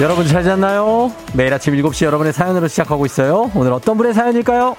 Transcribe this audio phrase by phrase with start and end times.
[0.00, 1.12] 여러분 잘 잤나요?
[1.34, 3.50] 매일 아침 7시 여러분의 사연으로 시작하고 있어요.
[3.54, 4.76] 오늘 어떤 분의 사연일까요?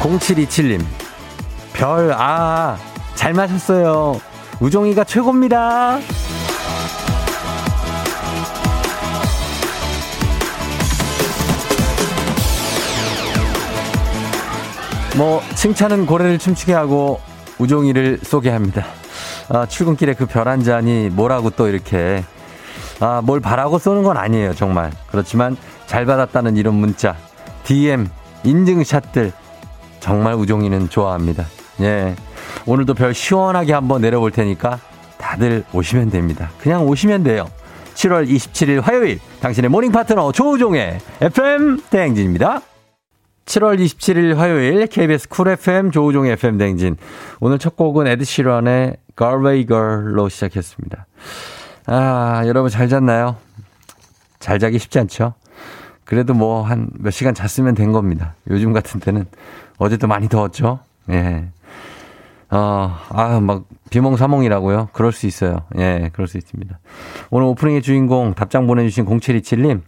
[0.00, 0.84] 0727님.
[1.72, 2.76] 별, 아,
[3.14, 4.20] 잘 마셨어요.
[4.60, 5.98] 우종이가 최고입니다.
[15.18, 17.20] 뭐 칭찬은 고래를 춤추게 하고
[17.58, 18.86] 우종이를 쏘게 합니다.
[19.48, 22.22] 아, 출근길에 그 별 한 잔이 뭐라고 또 이렇게
[23.00, 24.92] 아, 뭘 바라고 쏘는 건 아니에요, 정말.
[25.10, 27.16] 그렇지만 잘 받았다는 이런 문자,
[27.64, 28.08] DM,
[28.44, 29.32] 인증샷들
[30.00, 31.46] 정말 우종이는 좋아합니다.
[31.80, 32.14] 예.
[32.66, 34.78] 오늘도 별 시원하게 한번 내려볼 테니까
[35.16, 36.50] 다들 오시면 됩니다.
[36.60, 37.48] 그냥 오시면 돼요.
[37.94, 42.60] 7월 27일 화요일 당신의 morning 파트너 조우종의 FM 대행진입니다.
[43.48, 46.96] 7월 27일 화요일 KBS 쿨 FM 조우종의 FM 대행진.
[47.40, 51.06] 오늘 첫 곡은 에드 시런의 Galway Girl로 시작했습니다.
[51.86, 53.36] 아, 여러분 잘 잤나요?
[54.38, 55.32] 잘 자기 쉽지 않죠?
[56.04, 58.34] 그래도 뭐 한 몇 시간 잤으면 된 겁니다.
[58.50, 59.24] 요즘 같은 때는
[59.78, 60.80] 어제도 많이 더웠죠?
[61.08, 61.46] 예.
[62.50, 64.90] 어, 아, 막, 비몽사몽이라고요?
[64.92, 65.62] 그럴 수 있어요.
[65.78, 66.78] 예, 그럴 수 있습니다.
[67.30, 69.80] 오늘 오프닝의 주인공 답장 보내주신 0727님,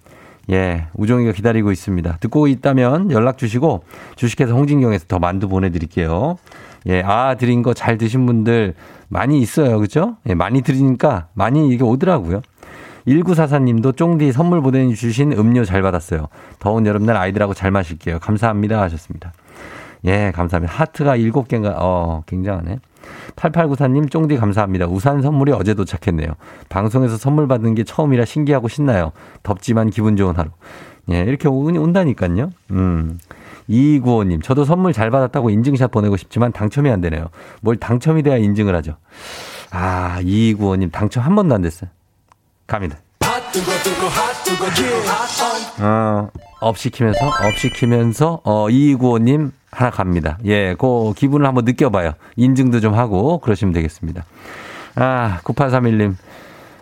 [0.50, 2.16] 예, 우종이가 기다리고 있습니다.
[2.20, 3.84] 듣고 있다면 연락 주시고,
[4.16, 6.38] 주식회사 홍진경에서 더 만두 보내드릴게요.
[6.86, 8.74] 예, 아, 드린 거 잘 드신 분들
[9.08, 9.78] 많이 있어요.
[9.78, 10.16] 그죠?
[10.28, 12.40] 예, 많이 드리니까 많이 이게 오더라고요.
[13.06, 16.28] 1944님도 쫑디 선물 보내주신 음료 잘 받았어요.
[16.58, 18.18] 더운 여름날 아이들하고 잘 마실게요.
[18.18, 18.80] 감사합니다.
[18.82, 19.32] 하셨습니다.
[20.04, 20.72] 예, 감사합니다.
[20.74, 22.78] 하트가 7개인가, 어, 굉장하네.
[23.40, 24.86] 8894님, 쫑디 감사합니다.
[24.86, 26.28] 우산 선물이 어제 도착했네요.
[26.68, 29.12] 방송에서 선물 받는 게 처음이라 신기하고 신나요.
[29.42, 30.50] 덥지만 기분 좋은 하루.
[31.10, 32.50] 예, 이렇게 온다니까요.
[32.72, 33.18] 음.
[33.68, 37.26] 2295님, 저도 선물 잘 받았다고 인증샷 보내고 싶지만 당첨이 안 되네요.
[37.62, 38.96] 뭘 당첨이 돼야 인증을 하죠.
[39.70, 41.88] 아, 2295님, 당첨 한 번도 안 됐어요.
[42.66, 42.98] 갑니다.
[45.80, 46.28] 어,
[46.60, 50.38] up 시키면서, up 시키면서, 어, 2295님, 하나 갑니다.
[50.44, 52.12] 예, 그 기분을 한번 느껴봐요.
[52.36, 54.24] 인증도 좀 하고, 그러시면 되겠습니다.
[54.96, 56.14] 아, 9831님.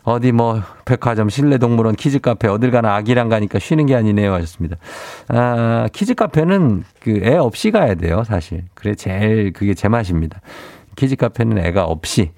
[0.04, 4.76] 어디 뭐 백화점, 실내동물원, 키즈카페 어딜 가나 아기랑 가니까 쉬는 게 아니네요 하셨습니다.
[5.28, 8.64] 아, 키즈카페는 그 애 없이 가야 돼요 사실.
[8.72, 10.40] 그래 제일 그게 제 맛입니다.
[10.96, 12.30] 키즈카페는 애가 없이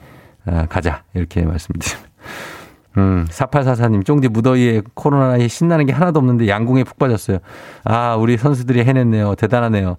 [0.46, 2.10] 아, 가자 이렇게 말씀드립니다.
[2.98, 7.38] 음, 4844님, 쫑디 무더위에 코로나에 신나는 게 하나도 없는데 양궁에 푹 빠졌어요.
[7.84, 9.36] 아, 우리 선수들이 해냈네요.
[9.36, 9.96] 대단하네요.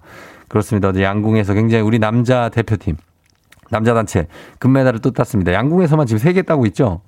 [0.52, 0.88] 그렇습니다.
[0.88, 2.96] 어제 양궁에서 굉장히 우리 남자 대표팀,
[3.70, 4.26] 남자 단체
[4.58, 5.54] 금메달을 또 땄습니다.
[5.54, 7.00] 양궁에서만 지금 3개 따고 있죠?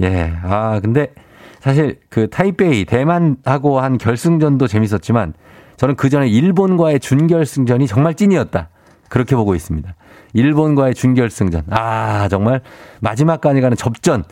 [0.00, 0.32] 예.
[0.44, 1.12] 아, 근데
[1.58, 5.34] 사실 그 타이베이, 대만하고 한 결승전도 재밌었지만
[5.76, 8.68] 저는 그 전에 일본과의 준결승전이 정말 찐이었다.
[9.08, 9.92] 그렇게 보고 있습니다.
[10.34, 11.64] 일본과의 준결승전.
[11.70, 12.60] 아, 정말
[13.00, 14.22] 마지막까지 가는 접전.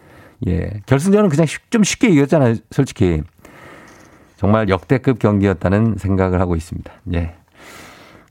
[0.47, 0.71] 예.
[0.87, 2.55] 결승전은 그냥 좀 쉽게 이겼잖아요.
[2.71, 3.23] 솔직히.
[4.37, 6.93] 정말 역대급 경기였다는 생각을 하고 있습니다.
[7.15, 7.35] 예.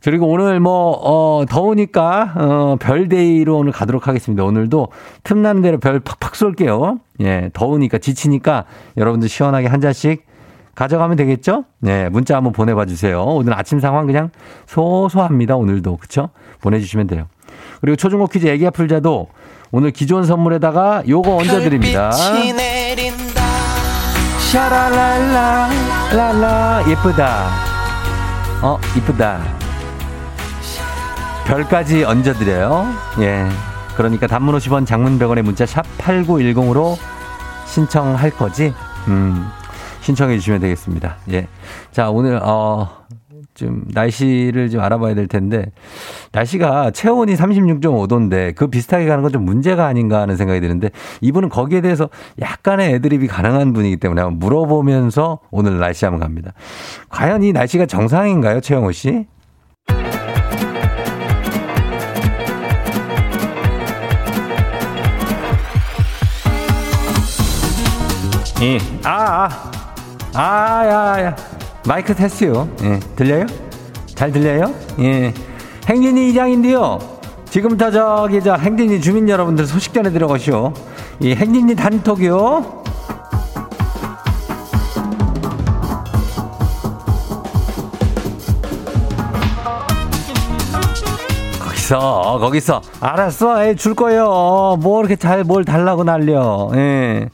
[0.05, 4.43] 그리고 오늘 뭐, 어, 더우니까, 어, 별데이로 오늘 가도록 하겠습니다.
[4.43, 4.89] 오늘도
[5.23, 6.99] 틈나는 대로 별 팍팍 쏠게요.
[7.21, 8.65] 예, 더우니까, 지치니까
[8.97, 10.23] 여러분들 시원하게 한 잔씩
[10.75, 11.63] 가져가면 되겠죠?
[11.79, 13.23] 네, 문자 한번 보내봐 주세요.
[13.23, 14.29] 오늘 아침 상황 그냥
[14.67, 15.55] 소소합니다.
[15.55, 15.97] 오늘도.
[15.97, 16.29] 그쵸?
[16.61, 17.25] 보내주시면 돼요.
[17.81, 19.29] 그리고 초중고 퀴즈 애기야 풀자도
[19.71, 22.11] 오늘 기존 선물에다가 요거 얹어드립니다.
[24.51, 25.69] 샤라랄라,
[26.13, 27.49] 랄라, 예쁘다.
[28.61, 29.64] 어, 이쁘다.
[31.45, 32.85] 별까지 얹어드려요.
[33.19, 33.45] 예.
[33.95, 36.95] 그러니까 단문 50원 장문 100원의 문자 샵 8910으로
[37.67, 38.73] 신청할 거지?
[39.07, 39.47] 음.
[40.01, 41.17] 신청해 주시면 되겠습니다.
[41.31, 41.47] 예.
[41.91, 42.89] 자, 오늘, 어,
[43.53, 45.71] 좀 날씨를 좀 알아봐야 될 텐데
[46.33, 50.89] 날씨가 체온이 36.5도인데 그 비슷하게 가는 건 좀 문제가 아닌가 하는 생각이 드는데
[51.21, 52.09] 이분은 거기에 대해서
[52.41, 56.51] 약간의 애드립이 가능한 분이기 때문에 한번 물어보면서 오늘 날씨 한번 갑니다.
[57.07, 59.25] 과연 이 날씨가 정상인가요, 최영호 씨?
[68.61, 68.77] 예.
[69.03, 69.71] 아, 아.
[70.33, 71.35] 아, 야, 야.
[71.87, 72.67] 마이크 테스트요.
[72.83, 72.99] 예.
[73.15, 73.45] 들려요?
[74.15, 74.73] 잘 들려요?
[74.99, 75.33] 예.
[75.87, 76.99] 행진이 이장인데요.
[77.49, 80.73] 지금부터 저기, 저, 행진이 주민 여러분들 소식 전해드려 가시오.
[81.19, 82.83] 이 행진이 단톡이요.
[91.59, 92.81] 거기서, 거기서.
[92.99, 93.67] 알았어.
[93.67, 94.77] 예, 줄 거예요.
[94.81, 96.69] 뭐 이렇게 잘 뭘 달라고 날려.
[96.75, 97.29] 예.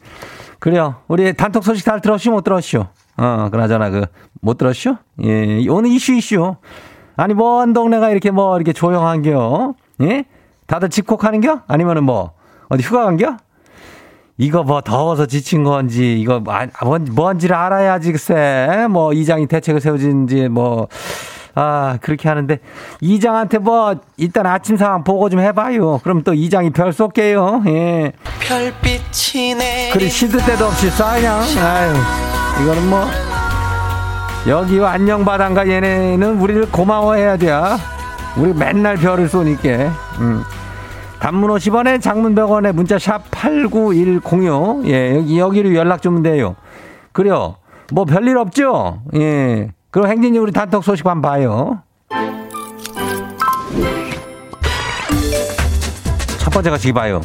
[0.62, 0.98] 그래요.
[1.08, 2.34] 우리 단톡 소식 잘 들었시오?
[2.34, 2.86] 못 들었시오?
[3.18, 4.06] 어, 그나저나 그,
[4.42, 4.96] 못 들었쇼?
[5.24, 6.56] 예, 오늘 이슈 이슈.
[7.18, 9.74] 아니, 먼 동네가 이렇게 뭐, 이렇게 조용한 겨?
[10.02, 10.25] 예?
[10.68, 11.62] 다들 집콕하는 겨?
[11.68, 12.34] 아니면은 뭐,
[12.69, 13.38] 어디 휴가 간 겨?
[14.38, 18.86] 이거 뭐 더워서 지친 건지, 이거 뭐, 아, 뭔, 뭔지를 알아야지, 글쎄.
[18.88, 20.88] 뭐, 이장이 대책을 세워진지, 뭐,
[21.56, 22.59] 아, 그렇게 하는데,
[23.01, 26.00] 이장한테 뭐, 일단 아침 상황 보고 좀 해봐요.
[26.03, 27.63] 그럼 또 이장이 별 쏠게요.
[27.68, 28.12] 예.
[28.39, 29.89] 별빛이 내.
[29.92, 31.62] 그리 시드 때도 없이 쏴냐?
[31.62, 31.94] 아유,
[32.63, 33.06] 이거는 뭐,
[34.48, 37.51] 여기 안녕 바다인가 얘네는 우리를 고마워해야 돼.
[38.38, 39.69] 우리 맨날 별을 쏘니까.
[40.19, 40.44] 음.
[41.19, 44.88] 단문 50원에 장문 100원에 문자 샵 89106.
[44.88, 46.56] 예, 여기, 여기로 연락 주면 돼요.
[47.12, 47.57] 그래요.
[47.92, 49.01] 뭐 별일 없죠?
[49.15, 49.69] 예.
[49.92, 51.84] 그럼 행진이 우리 단톡 소식 한번 봐요.
[56.40, 57.22] 첫 번째 가시기 봐요.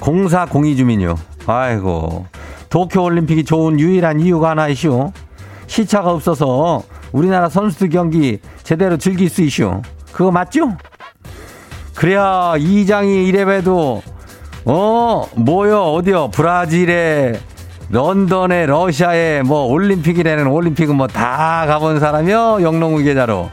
[0.00, 1.16] 공사 공의 주민요.
[1.46, 2.26] 아이고.
[2.70, 5.12] 도쿄올림픽이 좋은 유일한 이유가 하나 이슈.
[5.66, 9.82] 시차가 없어서 우리나라 선수들 경기 제대로 즐길 수 있슈.
[10.10, 10.76] 그거 맞죠?
[11.94, 14.02] 그래야 이장이 이래봬도
[14.66, 17.40] 어 뭐요 어디요 브라질에
[17.90, 23.50] 런던에 러시아에 뭐 올림픽이라는 올림픽은 뭐 다 가본 사람이요 영농우 계좌로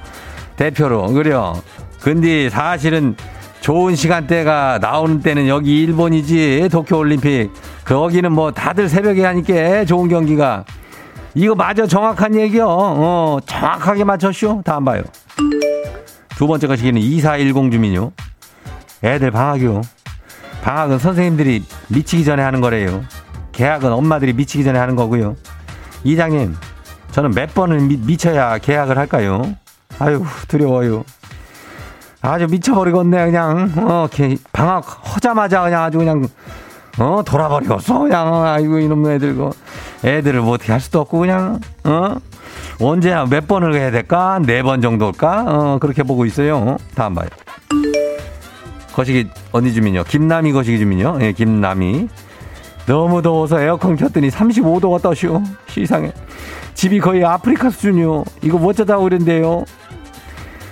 [0.56, 1.62] 대표로 그래요.
[2.00, 3.16] 근데 사실은
[3.62, 7.52] 좋은 시간대가 나오는 때는 여기 일본이지 도쿄 올림픽
[7.86, 10.66] 거기는 뭐 다들 새벽에 하니까 좋은 경기가
[11.36, 12.66] 이거 맞아 정확한 얘기요.
[12.68, 14.62] 어 정확하게 맞췄쇼.
[14.66, 15.04] 다음 봐요.
[16.36, 18.12] 두 번째 것이기는 2410 주민요.
[19.04, 19.82] 애들 방학이요.
[20.64, 23.04] 방학은 선생님들이 미치기 전에 하는 거래요.
[23.62, 25.36] 계약은 엄마들이 미치기 전에 하는 거고요.
[26.04, 26.56] 이장님,
[27.12, 29.56] 저는 몇 번을 미, 쳐야 계약을 할까요?
[30.00, 31.04] 아유, 두려워요.
[32.24, 33.72] 아주 미쳐버리겠네, 그냥.
[33.78, 34.08] 어,
[34.52, 36.28] 방학 허자마자 그냥 아주 그냥,
[36.98, 38.00] 어, 돌아버리겠어.
[38.00, 39.52] 그냥, 아이고, 이놈 애들, 거.
[40.04, 42.16] 애들을 뭐 어떻게 할 수도 없고, 그냥, 어?
[42.80, 44.40] 언제, 몇 번을 해야 될까?
[44.44, 45.46] 네 번 정도일까?
[45.48, 46.78] 어, 그렇게 보고 있어요.
[46.96, 47.28] 다음 봐요.
[48.94, 50.04] 거시기, 언니 주민요.
[50.06, 51.20] 김남이 거시기 주민요.
[51.22, 52.10] 예, 김남이.
[52.88, 55.42] 너무 더워서 에어컨 켰더니 35도가 떠시오.
[55.68, 56.12] 시상에.
[56.74, 58.24] 집이 거의 아프리카 수준이요.
[58.42, 59.66] 이거 뭐 어쩌다고 그랬는데요.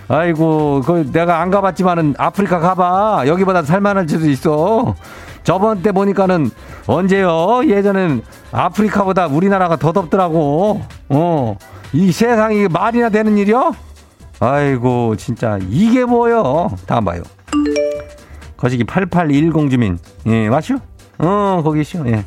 [0.08, 3.24] 아이고, 그 내가 안 가봤지만은 아프리카 가봐.
[3.28, 4.96] 여기보다 살만할 수도 있어.
[5.44, 6.50] 저번 때 보니까는
[6.88, 7.62] 언제요?
[7.66, 10.82] 예전엔 아프리카보다 우리나라가 더 덥더라고.
[11.10, 11.58] 어.
[11.94, 13.74] 이 세상이 말이나 되는 일이요?
[14.40, 16.72] 아이고, 진짜 이게 뭐요?
[16.88, 17.22] 다음 봐요.
[18.58, 20.00] 거시기 8810 주민.
[20.26, 20.80] 예, 맞죠?
[21.20, 22.08] 어, 거기시오.
[22.08, 22.26] 예.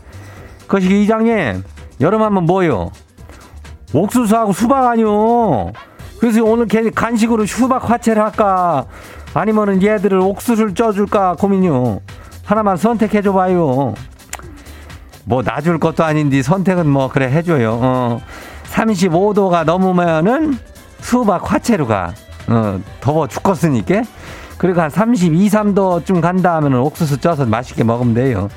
[0.69, 1.65] 거시기 이장님,
[2.01, 2.93] 여름 하면 뭐요?
[3.93, 5.73] 옥수수하고 수박 아니요.
[6.19, 8.87] 그래서 오늘 간식으로 수박 화채를 할까?
[9.35, 12.01] 아니면은 얘들을 옥수수를 쪄줄까 고민이요.
[12.45, 13.95] 하나만 선택해줘봐요.
[15.25, 17.79] 뭐 놔줄 것도 아닌데 선택은 뭐 그래 해줘요.
[17.81, 18.21] 어.
[18.73, 20.59] 35도가 넘으면은
[21.01, 22.15] 수박 화채로 가.
[22.49, 24.03] 어, 더워 죽겠으니까.
[24.59, 28.49] 그리고 한 32, 3도쯤 간다 하면 옥수수 쪄서 맛있게 먹으면 돼요.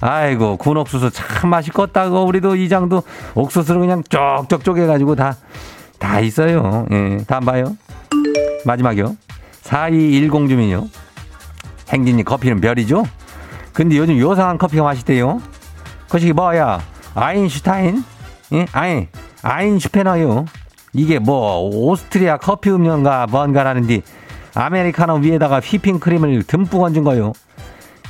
[0.00, 2.24] 아이고, 군 옥수수 참 맛있겠다고.
[2.24, 3.02] 우리도 이장도
[3.34, 5.36] 옥수수를 그냥 쪽쪽 쪼개가지고 다,
[5.98, 6.86] 다 있어요.
[6.92, 7.76] 예, 다음 봐요.
[8.64, 9.16] 마지막이요.
[9.62, 10.88] 4210 주민요.
[11.90, 13.04] 행진이 커피는 별이죠?
[13.72, 15.40] 근데 요즘 요상한 커피가 맛있대요.
[16.06, 16.80] 그것이 뭐야?
[17.14, 18.04] 아인슈타인?
[18.52, 18.66] 예?
[18.72, 19.08] 아인,
[19.42, 20.46] 아인슈페너요.
[20.94, 24.02] 이게 뭐, 오스트리아 커피 음료인가 뭔가라는데,
[24.54, 27.32] 아메리카노 위에다가 휘핑크림을 듬뿍 얹은 거요.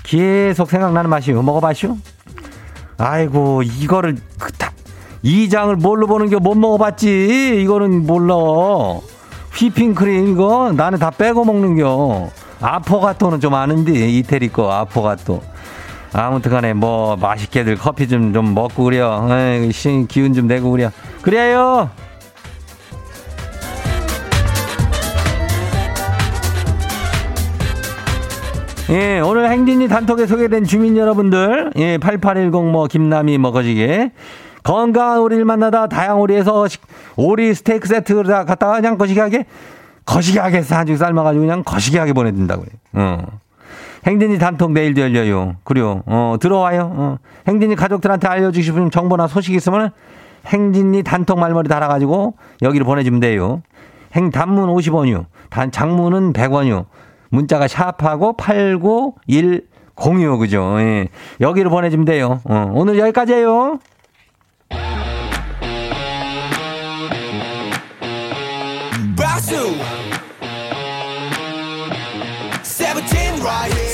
[0.08, 1.42] 계속 생각나는 맛이요.
[1.42, 1.96] 먹어봤슈?
[2.96, 4.72] 아이고, 이거를, 그, 다,
[5.22, 7.60] 이 장을 뭘로 보는 게 못 먹어봤지.
[7.62, 8.34] 이거는 몰라.
[9.52, 12.30] 휘핑크림 이거 나는 다 빼고 먹는겨.
[12.60, 15.42] 아포가토는 좀 아는데 이태리 거 아포가토.
[16.12, 19.26] 아무튼 간에 뭐 맛있게들 커피 좀 좀 먹고 그래요.
[19.30, 19.70] 에이,
[20.08, 20.90] 기운 좀 내고 그래요.
[21.20, 21.90] 그래요.
[28.90, 34.12] 예, 오늘 행진이 단톡에 소개된 주민 여러분들, 예, 8810 뭐, 김남희 먹어지게.
[34.62, 36.66] 건강한 오리를 만나다 다양오리에서
[37.16, 39.44] 오리 스테이크 세트를 다 갖다가 그냥 거시기하게,
[40.06, 42.72] 거시기하게 사주 삶아가지고 그냥 거시기하게 보내준다고 그래.
[42.94, 43.26] 어.
[44.06, 45.56] 행진이 단톡 내일도 열려요.
[45.64, 46.02] 그래요.
[46.06, 46.90] 어, 들어와요.
[46.94, 47.16] 어.
[47.46, 49.90] 행진이 가족들한테 알려주시고 싶은 정보나 소식 있으면
[50.46, 53.60] 행진이 단톡 말머리 달아가지고 여기로 보내주면 돼요.
[54.14, 55.26] 행, 단문 50원이요.
[55.50, 56.86] 단, 장문은 100원이요.
[57.30, 60.76] 문자가 샵하고 89106, 그죠?
[60.80, 61.08] 예.
[61.40, 62.40] 여기로 보내주면 돼요.
[62.44, 63.78] 어, 오늘 여기까지예요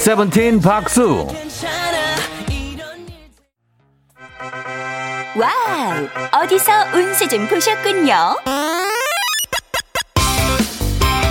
[0.05, 1.26] 세븐틴 박수
[5.37, 6.43] 와우!
[6.43, 8.37] 어디서 운세 좀 보셨군요.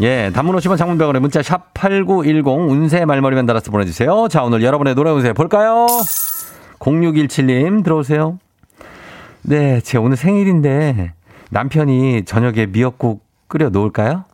[0.00, 4.26] 예, 단문 50원 장문병원에 문자 샵 8910 운세 말머리만 달아서 보내주세요.
[4.28, 5.86] 자, 오늘 여러분의 노래 운세 볼까요?
[6.80, 8.38] 0617님 들어오세요.
[9.42, 11.12] 네, 제 오늘 생일인데
[11.50, 14.24] 남편이 저녁에 미역국 끓여 놓을까요?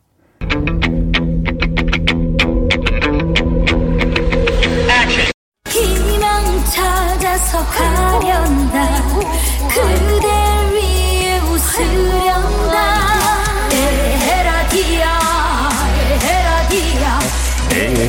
[5.69, 9.18] 희망 찾아서 가련다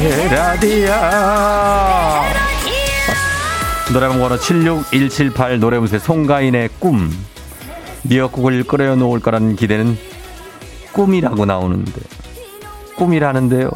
[0.02, 1.00] 에라디아.
[3.92, 7.12] 노래방 번호 76178 노래 운세 송가인의 꿈.
[8.04, 9.98] 미역국을 끓여 놓을 거라는 기대는
[10.94, 11.92] 꿈이라고 나오는데.
[12.96, 13.70] 꿈이라는데요.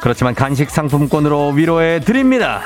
[0.00, 2.62] 그렇지만 간식 상품권으로 위로해 드립니다.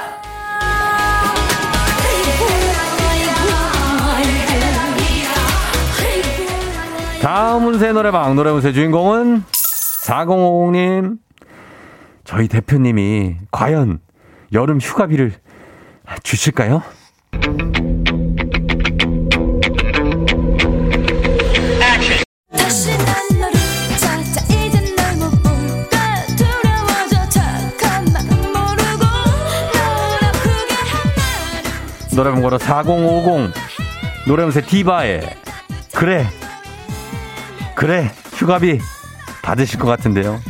[7.23, 9.43] 다음 운세 노래방 노래 운세 주인공은
[10.07, 11.26] 4050님.
[12.27, 14.01] 저희 대표님이 과연
[14.53, 15.33] 여름 휴가비를
[16.25, 16.83] 주실까요?
[32.15, 33.53] 노래방 번호 4050
[34.27, 35.37] 노래 운세 디바의
[35.95, 36.27] 그래
[37.77, 38.81] 그래 휴가비
[39.43, 40.41] 받으실 것 같은데요.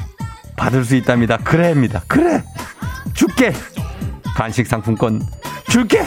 [0.56, 1.36] 받을 수 있답니다.
[1.38, 2.02] 그래입니다.
[2.08, 2.42] 그래
[3.14, 3.52] 줄게
[4.36, 5.20] 간식 상품권
[5.68, 6.02] 줄게.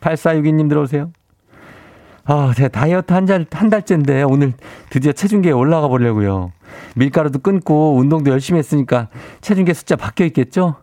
[0.00, 1.10] 8462님 들어오세요.
[2.24, 4.52] 아, 제 다이어트 한, 달, 한 달째인데 오늘
[4.90, 6.52] 드디어 체중계에 올라가 보려고요.
[6.96, 9.08] 밀가루도 끊고 운동도 열심히 했으니까
[9.40, 10.76] 체중계 숫자 바뀌어 있겠죠?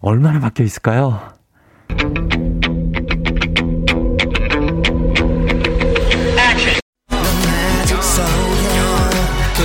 [0.00, 1.33] 얼마나 바뀌어 있을까요?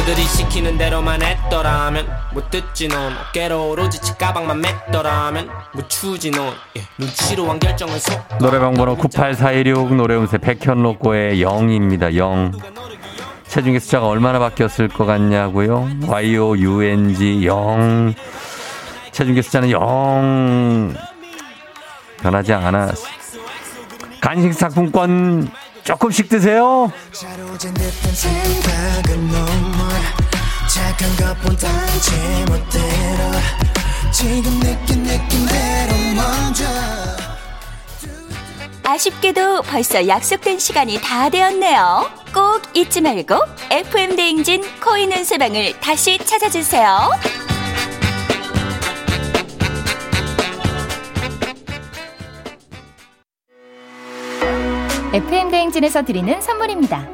[0.09, 6.81] 그들이 시키는 대로만 했더라면 못 듣지 넌 어깨로 오로지 치가방만 맸더라면 못 추지 넌 예,
[6.97, 12.15] 눈치로 한 결정은 속 노래방 번호 98416 노래운세 백현로꼬의 0입니다.
[12.15, 12.53] 0.
[13.47, 15.87] 체중계 숫자가 얼마나 바뀌었을 것 같냐고요?
[16.07, 18.13] YOUNG 0.
[19.11, 20.95] 체중계 숫자는 0.
[22.21, 22.91] 변하지 않아.
[24.21, 25.49] 간식 상품권
[25.83, 26.91] 조금씩 드세요.
[38.83, 42.09] 아쉽게도 벌써 약속된 시간이 다 되었네요.
[42.33, 43.35] 꼭 잊지 말고
[43.69, 47.11] FM 대행진 코인 운세방을 다시 찾아주세요.
[55.11, 57.09] FM 대행진에서 드리는 선물입니다.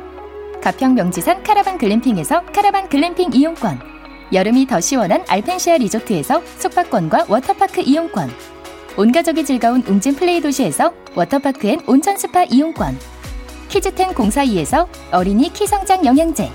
[0.61, 3.79] 가평 명지산 카라반 글램핑에서 카라반 글램핑 이용권,
[4.33, 8.29] 여름이 더 시원한 알펜시아 리조트에서 숙박권과 워터파크 이용권,
[8.97, 12.99] 온 가족이 즐거운 웅진 플레이 도시에서 워터파크 and 온천 스파 이용권,
[13.69, 16.51] 키즈텐 공사이에서 어린이 키 성장 영양제,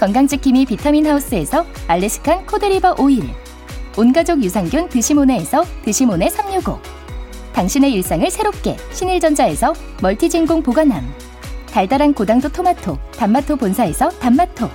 [0.00, 3.22] 건강지킴이 비타민 하우스에서 Alaskan cod liver oil,
[3.96, 6.95] 온가족 유산균 드시모네에서 드시모네 365,
[7.56, 9.72] 당신의 일상을 새롭게 신일전자에서
[10.02, 11.10] 멀티진공 보관함
[11.70, 14.68] 달달한 고당도 토마토 단마토 본사에서 단마토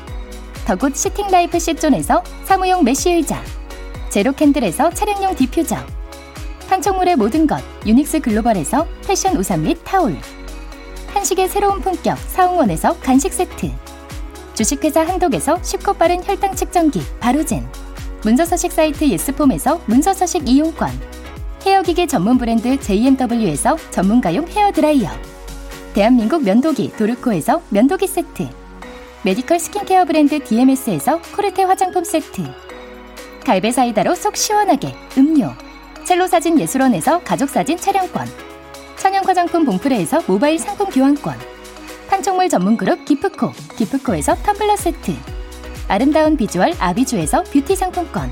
[0.65, 3.39] The Good Sitting Life 시존에서 사무용 메쉬 의자
[4.09, 5.77] 제로캔들에서 차량용 디퓨저
[6.69, 10.17] 판촉물의 모든 것 유닉스 글로벌에서 패션 우산 및 타올
[11.13, 13.69] 한식의 새로운 품격 사홍원에서 간식 세트
[14.55, 17.63] 주식회사 한독에서 쉽고 빠른 혈당 측정기 바로젠
[18.23, 21.20] 문서서식 사이트 예스폼에서 문서서식 이용권
[21.65, 25.09] 헤어기계 전문 브랜드 JMW에서 전문가용 헤어드라이어.
[25.93, 28.49] 대한민국 면도기 도르코에서 면도기 세트.
[29.23, 32.43] 메디컬 스킨케어 브랜드 DMS에서 코르테 화장품 세트.
[33.45, 35.51] 갈배 사이다로 속 시원하게 음료.
[36.03, 38.27] 첼로 사진 예술원에서 가족사진 촬영권.
[38.97, 41.35] 천연 화장품 봉프레에서 모바일 상품 교환권.
[42.09, 45.13] 판촉물 전문 그룹 기프코 기프코에서 텀블러 세트.
[45.87, 48.31] 아름다운 비주얼 아비주에서 뷰티 상품권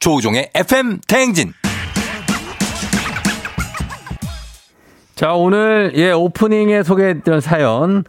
[0.00, 1.52] 조우종의 FM 대행진.
[5.14, 8.04] 자 오늘 예 오프닝에 소개했던 사연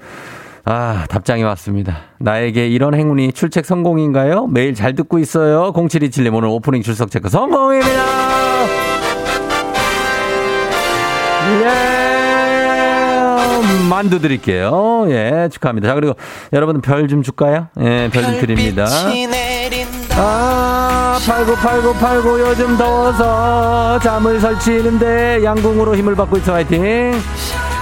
[0.65, 1.97] 아 답장이 왔습니다.
[2.19, 4.45] 나에게 이런 행운이 출첵 성공인가요?
[4.47, 5.73] 매일 잘 듣고 있어요.
[5.73, 7.89] 0727님 오늘 오프닝 출석 체크 성공입니다.
[11.61, 11.65] 예,
[13.89, 15.05] 만두 드릴게요.
[15.09, 15.87] 예, 축하합니다.
[15.87, 16.13] 자, 그리고
[16.53, 17.69] 여러분 별 좀 줄까요?
[17.79, 18.85] 예, 별 좀 드립니다.
[20.15, 20.78] 아,
[21.25, 27.19] 898989 요즘 더워서 잠을 설치는데 양궁으로 힘을 받고 있어 화이팅.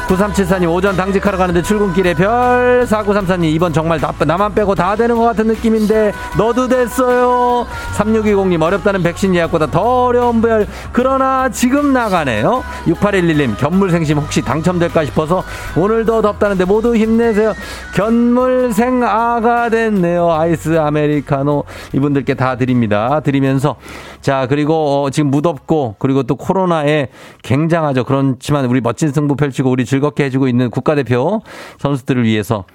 [0.07, 5.23] 9374님 오전 당직하러 가는데 출근길에 별 4934님 이번 정말 나, 나만 빼고 다 되는 것
[5.23, 7.67] 같은 느낌인데 너도 됐어요.
[7.95, 10.65] 3620님 어렵다는 백신 예약보다 더 어려운 별.
[10.93, 12.63] 그러나 지금 나가네요.
[12.85, 15.43] 6811님 견물생심 혹시 당첨될까 싶어서
[15.75, 17.53] 오늘도 덥다는데 모두 힘내세요.
[17.93, 20.31] 견물생아가 됐네요.
[20.31, 23.19] 아이스 아메리카노 이분들께 다 드립니다.
[23.19, 23.75] 드리면서.
[24.21, 27.09] 자 그리고 어, 지금 무덥고 그리고 또 코로나에
[27.43, 28.05] 굉장하죠.
[28.05, 31.41] 그렇지만 우리 멋진 승부 펼치고 우리 즐겁게 해주고 있는 국가대표
[31.79, 32.65] 선수들을 위해서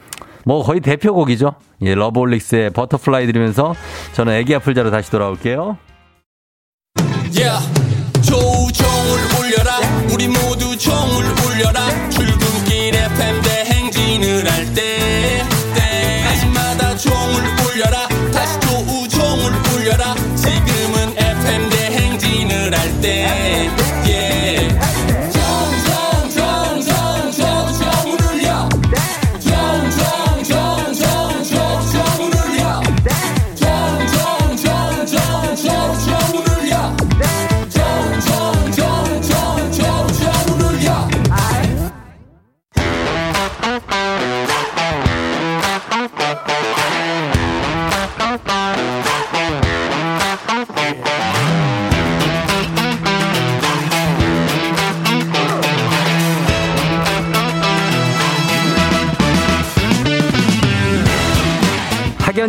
[0.45, 1.55] 뭐 거의 대표곡이죠.
[1.83, 3.75] 예, 러브홀릭스의 Butterfly 들으면서
[4.13, 5.77] 저는 애기 아플자로 다시 돌아올게요.
[7.35, 7.83] Yeah.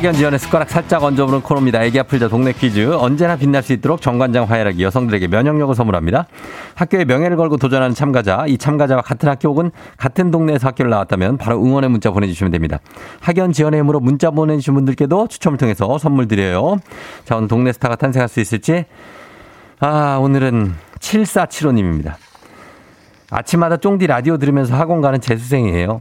[0.00, 1.84] 학연 지연의 숟가락 살짝 얹어보는 코너입니다.
[1.84, 2.94] 애기 아플 자 동네 퀴즈.
[2.94, 6.26] 언제나 빛날 수 있도록 정관장 화이락이 여성들에게 면역력을 선물합니다.
[6.74, 11.62] 학교의 명예를 걸고 도전하는 참가자, 이 참가자와 같은 학교 혹은 같은 동네에서 학교를 나왔다면 바로
[11.62, 12.78] 응원의 문자 보내주시면 됩니다.
[13.20, 16.78] 학연 지연의 힘으로 문자 보내주신 분들께도 추첨을 통해서 선물 드려요.
[17.26, 18.86] 자, 오늘 동네 스타가 탄생할 수 있을지.
[19.80, 22.14] 아, 오늘은 7475님입니다.
[23.30, 26.00] 아침마다 쫑디 라디오 들으면서 학원 가는 재수생이에요.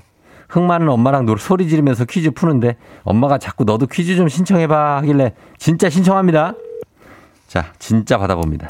[0.50, 5.34] 흥 많은 엄마랑 노 소리 지르면서 퀴즈 푸는데 엄마가 자꾸 너도 퀴즈 좀 신청해봐 하길래
[5.58, 6.54] 진짜 신청합니다.
[7.48, 8.68] 자, 진짜 받아봅니다.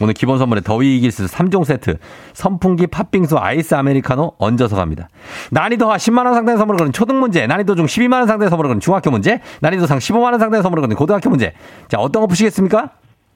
[0.00, 1.98] 오늘 기본 선물에 더위 이길 수 3종 세트,
[2.32, 5.08] 선풍기, 팥빙수, 아이스 아메리카노 얹어서 갑니다.
[5.50, 9.40] 난이도가 10만원 상당의 선물을 거는 초등 문제, 난이도 중 12만원 상당의 선물을 거는 중학교 문제,
[9.60, 11.52] 난이도 상 15만원 상당의 선물을 거는 고등학교 문제.
[11.88, 12.90] 자, 어떤 거 푸시겠습니까?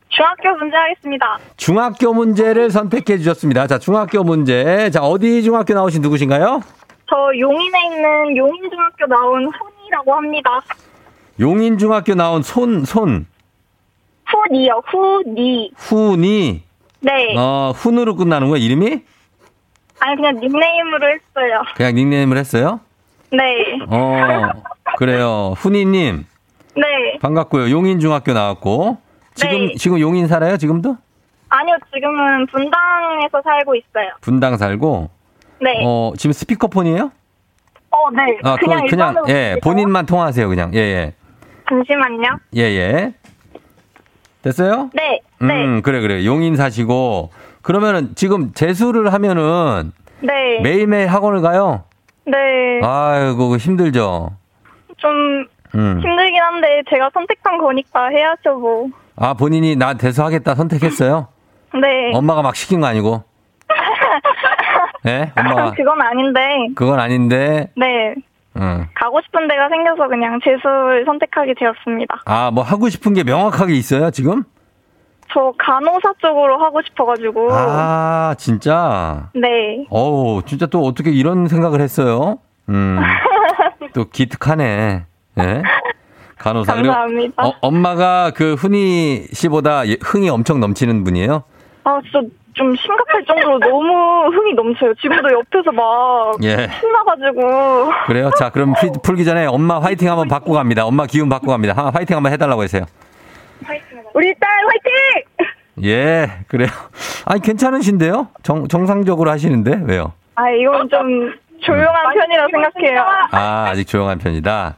[0.08, 1.38] 중학교 문제 하겠습니다.
[1.56, 3.66] 중학교 문제를 선택해 주셨습니다.
[3.66, 4.88] 자, 중학교 문제.
[4.90, 6.60] 자, 어디 중학교 나오신 누구신가요?
[7.08, 10.50] 저 용인에 있는 용인중학교 나온 훈이라고 합니다.
[11.38, 13.26] 용인중학교 나온 손, 손,
[14.26, 15.72] 훈이요, 훈이.
[15.76, 16.62] 훈이,
[17.00, 17.36] 네.
[17.36, 19.02] 어, 훈으로 끝나는 거야, 이름이?
[20.00, 21.62] 아니, 그냥 닉네임으로 했어요.
[21.76, 22.80] 그냥 닉네임을 했어요?
[23.30, 23.78] 네.
[23.88, 24.50] 어,
[24.96, 25.54] 그래요.
[25.56, 26.24] 훈이님,
[26.76, 27.18] 네.
[27.20, 27.70] 반갑고요.
[27.70, 28.98] 용인중학교 나왔고.
[29.34, 29.74] 지금, 네.
[29.74, 30.96] 지금 용인 살아요, 지금도?
[31.48, 34.10] 아니요, 지금은 분당에서 살고 있어요.
[34.20, 35.10] 분당 살고.
[35.64, 35.82] 네.
[35.82, 37.10] 어, 어, 지금 스피커폰이에요?
[38.14, 38.38] 네.
[38.42, 39.56] 아, 그냥 그냥, 그냥, 예?
[39.62, 40.72] 본인만 통화하세요, 그냥.
[40.74, 41.14] 예, 예.
[41.68, 42.38] 잠시만요.
[42.56, 43.14] 예, 예.
[44.42, 44.90] 됐어요?
[44.92, 46.26] 네, 네, 음, 그래, 그래.
[46.26, 47.30] 용인 사시고.
[47.62, 51.84] 그러면은 지금 재수를 하면은 네, 매일매일 학원을 가요?
[52.26, 52.36] 네.
[52.82, 54.32] 아이고, 힘들죠?
[54.98, 56.00] 좀 음.
[56.02, 58.88] 힘들긴 한데 제가 선택한 거니까 해야죠 뭐.
[59.16, 61.28] 아, 본인이 나 대수하겠다 선택했어요?
[61.72, 62.12] 네.
[62.12, 63.22] 엄마가 막 시킨 거 아니고?
[65.06, 65.32] 예?
[65.36, 65.72] 엄마가.
[65.72, 66.40] 그건 아닌데,
[66.74, 68.14] 그건 아닌데, 네.
[68.56, 68.86] 응.
[68.94, 72.22] 가고 싶은 데가 생겨서 그냥 재수를 선택하게 되었습니다.
[72.24, 74.44] 아, 뭐 하고 싶은 게 명확하게 있어요, 지금?
[75.32, 77.48] 저 간호사 쪽으로 하고 싶어가지고.
[77.52, 79.30] 아, 진짜?
[79.34, 79.84] 네.
[79.90, 82.38] 어우, 진짜 또 어떻게 이런 생각을 했어요?
[82.68, 82.98] 음.
[83.94, 85.04] 또 기특하네.
[85.40, 85.62] 예?
[86.38, 86.74] 간호사.
[86.74, 87.46] 감사합니다.
[87.46, 91.42] 어, 엄마가 그 훈이 씨보다 예- 흥이 엄청 넘치는 분이에요?
[91.84, 92.20] 아, 진짜
[92.54, 94.94] 좀 심각할 정도로 너무 흥이 넘쳐요.
[94.94, 96.68] 지금도 옆에서 막 예.
[96.80, 97.90] 신나가지고.
[98.06, 98.30] 그래요?
[98.38, 100.86] 자, 그럼 피- 풀기 전에 엄마 화이팅 한번 받고 갑니다.
[100.86, 101.74] 엄마 기운 받고 갑니다.
[101.76, 102.84] 하- 화이팅 한번 해달라고 하세요.
[104.14, 105.48] 우리 딸 화이팅!
[105.84, 106.68] 예, 그래요.
[107.24, 108.28] 아니, 괜찮으신데요?
[108.44, 109.80] 정, 정상적으로 하시는데?
[109.86, 110.12] 왜요?
[110.36, 113.04] 아, 이건 좀 조용한 편이라 생각해요.
[113.32, 114.76] 아, 아직 조용한 편이다.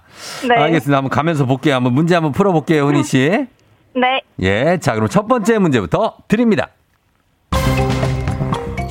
[0.48, 0.54] 네.
[0.54, 0.96] 알겠습니다.
[0.96, 1.74] 한번 가면서 볼게요.
[1.74, 3.46] 한번 문제 한번 풀어볼게요, 훈이 씨.
[3.94, 4.20] 네.
[4.40, 6.68] 예, 자, 그럼 첫 번째 문제부터 드립니다.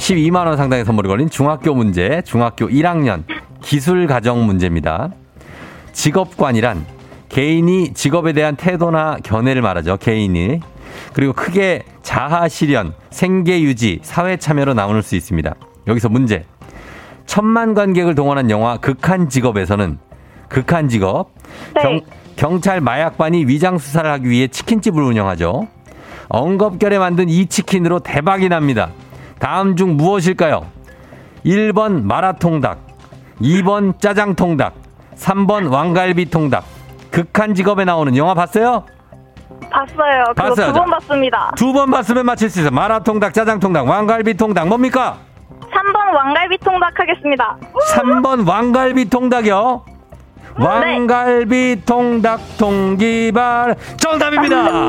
[0.05, 3.23] 12만 원 상당의 선물이 걸린 중학교 문제, 중학교 1학년
[3.61, 5.09] 기술 가정 문제입니다.
[5.93, 6.85] 직업관이란
[7.29, 10.59] 개인이 직업에 대한 태도나 견해를 말하죠, 개인이.
[11.13, 15.55] 그리고 크게 자아 실현, 생계 유지, 사회 참여로 나눌 수 있습니다.
[15.87, 16.45] 여기서 문제.
[17.25, 19.97] 천만 관객을 동원한 영화 극한 직업에서는
[20.47, 21.31] 극한 직업
[21.73, 21.81] 네.
[21.81, 22.01] 경,
[22.35, 25.67] 경찰 마약반이 위장 수사를 하기 위해 치킨집을 운영하죠.
[26.29, 28.89] 엉겁결에 만든 이 치킨으로 대박이 납니다.
[29.39, 30.65] 다음 중 무엇일까요?
[31.45, 32.79] 1번 마라통닭,
[33.41, 34.73] 2번 짜장통닭,
[35.15, 36.63] 3번 왕갈비통닭.
[37.11, 38.83] 극한 직업에 나오는 영화 봤어요?
[39.69, 40.23] 봤어요.
[40.35, 40.67] 봤어요.
[40.73, 41.51] 두번 봤습니다.
[41.55, 42.71] 두 번 봤으면 맞힐 수 있어요.
[42.71, 45.17] 마라통닭, 짜장통닭, 왕갈비통닭 뭡니까?
[45.61, 47.57] 3번 왕갈비 통닭 하겠습니다.
[47.93, 49.85] 3번 왕갈비통닭이요.
[50.57, 54.87] 왕갈비 통닭 통기발 정답입니다.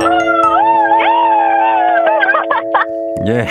[3.26, 3.46] 예.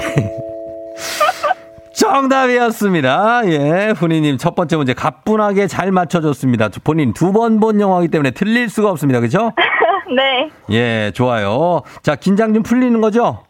[1.93, 3.41] 정답이었습니다.
[3.47, 3.93] 예.
[3.95, 6.69] 훈이님 첫 번째 문제 가뿐하게 잘 맞춰줬습니다.
[6.83, 9.19] 본인 두 번 본 영화이기 때문에 틀릴 수가 없습니다.
[9.19, 9.51] 그죠?
[10.15, 10.49] 네.
[10.71, 11.81] 예, 좋아요.
[12.03, 13.43] 자, 긴장 좀 풀리는 거죠?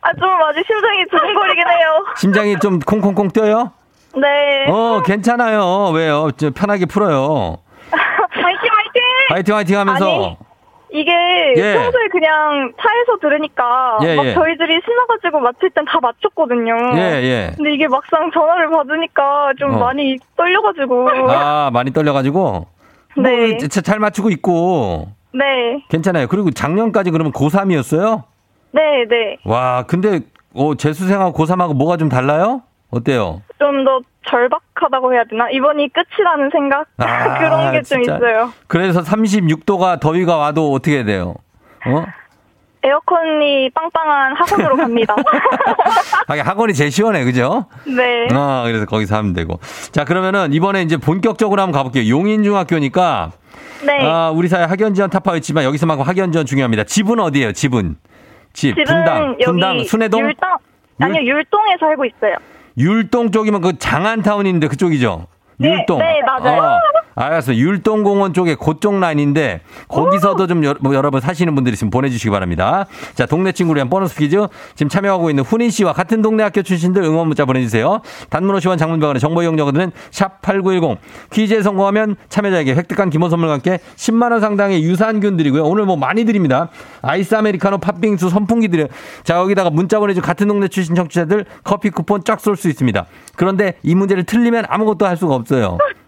[0.00, 2.04] 아, 좀 아직 심장이 두근거리긴 해요.
[2.16, 3.70] 심장이 좀 콩콩콩 뛰어요?
[4.16, 4.66] 네.
[4.68, 5.90] 어, 괜찮아요.
[5.90, 6.30] 왜요?
[6.36, 7.58] 저 편하게 풀어요.
[9.32, 9.78] 화이팅, 화이팅!
[9.78, 10.04] 하면서.
[10.06, 10.36] 아니,
[10.94, 11.10] 이게
[11.56, 11.74] 예.
[11.74, 14.34] 평소에 그냥 차에서 들으니까 예, 막 예.
[14.34, 16.74] 저희들이 신나가지고 맞힐 땐 다 맞췄거든요.
[16.96, 17.52] 예, 예.
[17.56, 19.78] 근데 이게 막상 전화를 받으니까 좀 어.
[19.78, 21.08] 많이 떨려가지고.
[21.30, 22.66] 아, 많이 떨려가지고.
[23.16, 23.48] 네.
[23.58, 25.08] 뭐, 자- 잘 맞추고 있고.
[25.32, 25.82] 네.
[25.88, 26.26] 괜찮아요.
[26.28, 28.24] 그리고 작년까지 그러면 고3이었어요?
[28.72, 29.36] 네, 네.
[29.46, 30.20] 와, 근데,
[30.54, 32.62] 어, 재수생하고 고3하고 뭐가 좀 달라요?
[32.92, 33.42] 어때요?
[33.58, 35.50] 좀 더 절박하다고 해야 되나?
[35.50, 36.86] 이번이 끝이라는 생각?
[36.98, 38.00] 아, 그런 게 좀.
[38.02, 38.52] 있어요.
[38.68, 41.34] 그래서 36도가 더위가 와도 어떻게 돼요?
[41.86, 42.04] 어?
[42.84, 45.14] 에어컨이 빵빵한 학원으로 갑니다.
[46.28, 47.66] 하긴 학원이 제일 시원해, 그죠?
[47.84, 48.28] 네.
[48.32, 49.58] 아, 그래서 거기서 하면 되고.
[49.92, 52.08] 자, 그러면은 이번에 이제 본격적으로 한번 가볼게요.
[52.08, 53.30] 용인중학교니까,
[53.86, 54.04] 네.
[54.04, 56.84] 아, 우리 사회 학연 지원 타파였지만 여기서만큼 학연 지원 중요합니다.
[56.84, 57.52] 집은 어디예요?
[57.52, 57.96] 집은?
[58.52, 60.50] 집, 분당, 분당, 순회동, 율동
[61.00, 62.34] 아니요 율동에 살고 있어요.
[62.76, 65.26] 율동 쪽이면 그 장안타운인데 그쪽이죠?
[65.58, 65.98] 네, 율동.
[65.98, 66.62] 네, 맞아요.
[66.62, 66.78] 어,
[67.14, 67.54] 알았어.
[67.54, 72.86] 율동공원 쪽에 그쪽 라인인데 거기서도 좀 여, 뭐 여러분 사시는 분들 있으면 보내주시기 바랍니다.
[73.14, 77.02] 자, 동네 친구를 위한 보너스 퀴즈 지금 참여하고 있는 훈인 씨와 같은 동네 학교 출신들
[77.02, 78.00] 응원 문자 보내주세요.
[78.30, 80.98] 단문 50원 장문병원의 정보 이용료들은 샵 8910
[81.30, 85.64] 퀴즈에 성공하면 참여자에게 획득한 기본 선물과 함께 10만 원 상당의 유산균 드리고요.
[85.64, 86.68] 오늘 뭐 많이 드립니다.
[87.02, 88.88] 아이스 아메리카노 팥빙수 선풍기 드려요.
[89.24, 93.06] 자, 여기다가 문자 보내주 같은 동네 출신 청취자들 커피 쿠폰 쫙 쏠 수 있습니다.
[93.36, 95.78] 그런데 이 문제를 틀리면 아무것도 할 수가 없어요.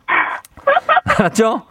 [1.04, 1.62] 알았죠?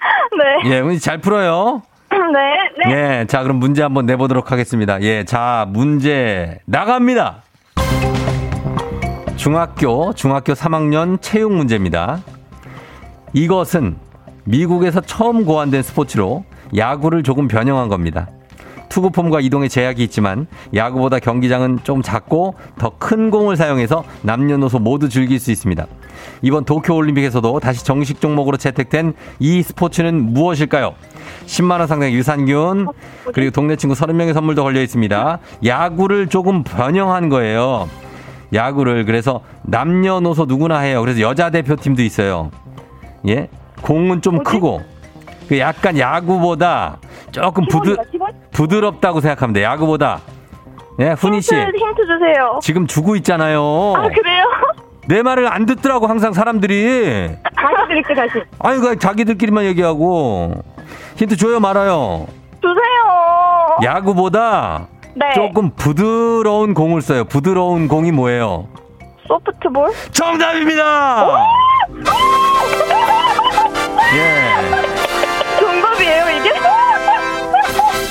[0.64, 0.70] 네.
[0.70, 1.82] 예, 문제 잘 풀어요.
[2.10, 2.84] 네.
[2.90, 3.20] 네.
[3.20, 5.00] 예, 자, 그럼 문제 한번 내보도록 하겠습니다.
[5.02, 7.42] 예, 자, 문제 나갑니다.
[9.36, 12.20] 중학교, 중학교 3학년 체육 문제입니다.
[13.32, 13.96] 이것은
[14.44, 16.44] 미국에서 처음 고안된 스포츠로
[16.76, 18.28] 야구를 조금 변형한 겁니다.
[18.88, 25.40] 투구폼과 이동에 제약이 있지만 야구보다 경기장은 좀 작고 더 큰 공을 사용해서 남녀노소 모두 즐길
[25.40, 25.86] 수 있습니다.
[26.42, 30.94] 이번 도쿄올림픽에서도 다시 정식 종목으로 채택된 이 스포츠는 무엇일까요?
[31.46, 32.88] 10만원 상당의 유산균,
[33.32, 35.38] 그리고 동네 친구 30명의 선물도 걸려 있습니다.
[35.64, 37.88] 야구를 조금 변형한 거예요.
[38.54, 39.04] 야구를.
[39.04, 41.00] 그래서 남녀노소 누구나 해요.
[41.00, 42.50] 그래서 여자 대표팀도 있어요.
[43.28, 43.48] 예?
[43.82, 44.82] 공은 좀 크고,
[45.48, 46.98] 그 약간 야구보다
[47.30, 47.96] 조금 부드,
[48.52, 49.62] 부드럽다고 생각하면 돼.
[49.62, 50.20] 야구보다.
[51.00, 51.54] 예, 훈이 씨.
[51.54, 52.58] 힌트, 힌트 주세요.
[52.60, 53.94] 지금 주고 있잖아요.
[53.96, 54.44] 아, 그래요?
[55.08, 57.30] 내 말을 안 듣더라고, 항상 사람들이.
[57.88, 58.42] 드릴게, 다시.
[58.60, 60.62] 아니, 그 자기들끼리만 얘기하고.
[61.16, 62.26] 힌트 줘요, 말아요.
[62.60, 63.76] 주세요.
[63.82, 65.32] 야구보다 네.
[65.34, 67.24] 조금 부드러운 공을 써요.
[67.24, 68.68] 부드러운 공이 뭐예요?
[69.26, 69.90] 소프트볼?
[70.12, 71.26] 정답입니다!
[74.14, 75.58] 예.
[75.58, 76.50] 정답이에요, 이게?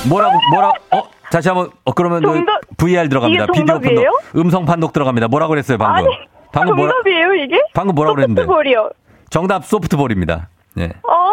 [0.09, 1.03] 뭐라고, 뭐라, 어?
[1.31, 3.45] 다시 한번, 어, 그러면 그 정답- VR 들어갑니다.
[3.47, 4.03] 비디오 판독.
[4.35, 5.27] 음성 판독 들어갑니다.
[5.29, 5.95] 뭐라고 그랬어요, 방금?
[5.95, 6.07] 아니,
[6.51, 7.61] 방금 뭐라, 정답이에요, 이게?
[7.73, 8.41] 방금 뭐라고 그랬는데?
[8.43, 8.89] 소프트볼이요.
[9.29, 10.49] 정답 소프트볼입니다.
[10.79, 10.85] 예.
[11.03, 11.31] 어.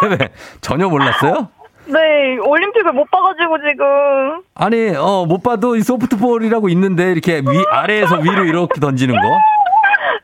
[0.02, 0.28] 왜, 왜?
[0.60, 1.48] 전혀 몰랐어요?
[1.86, 4.42] 네, 올림픽을 못 봐가지고 지금.
[4.54, 9.20] 아니, 어, 못 봐도 이 소프트볼이라고 있는데 이렇게 위, 아래에서 위로 이렇게 던지는 거?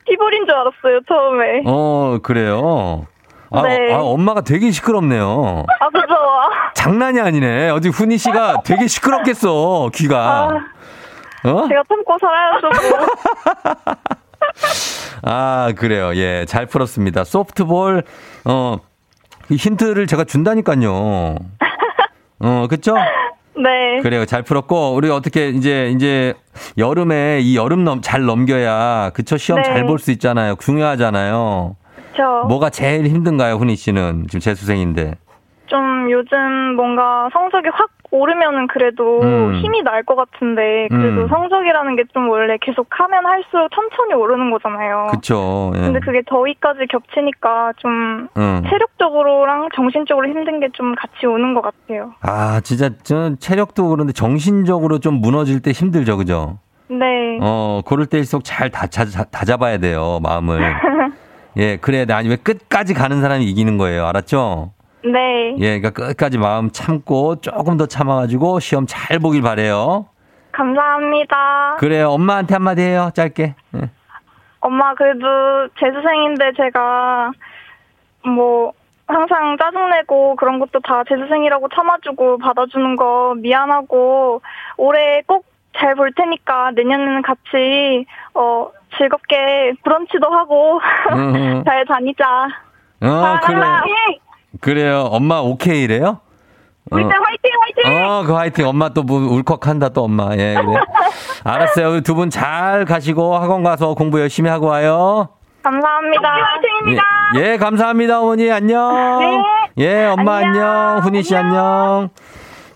[0.07, 1.63] 티볼인 줄 알았어요, 처음에.
[1.65, 3.07] 어, 그래요.
[3.51, 3.95] 아, 네.
[3.95, 5.65] 아, 엄마가 되게 시끄럽네요.
[5.81, 6.15] 아, 그죠?
[6.75, 7.71] 장난이 아니네.
[7.71, 10.61] 어디 훈이 씨가 되게 시끄럽겠어, 귀가.
[11.45, 11.69] 어?
[11.69, 12.71] 제가 참고 살아야죠.
[15.23, 16.13] 아, 그래요.
[16.17, 17.25] 예, 잘 풀었습니다.
[17.25, 18.03] 소프트볼,
[18.47, 18.77] 어,
[19.51, 21.37] 이 힌트를 제가 준다니까요.
[22.41, 22.95] 어, 그쵸?
[23.57, 24.01] 네.
[24.03, 24.25] 그래요.
[24.27, 26.35] 잘 풀었고, 우리 어떻게 이제, 이제,
[26.77, 29.37] 여름에 이 여름 넘, 잘 넘겨야, 그쵸?
[29.37, 29.69] 시험 네.
[29.69, 30.57] 잘볼 수 있잖아요.
[30.59, 31.77] 중요하잖아요.
[32.17, 34.27] 저 뭐가 제일 힘든가요, 훈이 씨는?
[34.29, 35.15] 지금 재수생인데.
[35.67, 39.55] 좀 요즘 뭔가 성적이 확 오르면은 그래도 음.
[39.57, 41.29] 힘이 날 것 같은데 그래도 음.
[41.29, 45.07] 성적이라는 게 좀 원래 계속 하면 할수록 천천히 오르는 거잖아요.
[45.13, 45.73] 그쵸.
[45.75, 45.81] 예.
[45.81, 48.63] 근데 그게 더위까지 겹치니까 좀 응.
[48.69, 52.13] 체력적으로랑 정신적으로 힘든 게 좀 같이 오는 것 같아요.
[52.21, 56.59] 아, 진짜, 저 체력도 그런데 정신적으로 좀 무너질 때 힘들죠, 그죠?
[56.89, 57.39] 네.
[57.41, 60.61] 어, 그럴 때일수록 잘 다, 잡아야 돼요, 마음을.
[61.57, 62.13] 예, 그래야 돼.
[62.13, 64.07] 아니면 끝까지 가는 사람이 이기는 거예요.
[64.07, 64.73] 알았죠?
[65.05, 65.55] 네.
[65.59, 70.07] 예, 그러니까 끝까지 마음 참고 조금 더 참아가지고 시험 잘 보길 바래요.
[70.53, 71.77] 감사합니다.
[71.79, 72.11] 그래요.
[72.11, 73.11] 엄마한테 한마디 해요.
[73.15, 73.55] 짧게.
[73.77, 73.91] 예.
[74.61, 77.33] 엄마 그래도 재수생인데 제가
[78.25, 78.73] 뭐
[79.07, 84.41] 항상 짜증내고 그런 것도 다 재수생이라고 참아주고 받아주는 거 미안하고
[84.79, 85.45] 올해 꼭
[85.77, 91.65] 잘 볼 테니까 내년에는 같이 어 즐겁게 브런치도 하고 음.
[91.67, 92.47] 잘 다니자.
[93.03, 93.59] 어, 그래.
[94.61, 95.09] 그래요.
[95.11, 96.21] 엄마 오케이래요?
[96.91, 96.97] 어.
[96.97, 98.05] 화이팅 화이팅!
[98.07, 98.67] 어, 그 화이팅.
[98.69, 100.33] 엄마 또 뭐 울컥한다 또 엄마.
[100.37, 100.79] 예, 그래.
[101.45, 102.01] 알았어요.
[102.03, 105.29] 두분 잘 가시고 학원 가서 공부 열심히 하고 와요.
[105.63, 106.29] 감사합니다.
[106.31, 107.03] 화이팅입니다.
[107.37, 108.51] 예, 예, 감사합니다, 어머니.
[108.53, 109.19] 안녕.
[109.21, 109.43] 네.
[109.79, 110.63] 예, 엄마 안녕.
[110.63, 110.99] 안녕.
[111.05, 112.11] 훈이 씨 안녕.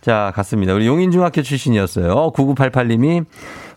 [0.01, 0.75] 자, 갔습니다.
[0.75, 2.33] 우리 용인중학교 출신이었어요.
[2.35, 3.25] 9988님이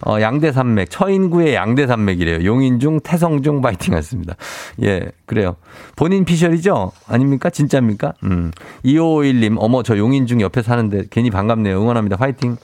[0.05, 2.43] 어, 양대산맥, 처인구의 양대산맥이래요.
[2.43, 4.35] 용인중, 태성중 파이팅 하셨습니다.
[4.83, 5.57] 예, 그래요.
[5.95, 6.91] 본인 피셜이죠?
[7.07, 7.49] 아닙니까?
[7.49, 8.13] 진짜입니까?
[8.23, 8.51] 음.
[8.83, 11.79] 2551님, 어머, 저 용인중 옆에 사는데 괜히 반갑네요.
[11.79, 12.17] 응원합니다.
[12.17, 12.57] 파이팅.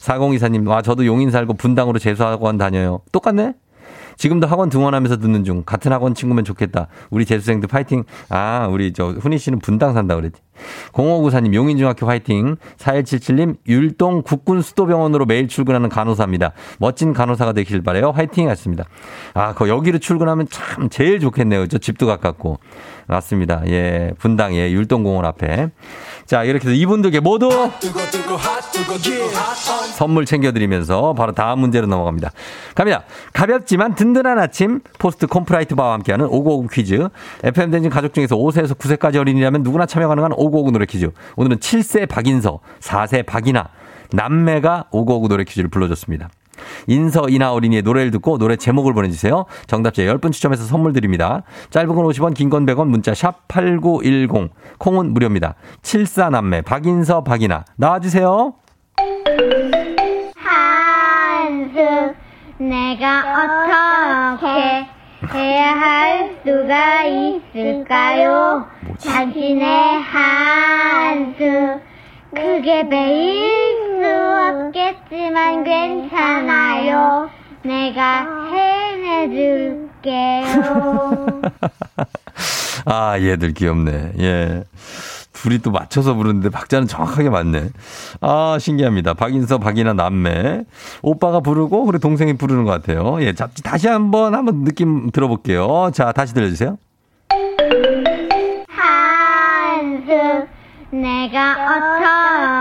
[0.00, 3.00] 4024님, 와, 저도 용인 살고 분당으로 재수학원 다녀요.
[3.10, 3.54] 똑같네?
[4.16, 5.62] 지금도 학원 등원하면서 듣는 중.
[5.64, 6.88] 같은 학원 친구면 좋겠다.
[7.10, 8.04] 우리 재수생들 파이팅.
[8.28, 10.40] 아, 우리 저 훈이 씨는 분당 산다 그랬지.
[10.92, 12.56] 0594님 용인중학교 파이팅.
[12.78, 16.52] 4177님 율동 국군수도병원으로 매일 출근하는 간호사입니다.
[16.78, 18.10] 멋진 간호사가 되길 바래요.
[18.10, 18.84] 화이팅 하셨습니다.
[19.34, 21.66] 아, 그 여기로 출근하면 참 제일 좋겠네요.
[21.68, 22.58] 저 집도 가깝고.
[23.06, 23.62] 맞습니다.
[23.66, 25.70] 예, 분당에 율동공원 앞에.
[26.24, 27.50] 자, 이렇게 해서 이분들께 모두
[29.96, 32.30] 선물 챙겨드리면서 바로 다음 문제로 넘어갑니다.
[32.74, 33.02] 갑니다.
[33.32, 37.08] 가볍지만 든든한 아침 포스트 콘푸라이트 바와 함께하는 5959 퀴즈.
[37.42, 41.10] FM 대행진 가족 중에서 5세에서 9세까지 어린이라면 누구나 참여 가능한 5959 노래 퀴즈.
[41.36, 43.68] 오늘은 7세 박인서, 4세 박이나
[44.12, 46.28] 남매가 5959 노래 퀴즈를 불러줬습니다.
[46.86, 49.46] 인서 이나 어린이의 노래를 듣고 노래 제목을 보내주세요.
[49.66, 51.42] 정답자 10분 추첨해서 선물 드립니다.
[51.70, 54.50] 짧은 건 50원, 긴 건 100원, 문자 샵 8910.
[54.78, 55.54] 콩은 무료입니다.
[55.82, 58.54] 74남매 박인서 박이나 나와주세요.
[60.36, 62.14] 한수
[62.58, 63.24] 내가
[64.38, 64.86] 어떻게
[65.32, 68.66] 해야 할 수가 있을까요?
[69.04, 71.80] 당신의 한수
[72.34, 73.42] 크게 베일
[74.00, 74.06] 수
[74.66, 77.30] 없겠지만 괜찮아요.
[77.62, 78.26] 내가
[79.22, 79.92] 해내줄게요.
[82.86, 84.12] 아, 얘들 귀엽네.
[84.18, 84.64] 예.
[85.42, 87.70] 둘이 또 맞춰서 부르는데 박자는 정확하게 맞네.
[88.20, 89.14] 아, 신기합니다.
[89.14, 90.62] 박인서, 박이나 남매.
[91.02, 93.20] 오빠가 부르고, 그리고 동생이 부르는 것 같아요.
[93.22, 95.90] 예, 자, 다시 한 번, 한번 느낌 들어볼게요.
[95.92, 96.78] 자, 다시 들려주세요.
[98.68, 100.46] 한수
[100.90, 101.56] 내가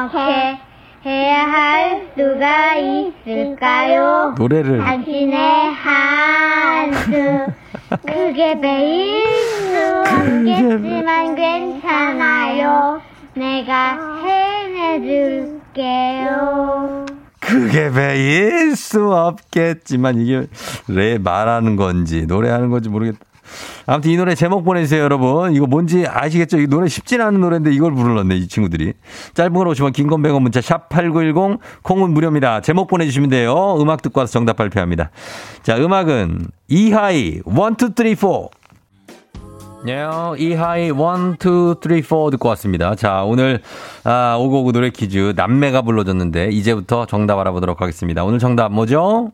[0.07, 0.57] 어떻게
[1.05, 4.33] 해야 할 수가 있을까요?
[4.39, 4.79] 노래를.
[4.79, 7.45] 당신의 한수
[8.05, 13.01] 크게 베일 수 없겠지만 괜찮아요.
[13.33, 14.21] 내가
[14.93, 15.61] 해내줄게요.
[17.39, 20.47] 그게 배일 수 없겠지만 이게
[20.87, 23.19] 왜 말하는 건지 노래하는 건지 모르겠다.
[23.85, 25.53] 아무튼 이 노래 제목 보내주세요, 여러분.
[25.53, 26.59] 이거 뭔지 아시겠죠?
[26.59, 28.93] 이 노래 쉽진 않은 노래인데 이걸 불렀네, 이 친구들이.
[29.33, 32.61] 짧은 걸 오시면 긴건 100원 문자 샵8910 콩은 무료입니다.
[32.61, 33.77] 제목 보내주시면 돼요.
[33.79, 35.11] 음악 듣고 와서 정답 발표합니다.
[35.63, 38.27] 자, 음악은 이하이 1, 2, 3, 4.
[39.83, 40.05] 네,
[40.37, 42.95] 이하이 1, 2, 3, 4 듣고 왔습니다.
[42.95, 43.61] 자, 오늘
[44.03, 48.23] 아, 오고오고 노래 퀴즈 남매가 불러줬는데 이제부터 정답 알아보도록 하겠습니다.
[48.23, 49.31] 오늘 정답 뭐죠?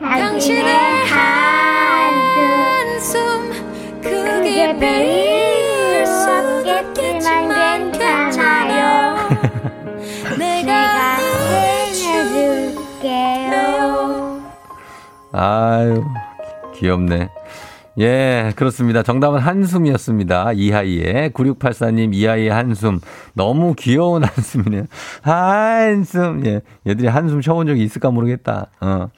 [0.00, 0.61] 당신
[15.32, 16.04] 아유,
[16.76, 17.28] 귀엽네.
[17.98, 19.02] 예, 그렇습니다.
[19.02, 20.52] 정답은 한숨이었습니다.
[20.52, 23.00] 이하이의 9684님 이하이의 한숨.
[23.34, 24.84] 너무 귀여운 한숨이네요.
[25.22, 26.46] 한숨.
[26.46, 26.60] 예.
[26.86, 28.68] 얘들이 한숨 쉬어본 적이 있을까 모르겠다.
[28.80, 29.08] 어.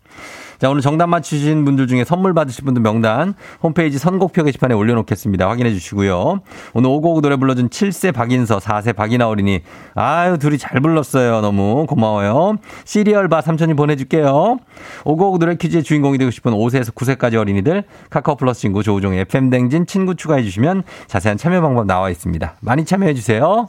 [0.65, 5.47] 자, 오늘 정답 맞추신 분들 중에 선물 받으실 분들 명단 홈페이지 선곡표 게시판에 올려놓겠습니다.
[5.47, 6.41] 확인해 주시고요.
[6.73, 9.61] 오늘 오고오고 노래 불러준 7세 박인서, 4세 박인아 어린이.
[9.95, 11.43] 아유, 둘이 잘 불렀어요.
[11.43, 12.57] 너무 고마워요.
[12.87, 14.57] 시리얼바 삼촌이 보내줄게요.
[15.05, 20.15] 오고오고 노래 퀴즈의 주인공이 되고 싶은 5세에서 9세까지 어린이들 카카오 플러스 친구 조우종의 FM댕진 친구
[20.15, 22.55] 추가해 주시면 자세한 참여 방법 나와 있습니다.
[22.63, 23.69] 많이 참여해 주세요.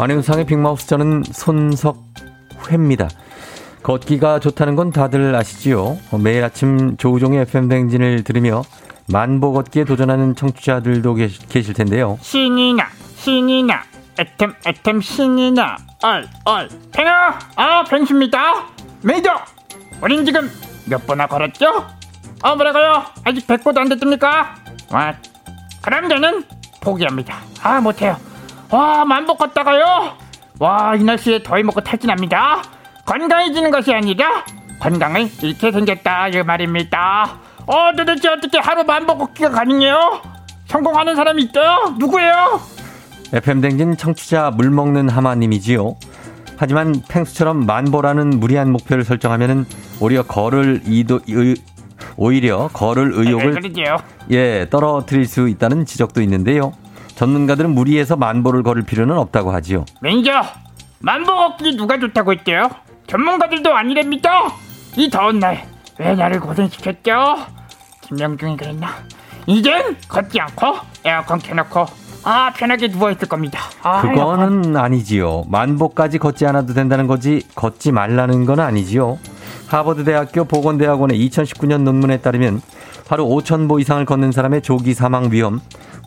[0.00, 3.08] 안윤상의 빅마우스 저는 손석회입니다.
[3.82, 5.98] 걷기가 좋다는 건 다들 아시지요?
[6.10, 8.62] 어, 매일 아침 조우종의 FM 댕진을 들으며
[9.08, 11.14] 만보 걷기에 도전하는 청취자들도
[11.48, 12.18] 계실 텐데요.
[12.22, 12.86] 신이 나
[13.16, 13.82] 신이 나
[14.18, 18.38] 애템 애템 신이 나 얼 얼 팽아 아 팽수입니다
[19.02, 19.30] 메이저
[20.02, 20.50] 우린 지금
[20.86, 21.86] 몇 번나 걸었죠?
[22.42, 23.04] 어 뭐라고요?
[23.24, 24.54] 아직 100보도 안 됐습니까?
[24.90, 25.14] 와
[25.82, 26.44] 그럼 저는
[26.80, 28.16] 포기합니다 아 못해요
[28.70, 30.16] 와 만보 걷다가요
[30.58, 32.62] 와 이 날씨에 더위 먹고 탈진합니다
[33.06, 34.44] 건강해지는 것이 아니라
[34.78, 40.20] 건강을 잃게 생겼다 이 말입니다 어 도대체 어떻게 하루 만보 걷기가 가능해요?
[40.66, 41.94] 성공하는 사람이 있어요?
[41.98, 42.60] 누구예요?
[43.32, 45.94] FM 댕진 청취자 물 먹는 하마님이지요.
[46.56, 49.66] 하지만 펭수처럼 만보라는 무리한 목표를 설정하면은
[50.00, 51.54] 오히려 걸을 이도 의,
[52.16, 53.98] 오히려 걸을 의욕을 그러지요.
[54.32, 56.72] 예 떨어뜨릴 수 있다는 지적도 있는데요.
[57.24, 59.84] 전문가들은 무리해서 만보를 걸을 필요는 없다고 하지요.
[60.00, 60.30] 매니저
[61.00, 62.70] 만보 걷기 누가 좋다고 했대요?
[63.06, 64.30] 전문가들도 아니랍니다
[64.96, 65.62] 이 더운 날
[65.98, 67.12] 왜 나를 고생시켰죠?
[68.00, 68.88] 김명중이 그랬나?
[69.46, 71.84] 이젠 걷지 않고 에어컨 켜놓고
[72.24, 75.44] 아 편하게 누워있을 겁니다 아, 그거는 아니지요.
[75.48, 79.18] 만보까지 걷지 않아도 된다는 거지 걷지 말라는 건 아니지요.
[79.68, 82.62] 하버드 대학교 보건대학원의 2019년 논문에 따르면
[83.10, 85.60] 하루 5,000보 이상을 걷는 사람의 조기 사망 위험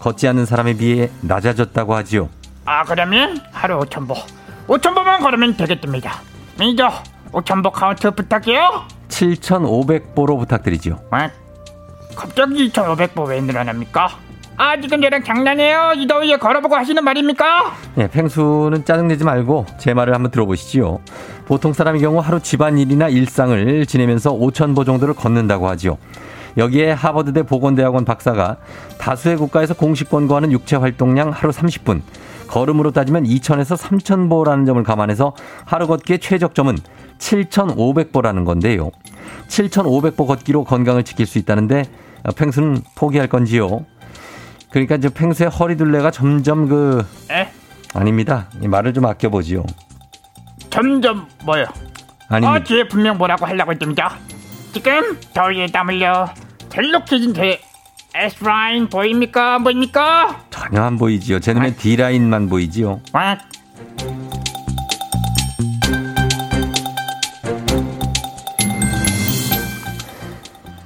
[0.03, 2.27] 걷지 않는 사람에 비해 낮아졌다고 하지요.
[2.65, 4.15] 아 그러면 하루 5천 보
[4.67, 6.19] 5천 보만 걸으면 되겠답니다
[6.59, 6.89] 매니저
[7.31, 10.99] 5천 보 카운트 부탁해요 7,500보로 부탁드리지요.
[11.09, 11.29] 와,
[12.15, 14.09] 갑자기 2,500보 왜 늘어납니까?
[14.57, 17.73] 아 지금 저랑 장난해요 이 더위에 걸어보고 하시는 말입니까?
[17.99, 20.99] 예, 펭수는 짜증내지 말고 제 말을 한번 들어보시지요.
[21.45, 25.97] 보통 사람의 경우 하루 집안일이나 일상을 지내면서 5,000보 정도를 걷는다고 하지요.
[26.57, 28.57] 여기에 하버드대 보건대학원 박사가
[28.97, 32.01] 다수의 국가에서 공식 권고하는 육체 활동량 하루 30분,
[32.47, 35.33] 걸음으로 따지면 2,000에서 3,000보라는 점을 감안해서
[35.65, 36.77] 하루 걷기의 최적점은
[37.17, 38.91] 7,500보라는 건데요.
[39.47, 41.85] 7,500보 걷기로 건강을 지킬 수 있다는데
[42.23, 43.85] 어, 펭수는 포기할 건지요.
[44.69, 47.49] 그러니까 이제 펭수의 허리둘레가 점점 그 에?
[47.93, 48.49] 아닙니다.
[48.61, 49.63] 이 말을 좀 아껴보지요.
[50.69, 51.65] 점점 뭐요?
[52.29, 52.53] 아닙니다.
[52.53, 54.17] 어, 뒤에 분명 뭐라고 하려고 했답니다.
[54.73, 56.33] 지금 더위에 땀 흘려
[56.69, 57.61] 델록해진 제
[58.15, 59.55] S라인 보입니까?
[59.55, 60.45] 안 보입니까?
[60.49, 61.39] 전혀 안 보이지요.
[61.39, 63.01] 제 눈에 D라인만 보이지요.
[63.11, 63.37] 와,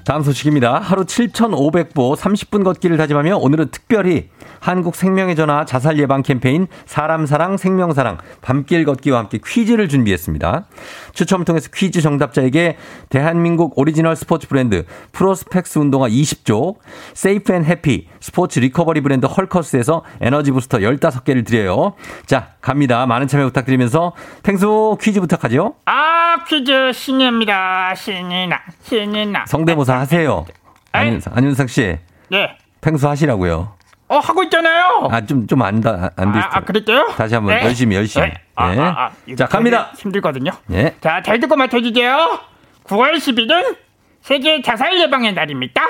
[0.04, 0.80] 다음 소식입니다.
[0.80, 4.30] 하루 7,500보 30분 걷기를 다짐하며 오늘은 특별히
[4.60, 10.66] 한국 생명의 전화 자살 예방 캠페인 사람 사랑 생명 사랑 밤길 걷기와 함께 퀴즈를 준비했습니다.
[11.14, 12.78] 추첨을 통해서 퀴즈 정답자에게
[13.10, 16.76] 대한민국 오리지널 스포츠 브랜드 프로스펙스 운동화 20조,
[17.14, 21.94] safe and happy 스포츠 recovery 브랜드 헐커스에서 에너지 부스터 15개를 드려요.
[22.26, 23.06] 자, 갑니다.
[23.06, 25.76] 많은 참여 부탁드리면서 펭수 퀴즈 부탁하죠.
[25.86, 27.96] 아 퀴즈 신입니다.
[27.96, 29.46] 신이 나 신이 나.
[29.46, 30.46] 성대모사 하세요.
[30.92, 31.98] 안윤상, 안윤상 씨.
[32.30, 32.58] 네.
[32.82, 33.77] 탱수 하시라고요.
[34.10, 35.10] 어 하고 있잖아요.
[35.12, 36.40] 아, 좀, 좀 안다, 안 돼.
[36.40, 37.08] 아, 아, 그랬대요?
[37.18, 37.66] 다시 한번 네.
[37.66, 38.28] 열심히, 열심히.
[38.28, 38.34] 네.
[38.56, 38.80] 아, 예.
[38.80, 39.92] 아, 아, 자, 갑니다.
[39.98, 40.52] 힘들거든요.
[40.72, 40.96] 예.
[41.02, 42.40] 자, 잘 듣고 맞춰주세요.
[42.86, 43.76] 9월 10일은
[44.22, 45.82] 세계 자살 예방의 날입니다.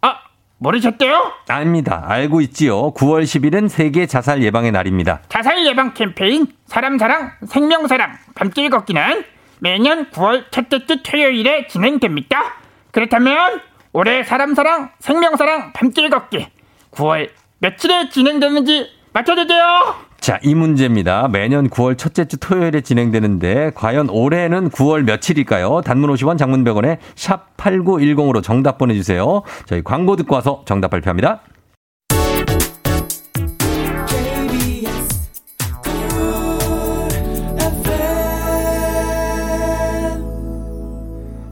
[0.00, 0.18] 아,
[0.58, 1.32] 모르셨대요?
[1.48, 2.04] 아닙니다.
[2.08, 2.92] 알고 있지요.
[2.94, 5.20] 9월 10일은 세계 자살 예방의 날입니다.
[5.28, 9.24] 자살 예방 캠페인 사람 사랑 생명 사랑 밤길 걷기는
[9.60, 12.54] 매년 9월 첫째 주 토요일에 진행됩니다.
[12.92, 13.60] 그렇다면
[13.92, 16.48] 올해 사람 사랑 생명 사랑 밤길 걷기
[16.92, 17.28] 9월
[17.62, 19.94] 며칠에 진행되는지 맞춰주세요.
[20.18, 21.28] 자, 이 문제입니다.
[21.28, 25.82] 매년 9월 첫째 주 토요일에 진행되는데 과연 올해는 9월 며칠일까요?
[25.82, 29.42] 단문 50원, 장문 100원에 샵 8910으로 정답 보내주세요.
[29.66, 31.42] 저희 광고 듣고 와서 정답 발표합니다.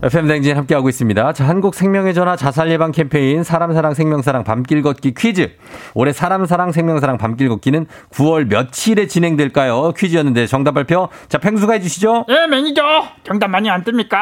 [0.02, 1.34] FM 대행진 함께하고 있습니다.
[1.34, 5.54] 자, 한국 생명의 전화 자살 예방 캠페인 사람 사랑 생명 사랑 밤길 걷기 퀴즈.
[5.92, 9.92] 올해 사람 사랑 생명 사랑 밤길 걷기는 9월 며칠에 진행될까요?
[9.92, 11.10] 퀴즈였는데 정답 발표.
[11.28, 12.24] 자, 펭수가 해 주시죠.
[12.30, 12.82] 예, 매니저
[13.24, 14.16] 정답 많이 안 뜹니까?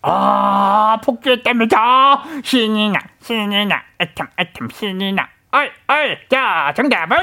[0.00, 2.24] 아, 폭주했답니다.
[2.42, 5.28] 신이 나, 신이 나, 애템, 애템, 신이 나.
[5.50, 6.18] 얼, 얼.
[6.30, 7.18] 자, 정답은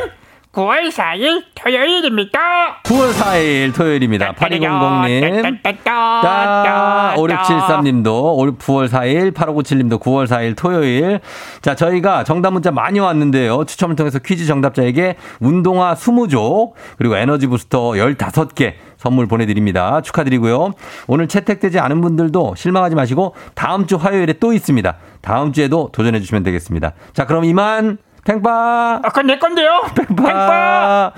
[0.52, 2.82] 9월 4일 토요일입니다.
[2.84, 4.34] 9월 4일 토요일입니다.
[4.34, 5.64] 8200님.
[5.86, 11.20] 자, 5673님도 9월 4일, 8597님도 9월 4일 토요일.
[11.62, 13.66] 자, 저희가 정답 문자 많이 왔는데요.
[13.66, 20.02] 추첨을 통해서 퀴즈 정답자에게 운동화 20조, 그리고 에너지 부스터 15개 선물 보내드립니다.
[20.02, 20.72] 축하드리고요.
[21.06, 24.98] 오늘 채택되지 않은 분들도 실망하지 마시고 다음 주 화요일에 또 있습니다.
[25.22, 26.94] 다음 주에도 도전해 주시면 되겠습니다.
[27.14, 29.00] 자, 그럼 이만 팽빠.
[29.04, 29.84] 아, 그건 내 건데요.
[29.96, 31.12] 팽빠.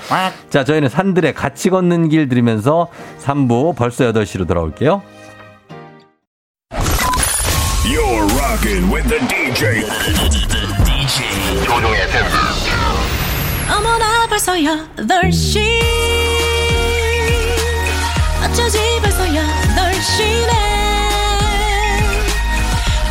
[0.49, 2.87] 자, 저희는 산들의 같이 걷는 길 들으면서
[3.23, 5.01] 3부 벌써 8시로 돌아올게요.
[7.83, 9.81] You're rocking with the DJ.
[10.85, 12.25] DJ 조종의 FM.
[13.75, 15.59] 어머나 벌써 8시
[18.45, 20.51] 어쩌지 벌써 8시네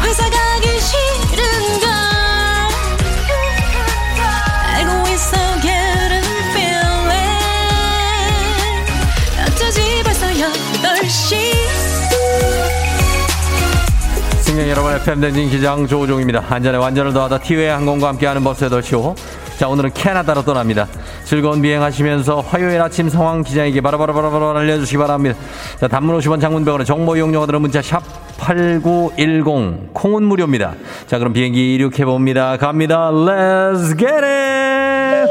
[0.03, 1.20] 회사 가기 싫은
[14.61, 16.45] 승객 여러분, FM댕진 기장 조우종입니다.
[16.51, 19.17] 안전에 완전을 더하다 티웨이 항공과 함께하는 버스 8시호.
[19.57, 20.87] 자, 오늘은 캐나다로 떠납니다.
[21.25, 25.39] 즐거운 비행하시면서 화요일 아침 상황 기장에게 바로바로바로바로 알려주시기 바랍니다.
[25.79, 28.03] 자, 단문 50원 장문병원의 정보 이용료가 들은 문자 샵
[28.37, 29.95] 8910.
[29.95, 30.75] 콩은 무료입니다.
[31.07, 32.59] 자, 그럼 비행기 이륙해봅니다.
[32.59, 33.11] 갑니다.
[33.11, 35.31] Let's get it!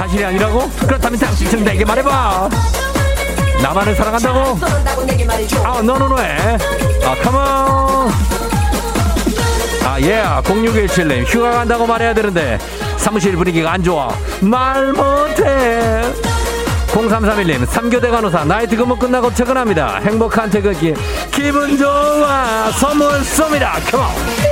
[0.00, 0.66] 사실이 아니라고?
[0.86, 2.48] 그렇다면 당신 내게 말해봐.
[3.62, 4.58] 나만을 사랑한다고?
[5.62, 6.56] 아, 너너너해.
[7.04, 8.10] 아, 컴온.
[9.84, 11.26] 아, 예, 0617님.
[11.26, 12.58] 휴가 간다고 말해야 되는데,
[12.96, 14.08] 사무실 분위기가 안 좋아.
[14.40, 16.02] 말 못해.
[16.92, 19.98] 0331님, 3교대 간호사, 나이트 근무 끝나고 퇴근합니다.
[19.98, 20.96] 행복한 퇴근길,
[21.30, 22.70] 기분 좋아.
[22.72, 23.74] 선물 쏩니다.
[23.90, 24.49] 컴온.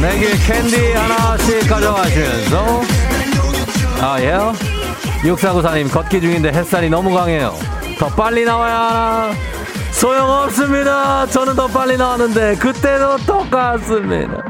[0.00, 2.82] 내게 캔디 하나씩 가져가시면서.
[4.00, 4.38] 아 예?
[5.22, 7.54] 6494님 걷기 중인데 햇살이 너무 강해요.
[7.98, 9.32] 더 빨리 나와야 하나?
[9.92, 11.26] 소용없습니다.
[11.26, 14.42] 저는 더 빨리 나왔는데 그때도 똑같습니다.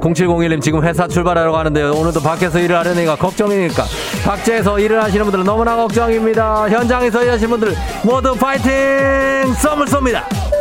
[0.00, 1.92] 0701님 지금 회사 출발하러 가는데요.
[1.92, 3.84] 오늘도 밖에서 일을 하려니까 걱정이니까.
[4.26, 6.68] 밖에서 일을 하시는 분들은 너무나 걱정입니다.
[6.68, 8.70] 현장에서 일하시는 분들 모두 파이팅!
[9.54, 10.51] 썸을 쏩니다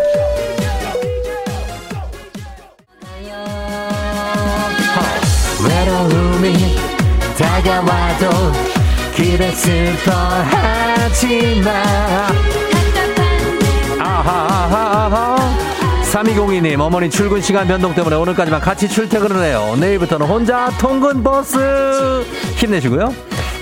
[6.41, 6.75] 외로움이
[7.37, 8.51] 다가와도
[9.15, 10.01] 그래 슬퍼하지
[11.63, 11.71] 마
[13.99, 15.37] 아하하하
[16.11, 19.77] 3202님 어머니 출근 시간 변동 때문에 오늘까지만 같이 출퇴근을 해요.
[19.79, 22.25] 내일부터는 혼자 통근 버스.
[22.55, 23.13] 힘내시고요.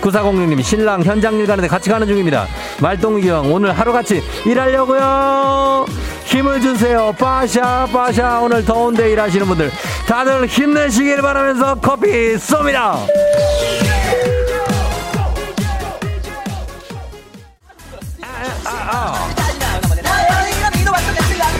[0.01, 2.47] 9406님 신랑 현장 일 가는데 같이 가는 중입니다.
[2.81, 5.85] 말동기왕 오늘 하루같이 일하려고요.
[6.25, 7.13] 힘을 주세요.
[7.19, 8.39] 빠샤 빠샤.
[8.39, 9.71] 오늘 더운데 일하시는 분들
[10.09, 13.05] 다들 힘내시길 바라면서 커피 쏩니다.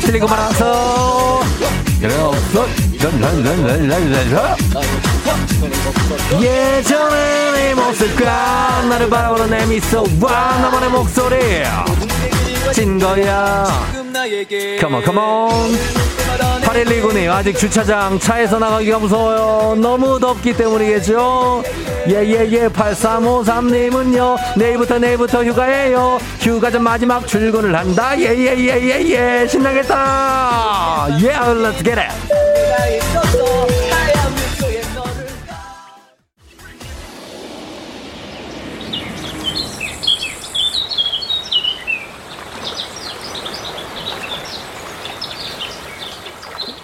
[0.02, 1.43] 틀리고 말아서.
[6.41, 11.38] 예전에 내 모습과 나를 바라보는 내 미소와 나만의 목소리.
[12.74, 13.68] 찐 거야.
[14.80, 16.19] Come on come on.
[16.64, 19.76] 8129님 아직 주차장 차에서 나가기가 무서워요.
[19.76, 21.64] 너무 덥기 때문이겠죠?
[22.08, 26.20] 예예 예 8353님은요 내일부터 내일부터 휴가예요.
[26.40, 28.18] 휴가 전 마지막 출근을 한다.
[28.18, 31.08] 예예예예예 신나겠다.
[31.22, 32.14] 예 let's get it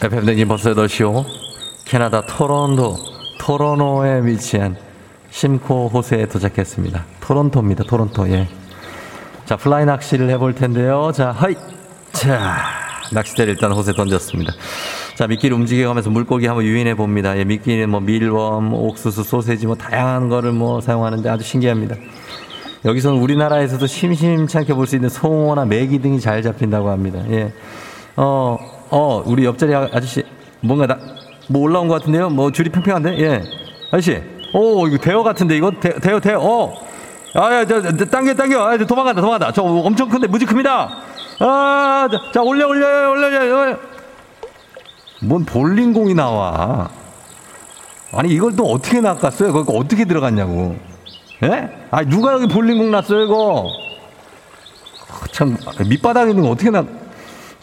[0.06, 1.26] FM대행진 벌써 8시오.
[1.84, 2.96] 캐나다 토론토,
[3.40, 4.76] 토로노에 위치한
[5.32, 7.04] 심코 호수에 도착했습니다.
[7.22, 7.86] 토론토입니다.
[7.86, 8.48] 토론토, 예.
[9.46, 11.12] 자, 플라이 낚시를 해볼 텐데요.
[11.12, 11.56] 자, 하이!
[12.12, 12.56] 자,
[13.14, 14.54] 낚싯대를 일단 호수에 던졌습니다.
[15.16, 17.36] 자, 미끼를 움직여가면서 물고기 한번 유인해 봅니다.
[17.38, 21.96] 예, 미끼는 뭐 mealworm, 옥수수, 소세지 뭐 다양한 거를 뭐 사용하는데 아주 신기합니다.
[22.86, 27.24] 여기서는 우리나라에서도 심심찮게 볼 수 있는 송어나 메기 등이 잘 잡힌다고 합니다.
[27.32, 27.52] 예.
[28.18, 30.24] 어, 어, 우리 옆자리 아- 아저씨,
[30.62, 30.98] 뭔가 나,
[31.50, 32.30] 뭐 올라온 것 같은데요?
[32.30, 33.20] 뭐 줄이 팽팽한데?
[33.20, 33.44] 예.
[33.92, 34.24] 아저씨,
[34.54, 35.70] 오, 이거 대어 같은데, 이거?
[35.70, 36.74] 대, 대어, 대어, 어.
[37.34, 38.66] 아, 야, 저, 저, 당겨, 당겨.
[38.66, 39.52] 아, 저 도망간다, 도망간다.
[39.52, 40.90] 저 엄청 큰데, 무지 큽니다.
[41.40, 43.78] 아, 자, 자 올려, 올려, 올려, 올려, 올려.
[45.24, 46.90] 뭔 볼링공이 나와.
[48.14, 49.52] 아니, 이걸 또 어떻게 낚았어요?
[49.52, 50.78] 그거 어떻게 들어갔냐고.
[51.44, 51.88] 예?
[51.92, 53.68] 아, 누가 여기 볼링공 놨어요, 이거?
[55.10, 56.86] 아, 참, 밑바닥에 있는 거 어떻게 낚,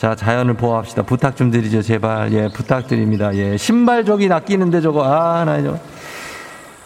[0.02, 1.02] 자, 자연을 보호합시다.
[1.02, 2.32] 부탁 좀 드리죠, 제발.
[2.32, 3.32] 예, 부탁드립니다.
[3.36, 5.78] 예, 신발 저기 낚이는데 저거, 아, 나 이거.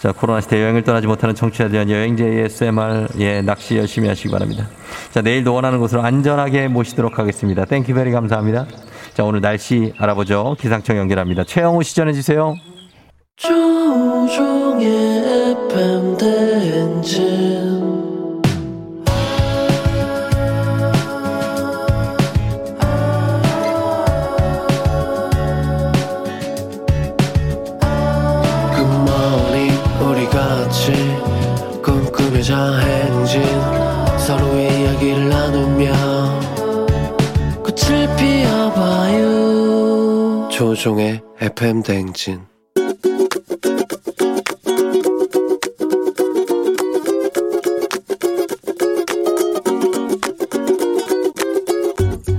[0.01, 4.69] 자, 코로나 시대 여행을 떠나지 못하는 청취자들 위한 여행지 ASMR, 예, 낚시 열심히 하시기 바랍니다.
[5.13, 7.65] 자, 내일도 원하는 곳으로 안전하게 모시도록 하겠습니다.
[7.65, 8.67] thank you very 감사합니다.
[9.15, 10.55] 자, 오늘 날씨 알아보죠.
[10.61, 11.45] 기상청 연결합니다.
[11.45, 12.55] 최영우 시 전해주세요.
[13.37, 14.85] 조우종의
[15.71, 17.76] FM 대행진
[32.57, 33.43] 꿈꾸며자 행진
[34.19, 35.93] 서로의 이야기를 나누며
[37.63, 39.29] 꽃을 피워봐요
[40.51, 42.41] 조종의 FM 대행진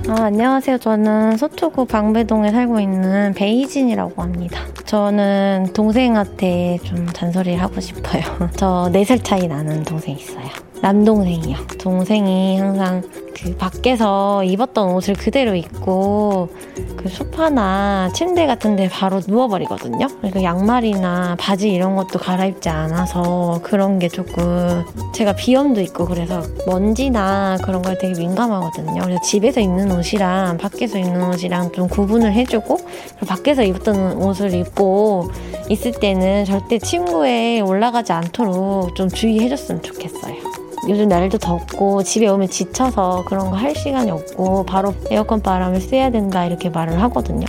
[0.08, 0.78] 아, 안녕하세요.
[0.78, 4.62] 저는 서초구 방배동에 살고 있는 베이진이라고 합니다.
[4.88, 8.22] 저는 동생한테 좀 잔소리를 하고 싶어요.
[8.56, 10.46] 저 4살 차이 나는 동생 있어요.
[10.80, 11.58] 남동생이요.
[11.78, 13.02] 동생이 항상
[13.42, 16.48] 그 밖에서 입었던 옷을 그대로 입고
[16.96, 20.08] 그 소파나 침대 같은 데 바로 누워버리거든요.
[20.20, 24.84] 그리고 양말이나 바지 이런 것도 갈아입지 않아서 그런 게 조금
[25.14, 29.02] 제가 비염도 있고 그래서 먼지나 그런 거에 되게 민감하거든요.
[29.02, 32.78] 그래서 집에서 입는 옷이랑 밖에서 입는 옷이랑 좀 구분을 해주고
[33.26, 35.30] 밖에서 입었던 옷을 입고
[35.68, 40.67] 있을 때는 절대 침구에 올라가지 않도록 좀 주의해줬으면 좋겠어요.
[40.88, 46.10] 요즘 날도 덥고 집에 오면 지쳐서 그런 거 할 시간이 없고 바로 에어컨 바람을 쐬야
[46.10, 47.46] 된다 이렇게 말을 하거든요.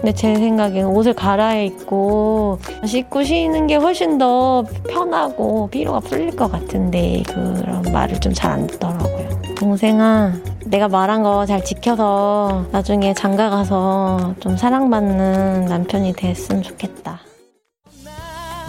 [0.00, 7.22] 근데 제 생각에는 옷을 갈아입고 씻고 쉬는 게 훨씬 더 편하고 피로가 풀릴 것 같은데
[7.26, 9.28] 그런 말을 좀 잘 안 듣더라고요.
[9.56, 10.32] 동생아,
[10.64, 17.20] 내가 말한 거 잘 지켜서 나중에 장가 가서 좀 사랑받는 남편이 됐으면 좋겠다.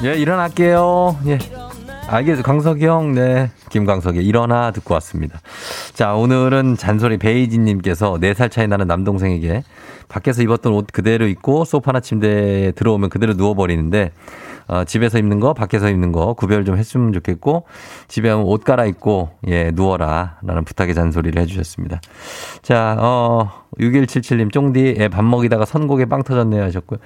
[0.04, 1.16] 예, 일어날게요.
[1.28, 1.38] 예.
[2.08, 2.42] 알겠어.
[2.44, 3.50] 강석이 형, 네.
[3.70, 5.40] 김광석의 일어나 듣고 왔습니다.
[5.94, 9.64] 자, 오늘은 잔소리 베이지님께서 4살 차이 나는 남동생에게
[10.10, 14.12] 밖에서 입었던 옷 그대로 입고 소파나 침대에 들어오면 그대로 누워버리는데,
[14.68, 17.66] 어, 집에서 입는 거, 밖에서 입는 거 구별 좀 했으면 좋겠고,
[18.10, 20.38] 집에 오면 옷 갈아입고, 예, 누워라.
[20.44, 22.02] 라는 부탁의 잔소리를 해주셨습니다.
[22.62, 27.00] 자, 어, 6177님, 쫑디, 예, 밥 먹이다가 선곡에 빵 터졌네요 하셨고요.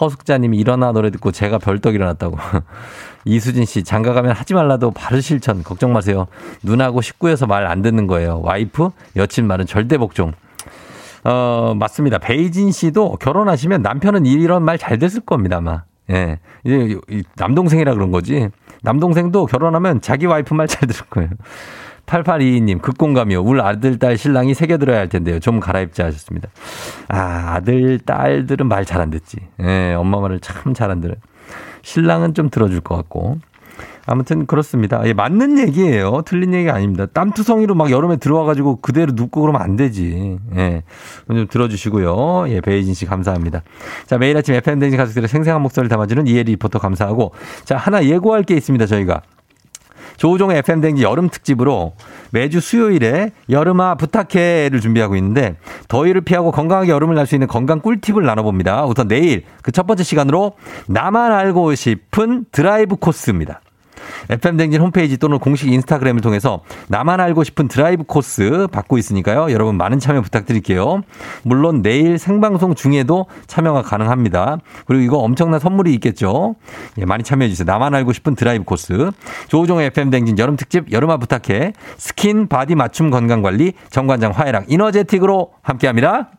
[0.00, 2.36] 허숙자님이 일어나 노래 듣고 제가 벌떡 일어났다고.
[3.24, 5.62] 이수진 씨, 장가 가면 하지 말라도 바로 실천.
[5.62, 6.26] 걱정 마세요.
[6.62, 8.40] 눈하고 식구여서 말 안 듣는 거예요.
[8.42, 10.32] 와이프, 여친 말은 절대 복종.
[11.24, 12.18] 어, 맞습니다.
[12.18, 15.82] 베이진 씨도 결혼하시면 남편은 이런 말 잘 됐을 겁니다, 아마.
[16.10, 16.40] 예.
[16.64, 18.48] 이 남동생이라 그런 거지.
[18.82, 21.30] 남동생도 결혼하면 자기 와이프 말 잘 들을 거예요.
[22.06, 23.40] 8822님, 극공감이요.
[23.40, 25.38] 울 아들, 딸, 신랑이 새겨들어야 할 텐데요.
[25.38, 26.48] 좀 갈아입자 하셨습니다.
[27.08, 29.36] 아, 아들, 딸들은 말 잘 안 듣지.
[29.62, 31.16] 예, 엄마 말을 참 잘 안 들어요.
[31.82, 33.38] 신랑은 좀 들어줄 것 같고.
[34.04, 35.00] 아무튼 그렇습니다.
[35.06, 36.22] 예, 맞는 얘기예요.
[36.24, 37.06] 틀린 얘기가 아닙니다.
[37.06, 40.38] 땀투성이로 막 여름에 들어와가지고 그대로 눕고 그러면 안 되지.
[40.56, 40.82] 예.
[41.28, 42.48] 좀 들어주시고요.
[42.48, 43.62] 예, 베이진 씨 감사합니다.
[44.06, 47.32] 자, 매일 아침 FM대행진 가족들의 생생한 목소리를 담아주는 이혜리 리포터 감사하고.
[47.64, 49.22] 자, 하나 예고할 게 있습니다, 저희가.
[50.22, 51.94] 조우종의 FM대행진 여름 특집으로
[52.30, 55.56] 매주 수요일에 여름아 부탁해를 준비하고 있는데
[55.88, 58.84] 더위를 피하고 건강하게 여름을 날 수 있는 건강 꿀팁을 나눠봅니다.
[58.86, 60.52] 우선 내일 그 첫 번째 시간으로
[60.86, 63.62] 나만 알고 싶은 드라이브 코스입니다.
[64.30, 69.52] FM대행진 홈페이지 또는 공식 인스타그램을 통해서 나만 알고 싶은 드라이브 코스 받고 있으니까요.
[69.52, 71.02] 여러분 많은 참여 부탁드릴게요.
[71.42, 74.58] 물론 내일 생방송 중에도 참여가 가능합니다.
[74.86, 76.56] 그리고 이거 엄청난 선물이 있겠죠.
[76.98, 77.66] 예, 많이 참여해주세요.
[77.66, 79.10] 나만 알고 싶은 드라이브 코스.
[79.48, 86.30] 조우종의 FM대행진 여름 특집 여름아 부탁해 skin body 맞춤 건강관리 정관장 화애락 이너제틱으로 함께합니다.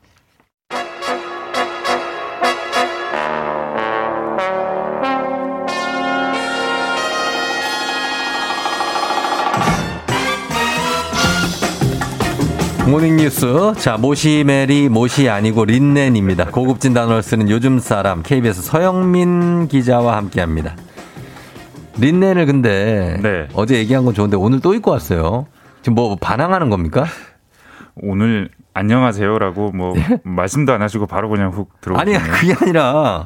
[12.86, 13.74] 모닝뉴스.
[13.78, 16.48] 자, 모시메리, 모시 아니고 린넨입니다.
[16.48, 20.76] 고급진 단어를 쓰는 요즘 사람, KBS 서영민 기자와 함께 합니다.
[21.98, 25.48] 린넨을 근데 어제 얘기한 건 좋은데 오늘 또 입고 왔어요.
[25.82, 27.06] 지금 뭐 반항하는 겁니까?
[27.96, 29.94] 오늘 안녕하세요라고 뭐
[30.24, 32.18] 말씀도 안 하시고 바로 그냥 훅 들어오시네요.
[32.20, 33.26] 아니, 그게 아니라,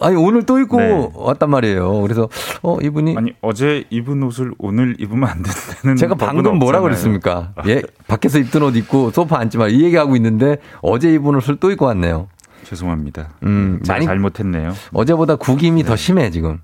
[0.00, 1.08] 아니, 오늘 또 입고 네.
[1.14, 2.00] 왔단 말이에요.
[2.02, 2.28] 그래서,
[2.62, 3.16] 어, 이분이.
[3.16, 6.80] 아니 어제 입은 옷을 오늘 입으면 안 된다는 제가 방금 뭐라.
[6.80, 7.52] 그랬습니까?
[7.66, 9.68] 예, 밖에서 입던 옷 입고 소파 앉지 마.
[9.68, 12.28] 이 얘기하고 있는데 어제 입은 옷을 또 입고 왔네요.
[12.64, 13.30] 죄송합니다.
[13.44, 14.72] 음, 제가 많이 잘못했네요.
[14.92, 16.60] 어제보다 구김이 더 심해 지금.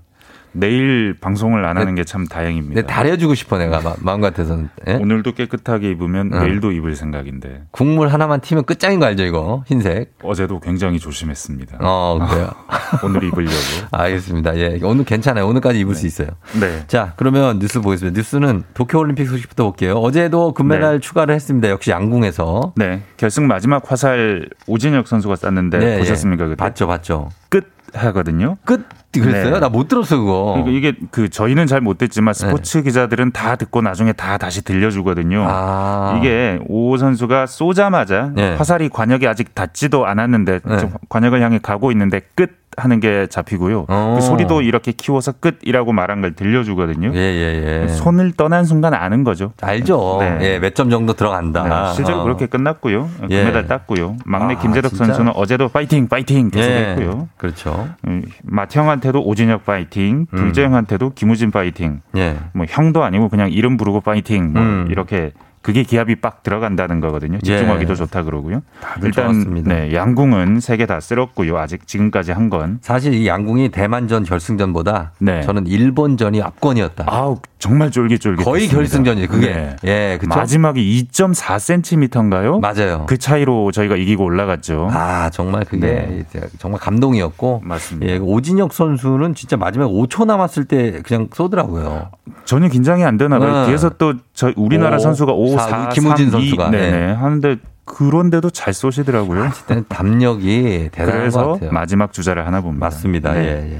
[0.53, 2.81] 내일 방송을 안 하는 게 참 다행입니다.
[2.81, 4.69] 네, 다려주고 싶어 내가 마- 마음 같아서는.
[4.87, 4.95] 예?
[4.95, 6.39] 오늘도 깨끗하게 입으면 응.
[6.39, 10.13] 내일도 입을 생각인데 국물 하나만 튀면 끝장인 거 알죠 이거 흰색.
[10.23, 11.77] 어제도 굉장히 조심했습니다.
[11.79, 12.49] 어 그래요.
[13.03, 13.53] 오늘 입으려고.
[13.91, 14.57] 알겠습니다.
[14.57, 15.47] 예, 오늘 괜찮아요.
[15.47, 16.27] 오늘까지 입을 수 있어요.
[16.59, 16.83] 네.
[16.87, 18.17] 자, 그러면 뉴스 보겠습니다.
[18.17, 19.93] 뉴스는 도쿄올림픽 소식부터 볼게요.
[19.93, 21.69] 어제도 금메달 추가를 했습니다.
[21.69, 22.73] 역시 양궁에서.
[22.75, 23.01] 네.
[23.17, 26.45] 결승 마지막 화살 오진혁 선수가 쐈는데 네, 보셨습니까?
[26.45, 26.55] 그때?
[26.57, 27.29] 봤죠, 봤죠.
[27.49, 28.57] 끝 하거든요.
[28.65, 29.59] 끝 그랬어요?
[29.59, 30.53] 나못 들었어 그거.
[30.63, 35.45] 그러니까 이게 그 저희는 잘 못 듣지만 스포츠 기자들은 다 듣고 나중에 다 다시 들려주거든요.
[35.49, 36.15] 아.
[36.17, 38.55] 이게 오 선수가 쏘자마자 네.
[38.55, 40.77] 화살이 관역에 아직 닿지도 않았는데 네.
[40.77, 43.85] 좀 관역을 향해 가고 있는데 끝 하는 게 잡히고요.
[43.89, 44.13] 어.
[44.17, 47.11] 그 소리도 이렇게 키워서 끝이라고 말한 걸 들려주거든요.
[47.13, 47.87] 예, 예, 예.
[47.89, 49.51] 손을 떠난 순간 아는 거죠.
[49.61, 50.17] 알죠.
[50.21, 50.37] 네.
[50.41, 51.63] 예, 몇 점 정도 들어간다.
[51.89, 52.23] 네, 실제로 어.
[52.23, 53.09] 그렇게 끝났고요.
[53.29, 53.39] 예.
[53.39, 54.15] 금메달 땄고요.
[54.25, 55.05] 막내 아, 김제덕 진짜?
[55.05, 56.59] 선수는 어제도 파이팅, 파이팅 예.
[56.59, 57.27] 계속했고요.
[57.37, 57.89] 그렇죠.
[58.07, 62.01] 음, 맏형한테도 오진혁 파이팅, 둘째 형한테도 김우진 파이팅.
[62.15, 62.37] 예.
[62.53, 64.53] 뭐 형도 아니고 그냥 이름 부르고 파이팅.
[64.53, 64.87] 뭐 음.
[64.89, 67.37] 이렇게 그게 기합이 빡 들어간다는 거거든요.
[67.39, 67.95] 집중하기도 예.
[67.95, 68.61] 좋다 그러고요.
[69.03, 69.73] 일단 좋았습니다.
[69.73, 71.57] 네, 양궁은 세 개 다 쓸었고요.
[71.57, 72.79] 아직 지금까지 한 건.
[72.81, 75.41] 사실 이 양궁이 대만전 결승전보다 네.
[75.41, 77.05] 저는 일본전이 압권이었다.
[77.07, 78.43] 아우 정말 쫄깃쫄깃.
[78.43, 79.27] 거의 결승전이에요.
[79.27, 79.53] 그게.
[79.53, 79.75] 네.
[79.85, 80.39] 예, 그렇죠.
[80.39, 82.59] 마지막이 2.4cm인가요?
[82.59, 83.05] 맞아요.
[83.07, 84.89] 그 차이로 저희가 이기고 올라갔죠.
[84.91, 86.25] 아, 정말 그게 네.
[86.57, 87.61] 정말 감동이었고.
[87.63, 88.11] 맞습니다.
[88.11, 92.09] 예, 오진혁 선수는 진짜 마지막 5초 남았을 때 그냥 쏘더라고요.
[92.45, 93.61] 전혀 긴장이 안 되나 봐요.
[93.61, 93.65] 네.
[93.67, 96.69] 뒤에서 또저 우리나라 오, 선수가 5, 사, 4, 김우진 3, 2 선수가.
[96.71, 97.13] 네네 네.
[97.13, 99.49] 하는데 그런데도 잘 쏘시더라고요.
[99.49, 101.71] 그때는 담력이 대단한 것 그래서 같아요.
[101.71, 102.85] 마지막 주자를 하나 봅니다.
[102.85, 103.33] 맞습니다.
[103.33, 103.39] 네.
[103.39, 103.79] 예, 예.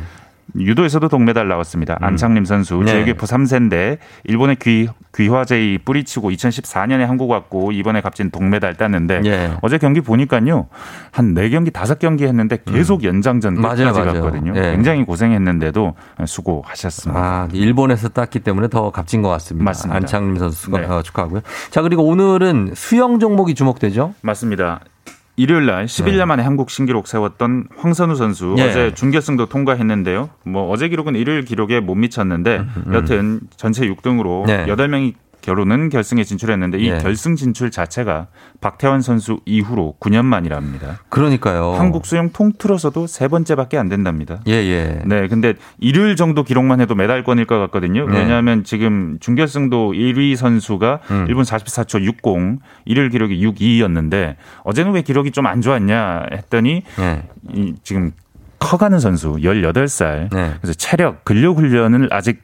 [0.60, 1.98] 유도에서도 동메달 나왔습니다.
[2.02, 2.92] 안창림 선수 네.
[2.92, 9.52] 제일교포 3세인데 일본의 귀 귀화제이 뿌리치고 2014년에 한국 왔고 이번에 값진 동메달 땄는데 예.
[9.62, 10.68] 어제 경기 보니까요
[11.12, 13.62] 한 4경기 5경기 했는데 계속 연장전 음.
[13.62, 14.14] 맞아요, 맞아요.
[14.14, 14.54] 갔거든요.
[14.56, 14.72] 예.
[14.72, 15.96] 굉장히 고생했는데도
[16.26, 17.20] 수고하셨습니다.
[17.22, 19.66] 아, 일본에서 땄기 때문에 더 값진 것 같습니다.
[19.66, 19.98] 맞습니다.
[19.98, 20.86] 안창림 선수 네.
[20.86, 21.42] 어, 축하하고요.
[21.70, 24.14] 자, 그리고 오늘은 수영 종목이 주목되죠?
[24.22, 24.82] 맞습니다.
[25.36, 28.64] 일요일 날 11년 만에 한국 신기록 세웠던 황선우 선수 예.
[28.64, 30.30] 어제 준결승도 통과했는데요.
[30.44, 34.66] 뭐 어제 기록은 일요일 기록에 못 미쳤는데 여튼 전체 6등으로 음, 네.
[34.66, 36.98] 8명이 결혼은 결승에 진출했는데 이 예.
[36.98, 38.28] 결승 진출 자체가
[38.62, 41.00] 박태환 선수 이후로 9년 만이랍니다.
[41.10, 41.74] 그러니까요.
[41.74, 44.40] 한국 수영 통틀어서도 세 번째밖에 안 된답니다.
[44.48, 45.02] 예, 예.
[45.06, 48.08] 네, 근데 일요일 정도 기록만 해도 메달권일 것 같거든요.
[48.08, 48.20] 네.
[48.20, 51.28] 왜냐하면 지금 준결승도 1위 선수가 음.
[51.28, 57.24] 1분 44초 60, 일요일 기록이 62였는데 어제는 왜 기록이 좀 안 좋았냐 했더니 예.
[57.54, 58.12] 이 지금
[58.60, 60.30] 커가는 선수 18살.
[60.34, 60.54] 네.
[60.62, 62.44] 그래서 체력, 근력 훈련을 아직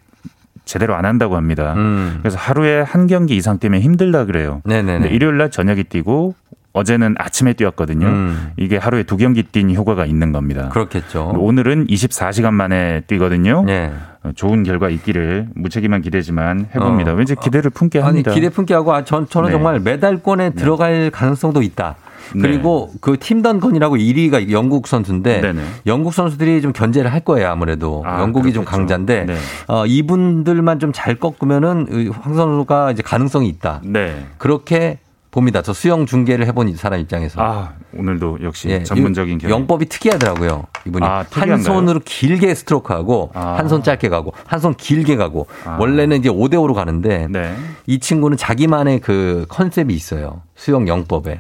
[0.68, 1.74] 제대로 안 한다고 합니다.
[1.76, 2.20] 음.
[2.22, 4.62] 그래서 하루에 한 경기 이상 뛰면 힘들다 그래요.
[4.66, 5.08] 네네네.
[5.10, 6.36] 일요일 날 저녁에 뛰고
[6.74, 8.06] 어제는 아침에 뛰었거든요.
[8.06, 8.52] 음.
[8.58, 10.70] 이게 하루에 두 경기 뛴 효과가 있는 겁니다.
[10.70, 11.34] 그렇겠죠.
[11.36, 13.66] 오늘은 24시간 만에 뛰거든요.
[13.68, 13.92] 예.
[14.24, 17.14] 어, 좋은 결과 있기를 무책임한 기대지만 해봅니다.
[17.14, 17.16] 어.
[17.16, 18.32] 왠지 기대를 품게 아니, 합니다.
[18.32, 19.54] 기대 품게 하고 아, 전, 저는 네.
[19.54, 21.96] 정말 메달권에 들어갈 가능성도 있다.
[22.34, 25.62] 그리고 그 팀던건이라고 1위가 영국 선수인데 네네.
[25.86, 28.78] 영국 선수들이 좀 견제를 할 거예요 아무래도 아, 영국이 좀 그렇겠죠.
[28.78, 29.36] 강자인데 네.
[29.68, 33.82] 어, 이분들만 좀 잘 꺾으면은 이황 선수가 이제 가능성이 있다.
[33.84, 34.26] 네.
[34.38, 35.00] 그렇게
[35.30, 35.62] 봅니다.
[35.62, 37.40] 저 수영 중계를 해본 사람 입장에서.
[37.44, 39.60] 아, 오늘도 역시 예, 전문적인 이- 경험.
[39.60, 40.66] 영법이 특이하더라고요.
[40.88, 41.58] 이분이 아, 한?
[41.62, 43.56] 손으로 길게 스트로크하고 아.
[43.58, 45.78] 한손 짧게 가고 한 손 길게 가고 아.
[45.80, 47.54] 원래는 이제 5대 5로 가는데 네.
[47.86, 50.42] 이 친구는 자기만의 그 컨셉이 있어요.
[50.56, 51.40] 수영 영법에.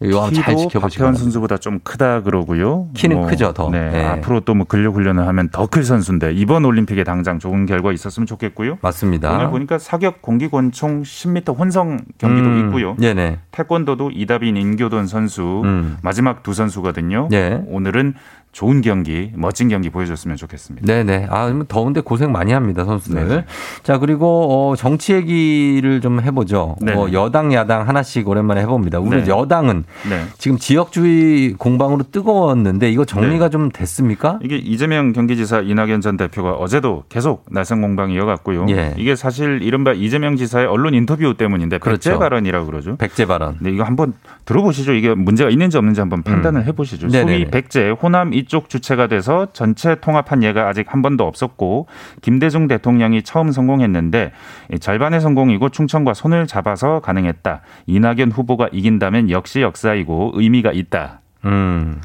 [0.00, 1.22] 이거 한번 잘 키도 지켜보시기 박태환 바랍니다.
[1.24, 2.88] 선수보다 좀 크다 그러고요.
[2.94, 3.68] 키는 크죠, 더.
[3.70, 4.04] 네, 네.
[4.04, 8.26] 앞으로 또 뭐 근력 훈련을 하면 더 클 선수인데 이번 올림픽에 당장 좋은 결과 있었으면
[8.26, 8.78] 좋겠고요.
[8.80, 9.34] 맞습니다.
[9.34, 12.94] 오늘 보니까 사격 공기 권총 10m 혼성 경기도 음, 있고요.
[12.98, 13.38] 네네.
[13.50, 15.96] 태권도도 이다빈 인교돈 선수 음.
[16.02, 17.28] 마지막 두 선수거든요.
[17.32, 17.60] 예.
[17.66, 18.14] 오늘은
[18.58, 20.84] 좋은 경기, 멋진 경기 보여줬으면 좋겠습니다.
[20.84, 21.28] 네네.
[21.30, 23.28] 아, 더운데 고생 많이 합니다, 선수들.
[23.28, 23.44] 네.
[23.84, 26.74] 자, 그리고, 어, 정치 얘기를 좀 해보죠.
[26.80, 26.92] 네.
[26.92, 28.98] 뭐, 여당, 야당 하나씩 오랜만에 해봅니다.
[28.98, 29.28] 우리 네.
[29.28, 30.24] 여당은 네.
[30.38, 33.50] 지금 지역주의 공방으로 뜨거웠는데 이거 정리가 네.
[33.50, 34.40] 좀 됐습니까?
[34.42, 38.66] 이게 이재명 경기지사 이낙연 전 대표가 어제도 계속 날선 공방이 이어갔고요.
[38.70, 38.92] 예.
[38.96, 42.18] 이게 사실 이른바 이재명 지사의 언론 인터뷰 때문인데 백제 그렇죠.
[42.18, 42.96] 발언이라고 그러죠.
[42.96, 43.58] 백제 발언.
[43.60, 44.14] 네, 이거 한번
[44.46, 44.94] 들어보시죠.
[44.94, 47.06] 이게 문제가 있는지 없는지 한번 판단을 해보시죠.
[47.06, 47.10] 음.
[47.10, 47.32] 네네네.
[47.32, 51.86] 소위 백제 호남 이쪽 주체가 돼서 전체 통합한 예가 아직 한 번도 없었고
[52.22, 54.32] 김대중 대통령이 처음 성공했는데
[54.72, 57.60] 이 절반의 성공이고 충청과 손을 잡아서 가능했다.
[57.86, 61.20] 이낙연 후보가 이긴다면 역시 역사이고 의미가 있다.
[61.44, 62.00] 음.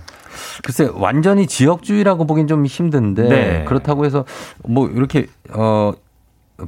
[0.63, 3.29] 글쎄, 완전히 지역주의라고 보긴 좀 힘든데.
[3.29, 3.63] 네.
[3.65, 4.25] 그렇다고 해서
[4.67, 5.93] 뭐, 이렇게, 어,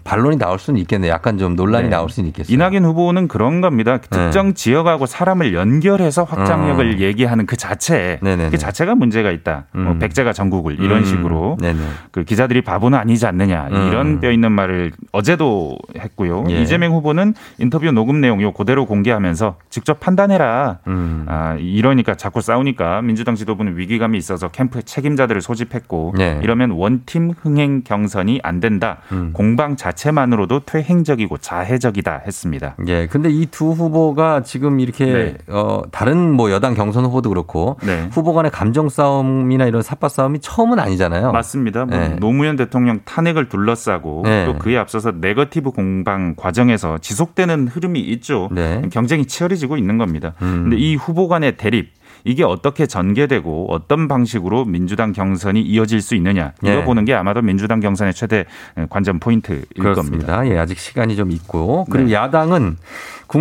[0.03, 1.11] 반론이 나올 수는 있겠네요.
[1.11, 1.89] 약간 좀 논란이 네.
[1.89, 2.51] 나올 수는 있겠어요.
[2.53, 3.97] 이낙연 후보는 그런 겁니다.
[3.97, 6.99] 특정 지역하고 사람을 연결해서 확장력을 음.
[6.99, 8.49] 얘기하는 그 자체, 네네네.
[8.49, 9.65] 그 자체가 문제가 있다.
[9.73, 9.99] 뭐 음.
[9.99, 11.05] 백제가 전국을 이런 음.
[11.05, 11.79] 식으로 네네.
[12.11, 13.88] 그 기자들이 바보는 아니지 않느냐 음.
[13.88, 16.45] 이런 뼈 있는 말을 어제도 했고요.
[16.49, 16.61] 예.
[16.61, 20.79] 이재명 후보는 인터뷰 녹음 내용 요 그대로 공개하면서 직접 판단해라.
[20.88, 21.25] 음.
[21.27, 26.39] 아 이러니까 자꾸 싸우니까 민주당 지도부는 위기감이 있어서 캠프 책임자들을 소집했고 네.
[26.41, 28.97] 이러면 원팀 흥행 경선이 안 된다.
[29.11, 29.29] 음.
[29.33, 32.76] 공방 자체만으로도 퇴행적이고 자해적이다 했습니다.
[32.88, 35.38] 예, 근데 이 두 후보가 지금 이렇게 네.
[35.47, 38.09] 어 다른 뭐 여당 경선 후보도 그렇고 네.
[38.11, 41.32] 후보 간의 감정 싸움이나 이런 삽바 싸움이 처음은 아니잖아요.
[41.32, 41.86] 맞습니다.
[41.86, 42.09] 뭐 네.
[42.19, 44.45] 노무현 대통령 탄핵을 둘러싸고 네.
[44.45, 48.49] 또 그에 앞서서 네거티브 공방 과정에서 지속되는 흐름이 있죠.
[48.51, 48.82] 네.
[48.91, 50.34] 경쟁이 치열해지고 있는 겁니다.
[50.41, 50.63] 음.
[50.63, 51.93] 근데 이 후보 간의 대립
[52.26, 56.84] 이게 어떻게 전개되고 어떤 방식으로 민주당 경선이 이어질 수 있느냐 이거 네.
[56.84, 58.45] 보는 게 아마도 민주당 경선의 최대
[58.89, 59.93] 관전 포인트일 겁니다.
[59.93, 60.47] 그렇습니다.
[60.49, 62.15] 예, 아직 시간이 좀 있고 그리고 네.
[62.15, 62.78] 야당은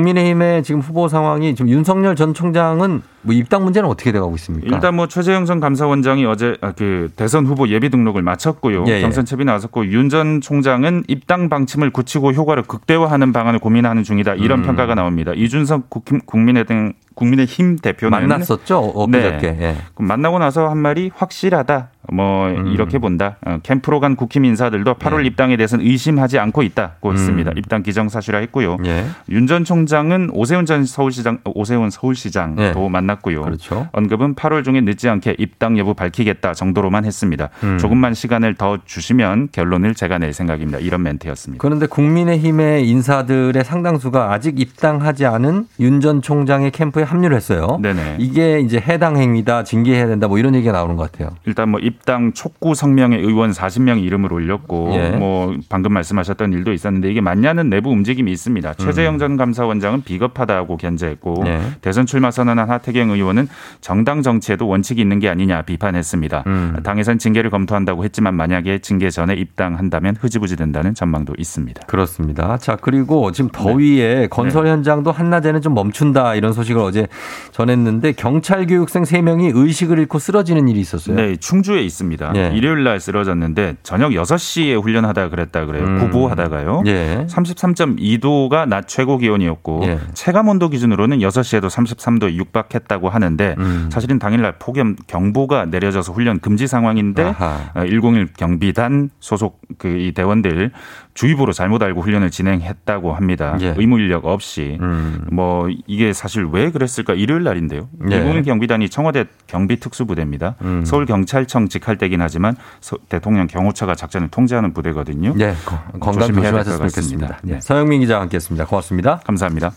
[0.08, 4.74] 국민의힘의 지금 후보 상황이 지금 윤석열 전 총장은 뭐 입당 문제는 어떻게 돼가고 있습니까?
[4.74, 8.84] 일단 뭐 최재형 전 감사원장이 어제 아, 그 대선 후보 예비 등록을 마쳤고요.
[8.88, 9.00] 예, 예.
[9.02, 14.34] 경선 채비 나섰고 윤 전 총장은 입당 방침을 굳히고 효과를 극대화하는 방안을 고민하는 중이다.
[14.34, 14.64] 이런 음.
[14.64, 15.32] 평가가 나옵니다.
[15.34, 19.52] 이준석 국- 국민의당 국민의힘 대표는 만났었죠 엊그저께.
[19.52, 19.58] 네.
[19.62, 19.76] 예.
[19.98, 21.88] 만나고 나서 한 말이 확실하다.
[22.12, 22.68] 뭐 음.
[22.68, 23.36] 이렇게 본다.
[23.44, 27.14] 어, 캠프로 간 국힘 인사들도 8월 입당에 대해서는 의심하지 않고 있다고 네.
[27.14, 27.18] 음.
[27.18, 27.52] 했습니다.
[27.56, 28.76] 입당 기정사실화했고요.
[28.86, 29.06] 예.
[29.28, 32.88] 윤전 총장은 오세훈 전 서울시장 오세훈 서울시장도 네.
[32.88, 33.42] 만났고요.
[33.42, 33.88] 그렇죠.
[33.92, 37.48] 언급은 8월 중에 늦지 않게 입당 여부 밝히겠다 정도로만 했습니다.
[37.62, 37.78] 음.
[37.78, 40.78] 조금만 시간을 더 주시면 결론을 제가 낼 생각입니다.
[40.78, 41.60] 이런 멘트였습니다.
[41.60, 47.78] 그런데 국민의힘의 인사들의 상당수가 아직 입당하지 않은 윤 전 총장의 캠프에 합류를 했어요.
[47.80, 48.16] 네네.
[48.18, 51.30] 이게 이제 해당 행위다, 징계해야 된다, 뭐 이런 얘기가 나오는 것 같아요.
[51.46, 55.10] 일단 뭐 입당 촉구 성명에 의원 40명이 이름을 올렸고 예.
[55.10, 58.74] 뭐 방금 말씀하셨던 일도 있었는데 이게 맞냐는 내부 움직임이 있습니다.
[58.74, 61.46] 최재형 전 감사원장은 비겁하다고 견제했고 음.
[61.46, 61.60] 예.
[61.80, 63.48] 대선 출마 선언한 하태경 의원은
[63.80, 66.44] 정당 정치에도 원칙이 있는 게 아니냐 비판했습니다.
[66.46, 66.76] 음.
[66.82, 71.82] 당에선 징계를 검토한다고 했지만 만약에 징계 전에 입당한다면 흐지부지 된다는 전망도 있습니다.
[71.86, 72.58] 그렇습니다.
[72.58, 77.06] 자, 그리고 지금 더위에 건설 현장도 한낮에는 좀 멈춘다 이런 소식을 어제
[77.52, 81.16] 전했는데 경찰 교육생 3명이 의식을 잃고 쓰러지는 일이 있었어요.
[81.16, 82.32] 네, 충주에 있습니다.
[82.36, 82.50] 예.
[82.54, 85.84] 일요일 날 쓰러졌는데 저녁 6시에 훈련하다 그랬다 그래요.
[85.84, 85.98] 음.
[85.98, 86.82] 구보하다가요.
[86.86, 87.26] 예.
[87.28, 89.98] 33.2도가 낮 최고 기온이었고 예.
[90.12, 93.88] 체감 온도 기준으로는 6시에도 33도 에 육박했다고 하는데 음.
[93.90, 97.70] 사실은 당일날 폭염 경보가 내려져서 훈련 금지 상황인데 아하.
[97.74, 100.70] 어, 101 경비단 소속 그 이 대원들
[101.14, 103.56] 주의보로 잘못 알고 훈련을 진행했다고 합니다.
[103.60, 103.74] 예.
[103.76, 105.26] 의무 인력 없이 음.
[105.30, 107.88] 뭐 이게 사실 왜 그랬을까 일요일 날인데요.
[108.10, 108.18] 예.
[108.20, 110.56] 101 경비단이 청와대 경비 특수부대입니다.
[110.62, 110.84] 음.
[110.84, 115.34] 서울 경찰청 직할대긴 하지만 서- 대통령 경호처가 작전을 통제하는 부대거든요.
[115.36, 116.88] 네, 거- 건강 조심하셨으면.
[116.88, 117.38] 좋겠습니다.
[117.44, 117.54] 네.
[117.54, 117.60] 네.
[117.60, 118.66] 서영민 기자와 함께했습니다.
[118.66, 119.20] 고맙습니다.
[119.24, 119.72] 감사합니다.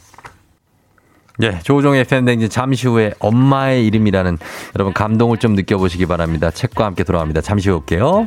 [1.40, 4.40] 네, 조종의 팬댕진 잠시 후에 엄마의 이름이라는
[4.76, 6.50] 여러분 감동을 좀 느껴보시기 바랍니다.
[6.50, 7.42] 책과 함께 돌아옵니다.
[7.42, 8.26] 잠시 후에 올게요.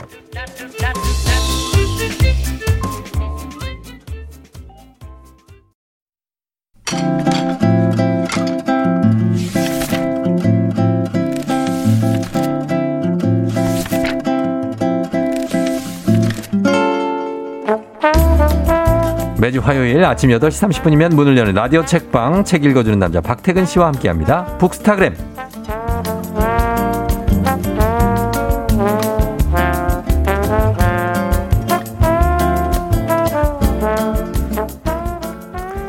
[19.40, 24.44] 매주 화요일 아침 8시 30분이면 문을 여는 라디오 책방 책 읽어주는 남자 박태근 씨와 함께합니다.
[24.58, 25.14] 북스타그램.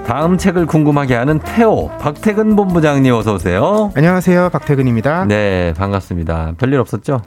[0.07, 3.91] 다음 책을 궁금하게 하는 태호 박태근 본부장님 어서 오세요.
[3.95, 4.49] 안녕하세요.
[4.49, 5.25] 박태근입니다.
[5.25, 6.53] 네, 반갑습니다.
[6.57, 7.21] 별일 없었죠?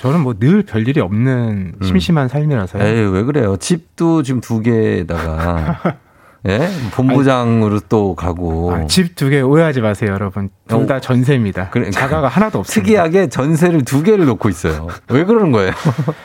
[0.00, 2.82] 저는 뭐 늘 별일이 없는 심심한 삶이라서요.
[2.82, 3.56] 에이, 왜 그래요?
[3.56, 5.80] 집도 지금 두 개에다가
[6.48, 6.68] 예?
[6.92, 8.72] 본부장으로 또 가고.
[8.72, 10.50] 아, 집두 개 오해하지 마세요, 여러분.
[10.68, 11.70] 둘다 전세입니다.
[11.70, 12.84] 그래, 자가가 하나도 없습니다.
[12.86, 14.86] 특이하게 전세를 두 개를 놓고 있어요.
[15.10, 15.72] 왜 그러는 거예요?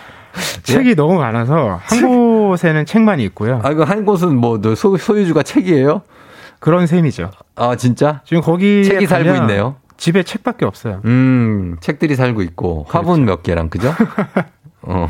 [0.64, 3.60] 책이 너무 많아서 한 곳에는 책만 있고요.
[3.64, 6.04] 아, 이거 한 곳은 뭐너 소, 소유주가 책이에요?
[6.60, 7.32] 그런 셈이죠.
[7.56, 8.22] 아, 진짜?
[8.26, 9.76] 지금 거기 책이 살고 있네요.
[10.04, 11.00] 집에 책밖에 없어요.
[11.06, 13.94] 음, 책들이 살고 있고 화분 몇 개랑 그죠?
[14.82, 15.08] 어.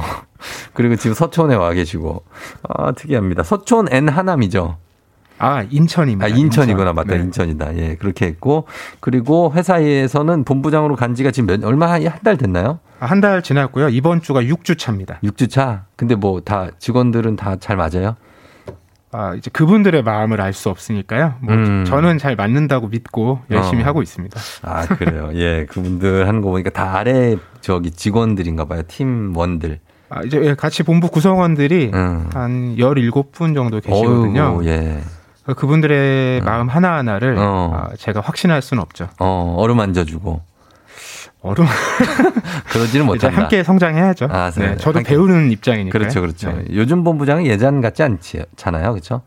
[0.74, 2.24] 그리고 지금 서촌에 와 계시고.
[2.70, 3.42] 아, 특이합니다.
[3.42, 4.78] 서촌 N 하남이죠.
[5.40, 6.26] 아, 인천입니다.
[6.26, 6.92] 아, 인천이구나.
[6.92, 6.96] 인천.
[6.96, 7.16] 맞다.
[7.16, 7.24] 네.
[7.24, 7.76] 인천이다.
[7.78, 8.68] 예, 그렇게 했고.
[9.00, 12.78] 그리고 회사에서는 본부장으로 간 지가 지금 몇, 얼마, 한 달 됐나요?
[13.00, 13.90] 아, 한달 지났고요.
[13.90, 15.18] 이번 주가 6주 차입니다.
[15.24, 15.86] 6주 차?
[15.96, 18.16] 근데 뭐 다 직원들은 다 잘 맞아요?
[19.14, 21.36] 아, 이제 그분들의 마음을 알 수 없으니까요.
[21.42, 21.84] 뭐 음.
[21.86, 23.86] 저는 잘 맞는다고 믿고 열심히 어.
[23.88, 24.40] 하고 있습니다.
[24.64, 25.32] 아, 그래요.
[25.34, 28.84] 예, 그분들 하는 거 보니까 다 아래 저기 직원들인가 봐요.
[28.88, 29.80] 팀원들.
[30.10, 32.30] 아, 이제 예, 같이 본부 구성원들이 음.
[32.34, 34.58] 한 17분 정도 계시거든요.
[34.60, 35.02] 어이구, 예.
[35.58, 37.72] 그분들의 마음 하나하나를 어.
[37.92, 39.10] 아, 제가 확신할 수는 없죠.
[39.20, 40.42] 어, 어루만져주고.
[41.44, 41.66] 어른
[42.72, 43.42] 그러지는 못한다.
[43.42, 44.28] 함께 성장해야죠.
[44.32, 44.78] 아, 네, 네.
[44.78, 45.98] 저도 함께- 배우는 입장이니까.
[45.98, 46.58] 그렇죠, 그렇죠.
[46.72, 48.92] 요즘 본부장은 예전 같지 않지, 않아요.
[48.94, 49.22] 그렇죠?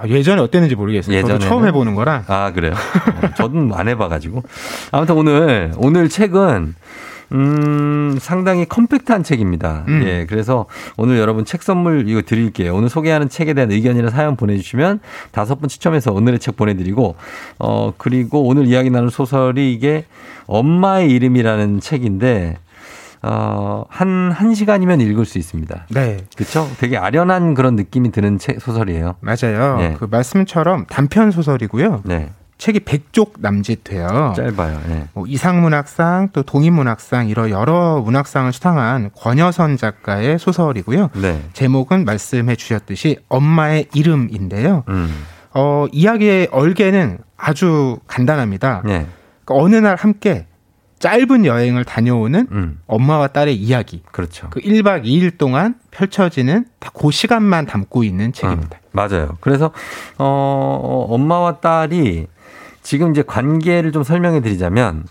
[0.00, 1.20] 아, 예전에 어땠는지 모르겠어요.
[1.22, 2.24] 저도 처음 해보는 거라.
[2.28, 2.72] 아, 그래요?
[2.72, 4.42] 어, 저도 안 해봐가지고.
[4.92, 6.74] 아무튼 오늘, 오늘 책은,
[7.32, 9.84] 음, 상당히 컴팩트한 책입니다.
[9.88, 10.02] 음.
[10.04, 10.66] 예, 그래서
[10.96, 12.74] 오늘 여러분 책 선물 이거 드릴게요.
[12.74, 15.00] 오늘 소개하는 책에 대한 의견이나 사연 보내주시면
[15.30, 17.16] 다섯 분 추첨해서 오늘의 책 보내드리고,
[17.58, 20.04] 어, 그리고 오늘 이야기 나눌 소설이 이게
[20.46, 22.58] 엄마의 이름이라는 책인데,
[23.22, 25.86] 어, 한, 한 시간이면 읽을 수 있습니다.
[25.90, 26.18] 네.
[26.36, 26.68] 그쵸?
[26.78, 29.16] 되게 아련한 그런 느낌이 드는 책, 소설이에요.
[29.20, 29.78] 맞아요.
[29.80, 29.96] 예.
[29.98, 32.02] 그 말씀처럼 단편 소설이고요.
[32.04, 32.30] 네.
[32.58, 34.34] 책이 100쪽 남짓 돼요.
[34.36, 34.80] 짧아요.
[34.90, 35.08] 예.
[35.14, 41.10] 뭐 이상문학상 또 동인문학상 이런 여러 문학상을 수상한 권여선 작가의 소설이고요.
[41.22, 41.40] 네.
[41.52, 44.82] 제목은 말씀해 주셨듯이 엄마의 이름인데요.
[44.88, 45.24] 음.
[45.54, 48.82] 어, 이야기의 얼개는 아주 간단합니다.
[48.84, 49.06] 네.
[49.44, 50.46] 그러니까 어느 날 함께
[50.98, 52.80] 짧은 여행을 다녀오는 음.
[52.88, 54.02] 엄마와 딸의 이야기.
[54.10, 54.48] 그렇죠.
[54.50, 58.80] 그 1박 2일 동안 펼쳐지는 다그 시간만 담고 있는 책입니다.
[58.82, 59.36] 음, 맞아요.
[59.40, 59.70] 그래서
[60.18, 62.26] 어, 엄마와 딸이
[62.88, 65.04] 지금 이제 관계를 좀 설명해 드리자면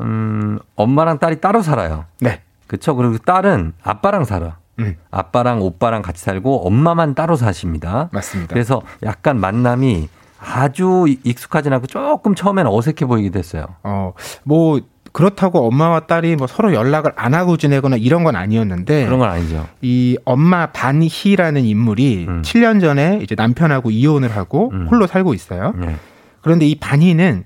[0.00, 2.04] 음, 엄마랑 딸이 따로 살아요.
[2.20, 2.40] 네.
[2.68, 2.94] 그렇죠.
[2.94, 4.58] 그리고 딸은 아빠랑 살아.
[4.78, 4.94] 음.
[5.10, 8.10] 아빠랑 오빠랑 같이 살고 엄마만 따로 사십니다.
[8.12, 8.54] 맞습니다.
[8.54, 10.08] 그래서 약간 만남이
[10.38, 13.66] 아주 익숙하진 않고 조금 처음에는 어색해 보이기도 했어요.
[13.82, 14.12] 어,
[14.44, 14.80] 뭐
[15.10, 19.66] 그렇다고 엄마와 딸이 뭐 서로 연락을 안 하고 지내거나 이런 건 아니었는데 그런 건 아니죠.
[19.82, 22.42] 이 엄마 반희라는 인물이 음.
[22.42, 25.74] 7년 전에 이제 남편하고 이혼을 하고 홀로 살고 있어요.
[25.76, 25.96] 네.
[26.40, 27.44] 그런데 이 반희는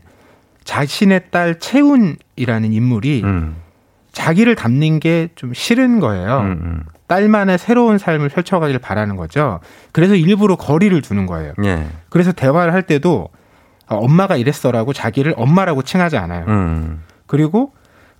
[0.64, 3.56] 자신의 딸 채운이라는 인물이 음.
[4.12, 6.40] 자기를 닮는 게 좀 싫은 거예요.
[6.40, 9.60] 음, 딸만의 새로운 삶을 펼쳐가길 바라는 거죠.
[9.92, 11.52] 그래서 일부러 거리를 두는 거예요.
[11.64, 11.86] 예.
[12.08, 13.28] 그래서 대화를 할 때도
[13.88, 16.46] 어, 엄마가 이랬어라고 자기를 엄마라고 칭하지 않아요.
[16.48, 17.02] 음.
[17.26, 17.72] 그리고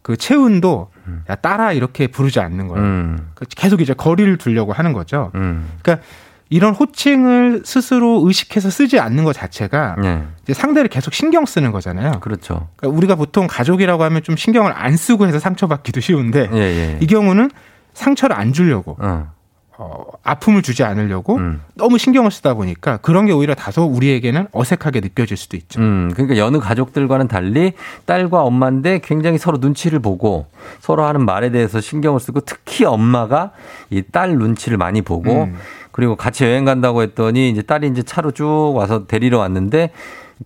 [0.02, 0.90] 그 채운도
[1.30, 2.84] 야 딸아 이렇게 부르지 않는 거예요.
[2.84, 3.30] 음.
[3.34, 5.30] 그 계속 이제 거리를 두려고 하는 거죠.
[5.36, 5.70] 음.
[5.80, 6.04] 그러니까
[6.50, 10.22] 이런 호칭을 스스로 의식해서 쓰지 않는 것 자체가 예.
[10.42, 12.20] 이제 상대를 계속 신경 쓰는 거잖아요.
[12.20, 12.68] 그렇죠.
[12.76, 16.98] 그러니까 우리가 보통 가족이라고 하면 좀 신경을 안 쓰고 해서 상처받기도 쉬운데 예, 예.
[17.00, 17.50] 이 경우는
[17.94, 19.32] 상처를 안 주려고 어.
[19.76, 21.60] 어, 아픔을 주지 않으려고 음.
[21.74, 25.80] 너무 신경을 쓰다 보니까 그런 게 오히려 다소 우리에게는 어색하게 느껴질 수도 있죠.
[25.80, 27.72] 음, 그러니까 여느 가족들과는 달리
[28.06, 30.46] 딸과 엄마인데 굉장히 서로 눈치를 보고
[30.78, 33.50] 서로 하는 말에 대해서 신경을 쓰고 특히 엄마가
[33.90, 35.56] 이 딸 눈치를 많이 보고 음.
[35.94, 39.92] 그리고 같이 여행 간다고 했더니 이제 딸이 이제 차로 쭉 와서 데리러 왔는데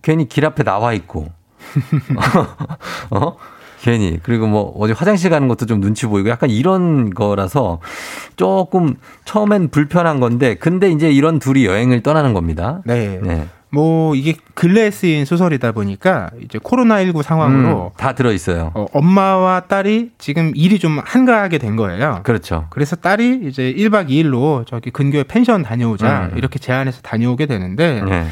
[0.03, 1.29] 괜히 길 앞에 나와 있고
[3.09, 3.35] 어?
[3.81, 7.79] 괜히 그리고 뭐 어디 화장실 가는 것도 좀 눈치 보이고 약간 이런 거라서
[8.35, 8.93] 조금
[9.25, 12.81] 처음엔 불편한 건데 근데 이제 이런 둘이 여행을 떠나는 겁니다.
[12.85, 13.19] 네.
[13.19, 13.47] 네.
[13.71, 18.71] 뭐 이게 근래에 쓰인 소설이다 보니까 이제 코로나19 상황으로 음, 다 들어 있어요.
[18.73, 22.21] 어, 엄마와 딸이 지금 일이 좀 한가하게 된 거예요.
[22.23, 22.65] 그렇죠.
[22.71, 26.37] 그래서 딸이 이제 1박 2일로 저기 근교에 펜션 다녀오자 음.
[26.37, 28.27] 이렇게 제안해서 다녀오게 되는데 네.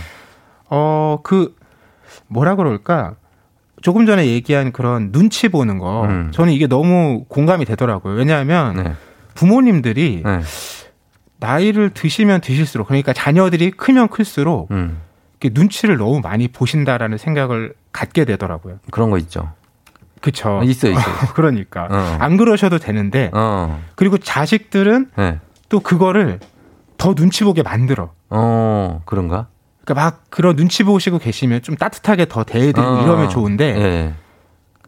[0.70, 1.56] 어그
[2.28, 3.14] 뭐라 그럴까
[3.82, 6.32] 조금 전에 얘기한 그런 눈치 보는 거 음.
[6.32, 8.16] 저는 이게 너무 공감이 되더라고요.
[8.16, 8.94] 왜냐하면 네.
[9.36, 10.40] 부모님들이 네.
[11.40, 14.98] 나이를 드시면 드실수록 그러니까 자녀들이 크면 클수록 음.
[15.40, 18.80] 이렇게 눈치를 너무 많이 보신다라는 생각을 갖게 되더라고요.
[18.92, 19.52] 그런 거 있죠.
[20.22, 20.62] 그쵸.
[20.64, 21.02] 있어, 있어.
[21.36, 21.88] 그러니까.
[21.90, 22.18] 어.
[22.20, 23.80] 안 그러셔도 되는데, 어.
[23.96, 25.40] 그리고 자식들은 네.
[25.70, 26.40] 또 그거를
[26.98, 28.12] 더 눈치 보게 만들어.
[28.30, 29.48] 어, 그런가?
[29.86, 33.04] 그러니까 막 그런 눈치 보시고 계시면 좀 따뜻하게 더 대해드리고 어.
[33.04, 34.14] 이러면 좋은데, 예.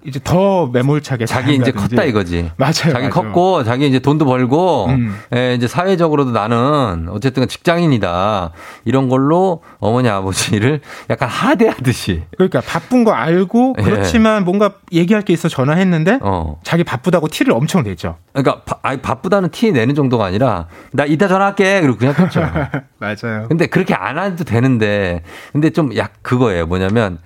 [0.05, 1.71] 이제 더 매몰차게 자기 이제.
[1.71, 2.49] 컸다 이거지.
[2.55, 2.71] 맞아요.
[2.73, 3.09] 자기 맞아요.
[3.09, 5.15] 컸고 자기 이제 돈도 벌고 음.
[5.35, 8.51] 예, 이제 사회적으로도 나는 어쨌든 직장인이다.
[8.85, 10.79] 이런 걸로 어머니 아버지를
[11.09, 13.83] 약간 하대하듯이 그러니까 바쁜 거 알고 예.
[13.83, 16.59] 그렇지만 뭔가 얘기할 게 있어 전화했는데 어.
[16.63, 18.15] 자기 바쁘다고 티를 엄청 내죠.
[18.31, 21.81] 그러니까 바, 아니, 바쁘다는 티 내는 정도가 아니라 나 이따 전화할게.
[21.81, 22.39] 그리고 그냥 끊죠.
[22.99, 23.47] 맞아요.
[23.49, 26.67] 근데 그렇게 안 해도 되는데 근데 좀 약 그거예요.
[26.67, 27.19] 뭐냐면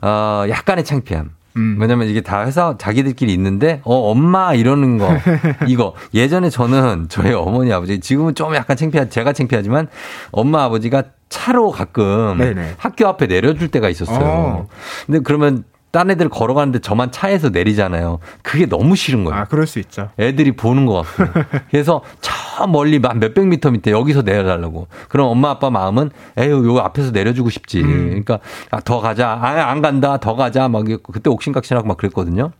[0.00, 1.35] 어 약간의 창피함.
[1.56, 1.76] 음.
[1.80, 5.08] 왜냐면 이게 다 회사 자기들끼리 있는데 어 엄마 이러는 거
[5.66, 9.88] 이거 예전에 저는 저희 어머니 아버지 지금은 좀 약간 창피하 제가 창피하지만
[10.32, 12.74] 엄마 아버지가 차로 가끔 네네.
[12.78, 14.24] 학교 앞에 내려줄 때가 있었어요.
[14.24, 14.68] 어.
[15.06, 15.64] 근데 그러면
[15.96, 18.18] 딴 애들 걸어가는데 저만 차에서 내리잖아요.
[18.42, 19.40] 그게 너무 싫은 거예요.
[19.40, 20.10] 아, 그럴 수 있죠.
[20.18, 21.40] 애들이 보는 것 같고.
[21.70, 24.88] 그래서 저 멀리 한 몇백 미터 밑에 여기서 내려달라고.
[25.08, 27.80] 그럼 엄마 아빠 마음은 에휴, 요 앞에서 내려주고 싶지.
[27.80, 28.08] 음.
[28.08, 28.40] 그러니까
[28.70, 29.38] 아, 더 가자.
[29.40, 30.18] 아, 안 간다.
[30.18, 30.68] 더 가자.
[30.68, 32.50] 막 그때 옥신각신하고 막 그랬거든요.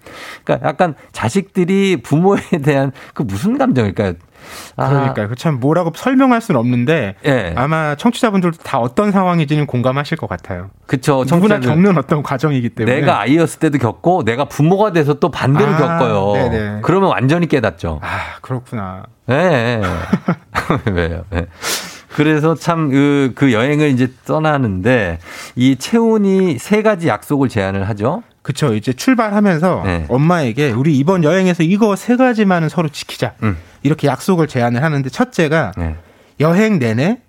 [0.43, 4.15] 그러니까 약간 자식들이 부모에 대한 그 무슨 감정일까요?
[4.77, 7.55] 아, 그러니까 참 뭐라고 설명할 수는 없는데 예.
[7.57, 10.71] 아마 청취자분들도 다 어떤 상황인지는 공감하실 것 같아요.
[10.87, 11.25] 그쵸.
[11.27, 11.61] 누구나.
[11.61, 16.33] 겪는 어떤 과정이기 때문에 내가 아이였을 때도 겪고 내가 부모가 돼서 또 반대로 아, 겪어요.
[16.51, 16.81] 네네.
[16.83, 18.01] 그러면 완전히 깨닫죠.
[18.03, 19.05] 아 그렇구나.
[19.27, 19.81] 네.
[20.93, 21.25] 왜요?
[21.31, 21.47] 네.
[22.15, 25.19] 그래서 참그 그 여행을 이제 떠나는데
[25.55, 28.23] 이 채훈이 세 가지 약속을 제안을 하죠.
[28.41, 28.75] 그쵸.
[28.75, 30.07] 이제 출발하면서 네.
[30.09, 33.35] 엄마에게 우리 이번 여행에서 이거 세 가지만은 서로 지키자.
[33.43, 33.57] 음.
[33.87, 35.97] 이렇게 약속을 제안을 하는데 첫째가 네.
[36.41, 37.21] 여행 내내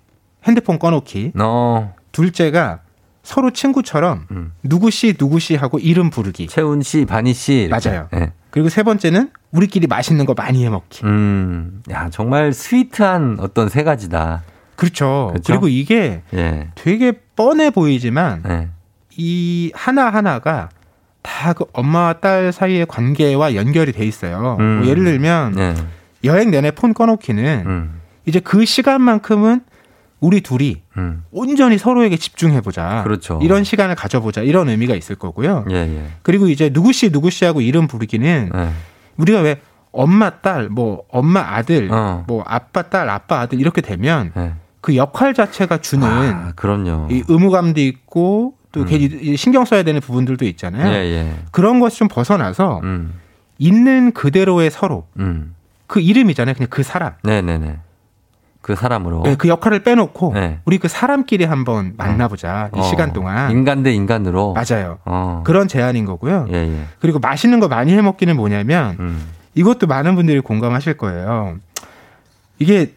[0.46, 1.32] 핸드폰 꺼놓기.
[1.38, 2.80] 어, 둘째가
[3.22, 4.52] 서로 친구처럼 음.
[4.62, 6.48] 누구 씨 누구 씨 하고 이름 부르기.
[6.48, 7.62] 채훈 씨, 바니 씨.
[7.62, 7.88] 이렇게.
[7.88, 8.08] 맞아요.
[8.12, 8.32] 네.
[8.50, 11.04] 그리고 세 번째는 우리끼리 맛있는 거 많이 해 먹기.
[11.04, 14.42] 음, 야 정말 스위트한 어떤 세 가지다.
[14.76, 15.28] 그렇죠.
[15.30, 15.52] 그렇죠?
[15.52, 16.68] 그리고 이게 예.
[16.74, 18.68] 되게 뻔해 보이지만 네.
[19.16, 20.68] 이 하나 하나가
[21.22, 24.56] 다 그 엄마와 딸 사이의 관계와 연결이 돼 있어요.
[24.60, 24.78] 음.
[24.78, 25.74] 뭐 예를 들면 네.
[26.24, 29.60] 여행 내내 폰 꺼놓기는 음, 이제 그 시간만큼은
[30.20, 31.22] 우리 둘이 음.
[31.30, 33.02] 온전히 서로에게 집중해보자.
[33.04, 33.38] 그렇죠.
[33.42, 34.42] 이런 시간을 가져보자.
[34.42, 35.64] 이런 의미가 있을 거고요.
[35.70, 36.06] 예, 예.
[36.22, 38.70] 그리고 이제 누구씨 누구씨 하고 이름 부르기는 네.
[39.16, 39.60] 우리가 왜
[39.92, 42.24] 엄마 딸, 뭐 엄마 아들, 어.
[42.26, 44.54] 뭐 아빠 딸, 아빠 아들 이렇게 되면 네.
[44.80, 47.08] 그 역할 자체가 주는 아, 그럼요.
[47.10, 48.86] 이 의무감도 있고 또 음.
[48.86, 50.92] 괜히 이 신경 써야 되는 부분들도 있잖아요.
[50.92, 51.34] 예, 예.
[51.52, 53.14] 그런 것이 좀 벗어나서 음,
[53.58, 55.54] 있는 그대로의 서로 음.
[55.88, 56.54] 그 이름이잖아요.
[56.54, 57.14] 그냥 그 사람.
[57.24, 57.78] 네네네.
[58.60, 59.22] 그 사람으로.
[59.24, 60.60] 네, 그 역할을 빼놓고 네.
[60.66, 62.70] 우리 그 사람끼리 한번 만나보자.
[62.76, 63.50] 이 어, 시간 동안.
[63.50, 64.52] 인간 대 인간으로.
[64.54, 64.98] 맞아요.
[65.04, 65.42] 어.
[65.44, 66.46] 그런 제안인 거고요.
[66.50, 66.84] 예, 예.
[67.00, 69.26] 그리고 맛있는 거 많이 해 먹기는 뭐냐면 음.
[69.54, 71.56] 이것도 많은 분들이 공감하실 거예요.
[72.58, 72.92] 이게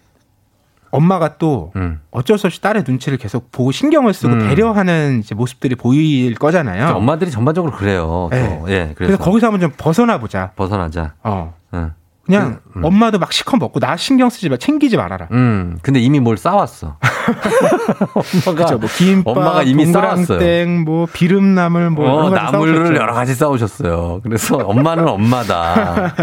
[0.89, 2.01] 엄마가 또 음.
[2.11, 4.39] 어쩔 수 없이 딸의 눈치를 계속 보고 신경을 쓰고 음.
[4.49, 6.95] 배려하는 모습들이 보일 거잖아요.
[6.97, 8.27] 엄마들이 전반적으로 그래요.
[8.29, 8.29] 또.
[8.31, 8.61] 네.
[8.67, 10.51] 예, 그래서 그래서, 거기서 한번 좀 벗어나 보자.
[10.57, 11.13] 벗어나자.
[11.23, 11.53] 어.
[11.73, 11.93] 응.
[12.25, 12.85] 그냥 음.
[12.85, 15.27] 엄마도 막 시커 먹고 나 신경 쓰지 마, 챙기지 말아라.
[15.31, 16.97] 음, 근데 이미 뭘 싸왔어.
[18.45, 18.77] 엄마가?
[18.77, 19.83] 뭐 김밥, 엄마가 이미.
[19.85, 22.95] 동그랑땡, 뭐 비름나물, 뭐 어, 나물을 싸우셨죠.
[23.01, 24.21] 여러 가지 싸우셨어요.
[24.23, 26.13] 그래서 엄마는 엄마다.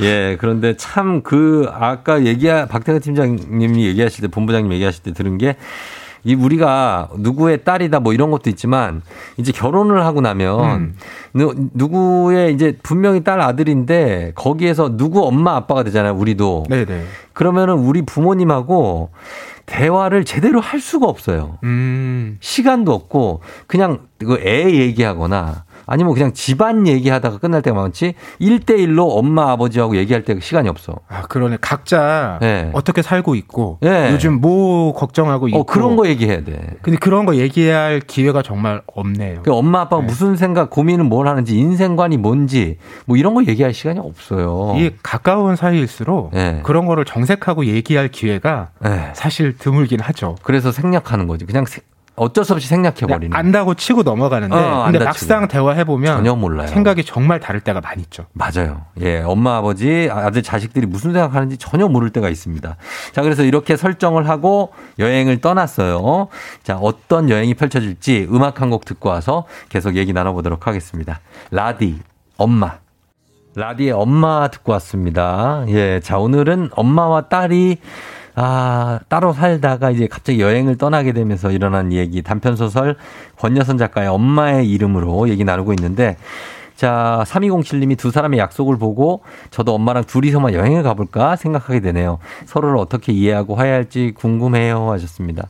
[0.00, 5.56] 예, 그런데 참 그 아까 얘기 박태근 팀장님이 얘기하실 때 본부장님 얘기하실 때 들은 게
[6.24, 9.02] 이 우리가 누구의 딸이다 뭐 이런 것도 있지만
[9.36, 10.94] 이제 결혼을 하고 나면 음.
[11.34, 16.14] 누, 누구의 이제 분명히 딸 아들인데 거기에서 누구 엄마 아빠가 되잖아요.
[16.14, 16.64] 우리도.
[16.68, 17.04] 네네.
[17.32, 19.10] 그러면은 우리 부모님하고
[19.66, 21.58] 대화를 제대로 할 수가 없어요.
[21.64, 22.36] 음.
[22.40, 29.50] 시간도 없고 그냥 그 애 얘기하거나 아니면 그냥 집안 얘기하다가 끝날 때가 많지 1대1로 엄마
[29.52, 30.94] 아버지하고 얘기할 때 시간이 없어.
[31.08, 31.58] 아, 그러네.
[31.60, 32.70] 각자 네.
[32.72, 34.10] 어떻게 살고 있고 네.
[34.12, 36.76] 요즘 뭐 걱정하고 있고 어 그런 거 얘기해야 돼.
[36.82, 39.42] 근데 그런 거 얘기할 기회가 정말 없네요.
[39.42, 43.98] 그 엄마 아빠가 무슨 생각 고민은 뭘 하는지 인생관이 뭔지 뭐 이런 거 얘기할 시간이
[44.00, 44.74] 없어요.
[44.76, 46.60] 이게 가까운 사이일수록 네.
[46.64, 49.10] 그런 거를 정색하고 얘기할 기회가 네.
[49.14, 50.36] 사실 드물긴 하죠.
[50.42, 51.44] 그래서 생략하는 거지.
[51.44, 51.80] 그냥 세-
[52.16, 53.30] 어쩔 수 없이 생략해 버리는.
[53.30, 55.48] 그냥 안다고 치고 넘어가는데 어, 근데 막상 치고.
[55.48, 56.68] 대화해 보면 전혀 몰라요.
[56.68, 58.26] 생각이 정말 다를 때가 많이 있죠.
[58.32, 58.82] 맞아요.
[59.00, 62.76] 예, 엄마, 아버지, 아들, 자식들이 무슨 생각하는지 전혀 모를 때가 있습니다.
[63.12, 66.28] 자, 그래서 이렇게 설정을 하고 여행을 떠났어요.
[66.62, 71.20] 자, 어떤 여행이 펼쳐질지 음악 한 곡 듣고 와서 계속 얘기 나눠보도록 하겠습니다.
[71.50, 71.98] 라디,
[72.36, 72.78] 엄마.
[73.56, 75.64] 라디의 엄마 듣고 왔습니다.
[75.68, 77.78] 예, 자, 오늘은 엄마와 딸이
[78.36, 82.96] 아, 따로 살다가 이제 갑자기 여행을 떠나게 되면서 일어난 얘기, 단편소설
[83.38, 86.16] 권여선 작가의 엄마의 이름으로 얘기 나누고 있는데,
[86.74, 92.18] 자, 3207님이 두 사람의 약속을 보고 저도 엄마랑 둘이서만 여행을 가볼까 생각하게 되네요.
[92.46, 95.48] 서로를 어떻게 이해하고 화해할지 궁금해요 하셨습니다.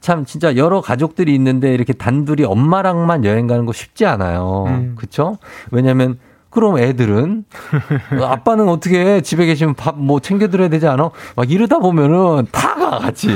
[0.00, 4.64] 참 진짜 여러 가족들이 있는데 이렇게 단둘이 엄마랑만 여행 가는 거 쉽지 않아요.
[4.68, 4.94] 음.
[4.96, 5.36] 그쵸?
[5.70, 6.18] 왜냐면
[6.50, 7.44] 그럼 애들은
[8.20, 9.20] 아빠는 어떻게 해?
[9.20, 11.10] 집에 계시면 밥 뭐 챙겨드려야 되지 않아?
[11.36, 13.28] 막 이러다 보면은 다가 같이.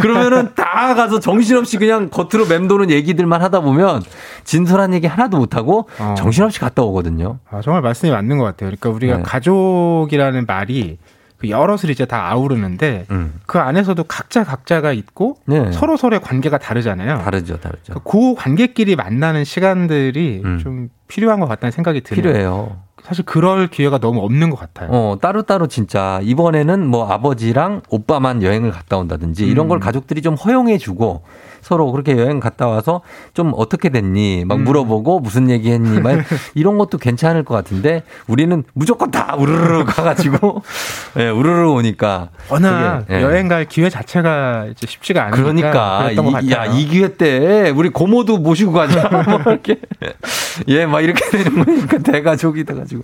[0.00, 4.02] 그러면은 다 가서 정신없이 그냥 겉으로 맴도는 얘기들만 하다 보면
[4.44, 6.14] 진솔한 얘기 하나도 못 하고 어.
[6.16, 7.38] 정신없이 갔다 오거든요.
[7.50, 8.70] 아, 정말 말씀이 맞는 것 같아요.
[8.70, 9.22] 그러니까 우리가 네.
[9.22, 11.12] 가족이라는 말이 그
[11.50, 13.40] 여럿을 이제 다 아우르는데 음.
[13.46, 15.72] 그 안에서도 각자 각자가 있고 네.
[15.72, 17.18] 서로 서로의 관계가 다르잖아요.
[17.18, 17.94] 다르죠, 다르죠.
[18.00, 22.22] 그 관계끼리 만나는 시간들이 좀 필요한 것 같다는 생각이 드네요.
[22.22, 22.22] 음.
[22.22, 22.76] 필요해요.
[23.02, 24.88] 사실 그럴 기회가 너무 없는 것 같아요.
[24.92, 29.68] 어, 따로따로 진짜 이번에는 뭐 아버지랑 오빠만 여행을 갔다 온다든지 이런 음.
[29.70, 31.24] 걸 가족들이 좀 허용해 주고
[31.62, 33.00] 서로 그렇게 여행 갔다 와서
[33.32, 34.64] 좀 어떻게 됐니 막 음.
[34.64, 36.18] 물어보고 무슨 얘기 했니 막
[36.54, 40.62] 이런 것도 괜찮을 것 같은데 우리는 무조건 다 우르르 가가지고
[41.18, 43.22] 예, 우르르 오니까 워낙 그게, 예.
[43.22, 46.66] 여행 갈 기회 자체가 이제 쉽지가 않으니까 그러니까 이, 야.
[46.66, 49.08] 이 기회 때 우리 고모도 모시고 가자.
[49.42, 49.80] 뭐 이렇게
[50.68, 53.02] 예, 막 이렇게 되는 거니까 대가족이 돼가지고.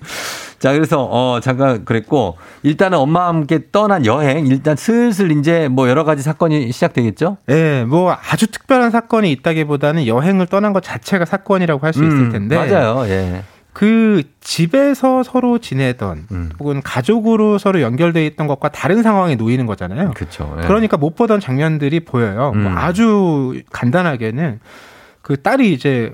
[0.58, 6.04] 자, 그래서 어 잠깐 그랬고 일단은 엄마와 함께 떠난 여행 일단 슬슬 이제 뭐 여러
[6.04, 7.38] 가지 사건이 시작되겠죠.
[7.48, 12.56] 예, 뭐 아주 특별한 사건이 있다기보다는 여행을 떠난 것 자체가 사건이라고 할수 있을 음, 텐데.
[12.56, 13.04] 맞아요.
[13.08, 13.42] 예.
[13.72, 16.50] 그 집에서 서로 지내던 음.
[16.58, 20.10] 혹은 가족으로 서로 연결돼 있던 것과 다른 상황에 놓이는 거잖아요.
[20.14, 20.56] 그렇죠.
[20.62, 22.52] 그러니까 못 보던 장면들이 보여요.
[22.56, 22.74] 뭐 음.
[22.76, 24.58] 아주 간단하게는
[25.22, 26.12] 그 딸이 이제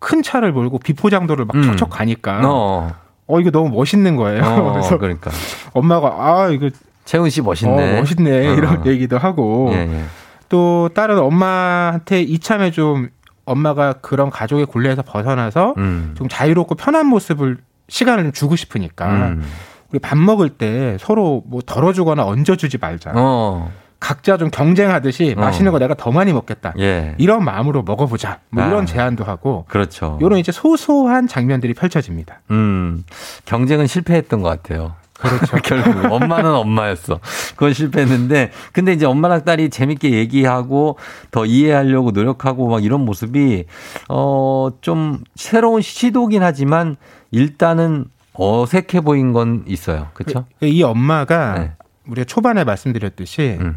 [0.00, 1.62] 막큰 차를 몰고 비포장도를 막 음.
[1.62, 2.92] 척척 가니까 어.
[3.30, 4.42] 어 이거 너무 멋있는 거예요.
[4.42, 5.30] 어, 그래서 그러니까
[5.72, 6.70] 엄마가 아 이거
[7.04, 7.96] 채훈 씨 멋있네.
[7.96, 8.54] 어, 멋있네 어.
[8.54, 10.04] 이런 얘기도 하고 예, 예.
[10.48, 13.08] 또 딸은 엄마한테 이참에 좀
[13.44, 16.14] 엄마가 그런 가족의 굴레에서 벗어나서 음.
[16.16, 17.58] 좀 자유롭고 편한 모습을
[17.88, 19.44] 시간을 좀 주고 싶으니까 음.
[19.90, 23.12] 우리 밥 먹을 때 서로 뭐 덜어주거나 얹어주지 말자.
[23.14, 23.72] 어.
[24.00, 25.40] 각자 좀 경쟁하듯이 어.
[25.40, 26.72] 맛있는 거 내가 더 많이 먹겠다.
[26.78, 27.14] 예.
[27.18, 28.38] 이런 마음으로 먹어보자.
[28.50, 28.86] 뭐 이런 아.
[28.86, 30.18] 제안도 하고 그렇죠.
[30.20, 32.40] 이런 이제 소소한 장면들이 펼쳐집니다.
[32.50, 33.04] 음.
[33.44, 34.94] 경쟁은 실패했던 것 같아요.
[35.18, 35.58] 그렇죠.
[35.62, 37.20] 결국 엄마는 엄마였어.
[37.50, 40.96] 그건 실패했는데 근데 이제 엄마랑 딸이 재밌게 얘기하고
[41.30, 43.66] 더 이해하려고 노력하고 막 이런 모습이
[44.08, 46.96] 어 좀 새로운 시도긴 하지만
[47.32, 50.08] 일단은 어색해 보인 건 있어요.
[50.14, 50.46] 그렇죠?
[50.62, 51.72] 이 엄마가 네.
[52.10, 53.76] 우리가 초반에 말씀드렸듯이 음.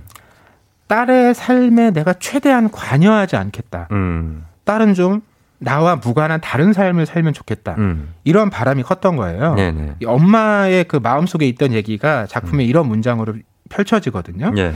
[0.87, 3.87] 딸의 삶에 내가 최대한 관여하지 않겠다.
[3.91, 4.45] 음.
[4.65, 5.21] 딸은 좀
[5.59, 7.75] 나와 무관한 다른 삶을 살면 좋겠다.
[7.77, 8.13] 음.
[8.23, 9.55] 이런 바람이 컸던 거예요.
[9.55, 9.95] 네네.
[10.01, 13.35] 이 엄마의 그 마음속에 있던 얘기가 작품에 이런 문장으로
[13.69, 14.47] 펼쳐지거든요.
[14.47, 14.57] 음.
[14.57, 14.73] 예.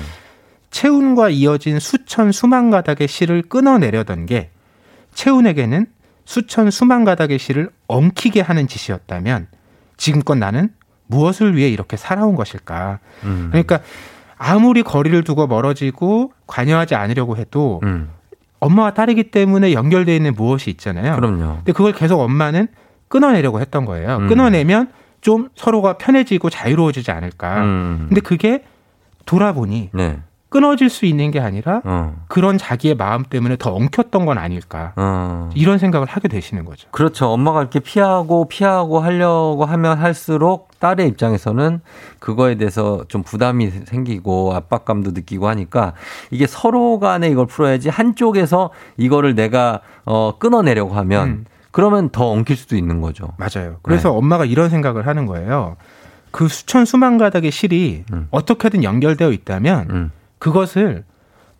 [0.70, 4.52] 채운과 이어진 수천 수만 가닥의 시를 끊어내려던 게
[5.14, 5.88] 채운에게는
[6.26, 9.48] 수천 수만 가닥의 시를 엉키게 하는 짓이었다면
[9.96, 10.70] 지금껏 나는
[11.08, 13.00] 무엇을 위해 이렇게 살아온 것일까?
[13.24, 13.48] 음.
[13.52, 13.80] 그러니까
[14.38, 18.10] 아무리 거리를 두고 멀어지고 관여하지 않으려고 해도 음.
[18.60, 21.16] 엄마와 딸이기 때문에 연결되어 있는 무엇이 있잖아요.
[21.16, 21.56] 그럼요.
[21.58, 22.68] 근데 그걸 계속 엄마는
[23.08, 24.18] 끊어내려고 했던 거예요.
[24.18, 24.28] 음.
[24.28, 27.64] 끊어내면 좀 서로가 편해지고 자유로워지지 않을까.
[27.64, 28.06] 음.
[28.10, 28.64] 근데 그게
[29.26, 30.20] 돌아보니 네.
[30.50, 32.16] 끊어질 수 있는 게 아니라 어.
[32.28, 34.94] 그런 자기의 마음 때문에 더 엉켰던 건 아닐까.
[34.96, 35.50] 어.
[35.56, 36.88] 이런 생각을 하게 되시는 거죠.
[36.92, 37.28] 그렇죠.
[37.28, 41.82] 엄마가 이렇게 피하고 피하고 하려고 하면 할수록 딸의 입장에서는
[42.20, 45.94] 그거에 대해서 좀 부담이 생기고 압박감도 느끼고 하니까
[46.32, 51.46] 이게 서로 간에 이걸 풀어야지 한쪽에서 이거를 내가 어 끊어내려고 하면 음.
[51.72, 53.34] 그러면 더 엉킬 수도 있는 거죠.
[53.38, 53.78] 맞아요.
[53.82, 55.76] 그래서 엄마가 이런 생각을 하는 거예요.
[56.32, 58.28] 그 수천 수만 가닥의 실이 음.
[58.32, 60.12] 어떻게든 연결되어 있다면 음.
[60.40, 61.04] 그것을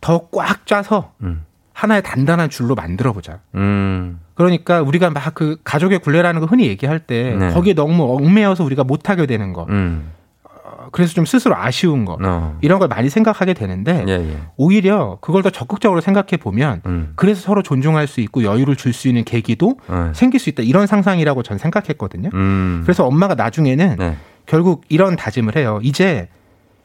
[0.02, 1.44] 더 꽉 짜서 음.
[1.74, 3.40] 하나의 단단한 줄로 만들어 보자.
[3.56, 4.20] 음.
[4.36, 7.54] 그러니까 우리가 막 그 가족의 굴레라는 거 흔히 얘기할 때 네.
[7.54, 9.66] 거기에 너무 얽매여서 우리가 못하게 되는 거.
[9.70, 10.12] 음.
[10.44, 12.18] 어, 그래서 좀 스스로 아쉬운 거.
[12.24, 12.58] 어.
[12.62, 14.38] 이런 걸 많이 생각하게 되는데 예, 예.
[14.58, 17.14] 오히려 그걸 더 적극적으로 생각해 보면 음.
[17.16, 20.12] 그래서 서로 존중할 수 있고 여유를 줄 수 있는 계기도 네.
[20.14, 20.64] 생길 수 있다.
[20.64, 22.30] 이런 상상이라고 전 생각했거든요.
[22.34, 22.82] 음.
[22.84, 24.18] 그래서 엄마가 나중에는 네.
[24.48, 25.80] 결국 이런 다짐을 해요.
[25.84, 26.30] 이제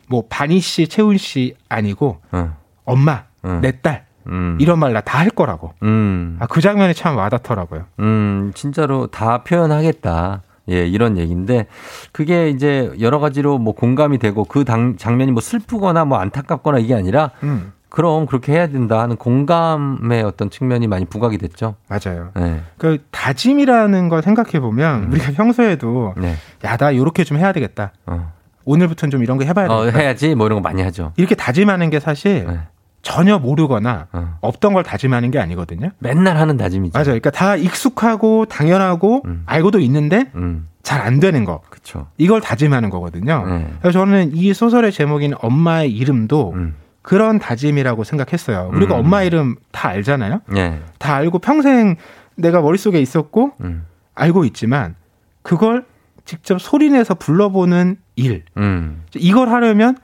[0.09, 2.57] 뭐 바니 씨, 채훈 씨 아니고 어.
[2.85, 3.61] 엄마, 음.
[3.63, 4.57] 내딸 음.
[4.61, 5.73] 이런 말 나 다 할 거라고.
[5.83, 6.37] 음.
[6.41, 7.85] 아, 그 장면이 참 와닿더라고요.
[8.01, 10.43] 음, 진짜로 다 표현하겠다.
[10.71, 11.67] 예, 이런 얘기인데,
[12.13, 16.95] 그게 이제 여러 가지로 뭐 공감이 되고 그 당, 장면이 뭐 슬프거나 뭐 안타깝거나 이게
[16.95, 21.75] 아니라, 음, 그럼 그렇게 해야 된다 하는 공감의 어떤 측면이 많이 부각이 됐죠.
[21.89, 22.31] 맞아요.
[22.37, 22.63] 네.
[22.79, 26.37] 그 다짐이라는 걸 생각해 보면 우리가 평소에도 네.
[26.65, 27.93] 야나 요렇게 좀 해야 되겠다.
[28.07, 28.33] 어.
[28.65, 29.99] 오늘부터는 좀 이런 거 해봐야 어, 되겠다.
[29.99, 31.13] 해야지 뭐 이런 거 많이 하죠.
[31.17, 32.61] 이렇게 다짐하는 게 사실 네.
[33.03, 34.39] 전혀 모르거나 어.
[34.41, 35.91] 없던 걸 다짐하는 게 아니거든요.
[35.99, 36.93] 맨날 하는 다짐이죠.
[36.95, 37.07] 맞아요.
[37.07, 41.63] 그러니까 다 익숙하고 당연하고 알고도 있는데 음, 잘안 되는 거.
[41.69, 42.07] 그쵸.
[42.17, 43.45] 이걸 다짐하는 거거든요.
[43.47, 43.67] 네.
[43.81, 46.77] 그래서 저는 이 소설의 제목인 엄마의 이름도 음.
[47.03, 48.71] 그런 다짐이라고 생각했어요.
[48.73, 49.01] 우리가 음.
[49.01, 50.41] 엄마 이름 다 알잖아요.
[50.57, 50.79] 예.
[50.99, 51.97] 다 알고 평생
[52.37, 53.85] 내가 머릿속에 있었고 음.
[54.15, 54.95] 알고 있지만
[55.43, 55.85] 그걸
[56.25, 58.45] 직접 소리내서 불러보는 일.
[58.57, 59.05] 음.
[59.15, 59.97] 이걸 하려면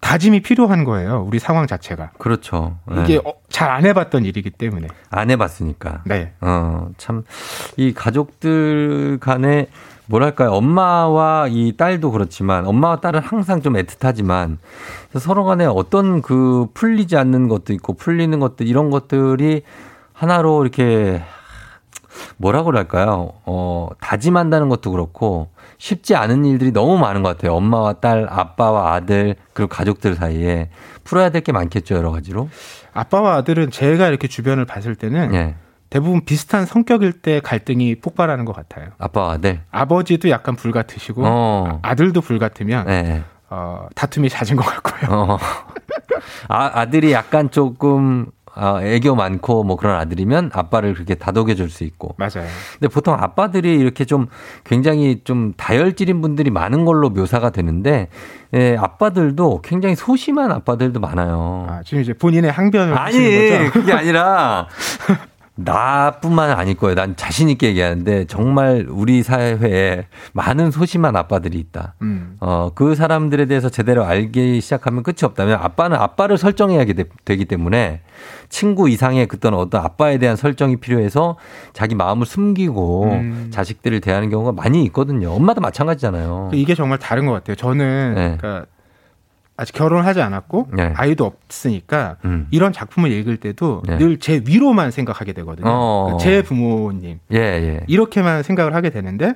[0.00, 1.24] 다짐이 필요한 거예요.
[1.26, 2.12] 우리 상황 자체가.
[2.18, 2.78] 그렇죠.
[2.96, 3.02] 예.
[3.02, 4.88] 이게 잘안 해봤던 일이기 때문에.
[5.10, 6.02] 안 해봤으니까.
[6.04, 6.32] 네.
[6.40, 7.24] 어, 참,
[7.76, 9.68] 이 가족들 간에
[10.06, 10.52] 뭐랄까요.
[10.52, 14.58] 엄마와 이 딸도 그렇지만 엄마와 딸은 항상 좀 애틋하지만
[15.18, 19.62] 서로 간에 어떤 그 풀리지 않는 것도 있고 풀리는 것들 이런 것들이
[20.12, 21.22] 하나로 이렇게
[22.36, 23.32] 뭐라고 그럴까요?
[23.44, 25.48] 어, 다짐한다는 것도 그렇고
[25.78, 27.54] 쉽지 않은 일들이 너무 많은 것 같아요.
[27.54, 30.70] 엄마와 딸, 아빠와 아들, 그리고 가족들 사이에
[31.04, 32.48] 풀어야 될 게 많겠죠, 여러 가지로.
[32.92, 35.54] 아빠와 아들은 제가 이렇게 주변을 봤을 때는 예.
[35.90, 38.88] 대부분 비슷한 성격일 때 갈등이 폭발하는 것 같아요.
[38.98, 39.60] 아빠와 아들.
[39.70, 41.78] 아버지도 약간 불같으시고 어.
[41.82, 43.22] 아들도 불같으면 예.
[43.50, 45.10] 어, 다툼이 잦은 것 같고요.
[45.12, 45.38] 어.
[46.48, 48.26] 아, 아들이 약간 조금
[48.58, 52.14] 아, 애교 많고 뭐 그런 아들이면 아빠를 그렇게 다독여 줄 수 있고.
[52.16, 52.48] 맞아요.
[52.78, 54.28] 근데 보통 아빠들이 이렇게 좀
[54.64, 58.08] 굉장히 좀 다혈질인 분들이 많은 걸로 묘사가 되는데
[58.54, 61.66] 예, 아빠들도 굉장히 소심한 아빠들도 많아요.
[61.68, 63.72] 아, 지금 이제 본인의 항변을 아니, 하시는 거죠?
[63.72, 64.68] 그게 아니라
[65.56, 66.94] 나뿐만 아닐 거예요.
[66.94, 71.94] 난 자신 있게 얘기하는데 정말 우리 사회에 많은 소심한 아빠들이 있다.
[72.02, 72.36] 음.
[72.40, 78.02] 어, 그 사람들에 대해서 제대로 알기 시작하면 끝이 없다면 아빠는 아빠를 설정해야 되, 되기 때문에
[78.50, 81.36] 친구 이상의 그떤 어떤 아빠에 대한 설정이 필요해서
[81.72, 83.48] 자기 마음을 숨기고 음.
[83.50, 85.32] 자식들을 대하는 경우가 많이 있거든요.
[85.32, 86.50] 엄마도 마찬가지잖아요.
[86.52, 87.56] 이게 정말 다른 것 같아요.
[87.56, 88.36] 저는 네.
[88.38, 88.66] 그러니까
[89.56, 90.92] 아직 결혼하지 않았고 네.
[90.96, 92.46] 아이도 없으니까 음.
[92.50, 93.96] 이런 작품을 읽을 때도 네.
[93.98, 95.68] 늘제 위로만 생각하게 되거든요.
[95.68, 96.04] 어.
[96.06, 97.80] 그러니까 제 부모님 예, 예.
[97.86, 99.34] 이렇게만 생각을 하게 되는데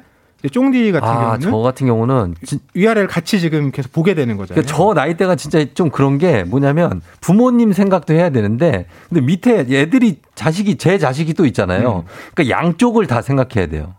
[0.51, 4.63] 쫑디 같은 아, 경우는 저 같은 경우는 진- 위아래를 같이 지금 계속 보게 되는 거잖아요.
[4.63, 10.21] 그러니까 저 나이대가 진짜 좀 그런 게 뭐냐면 부모님 생각도 해야 되는데 근데 밑에 애들이
[10.35, 12.05] 자식이 제 자식이 또 있잖아요.
[12.35, 13.95] 그러니까 양쪽을 다 생각해야 돼요.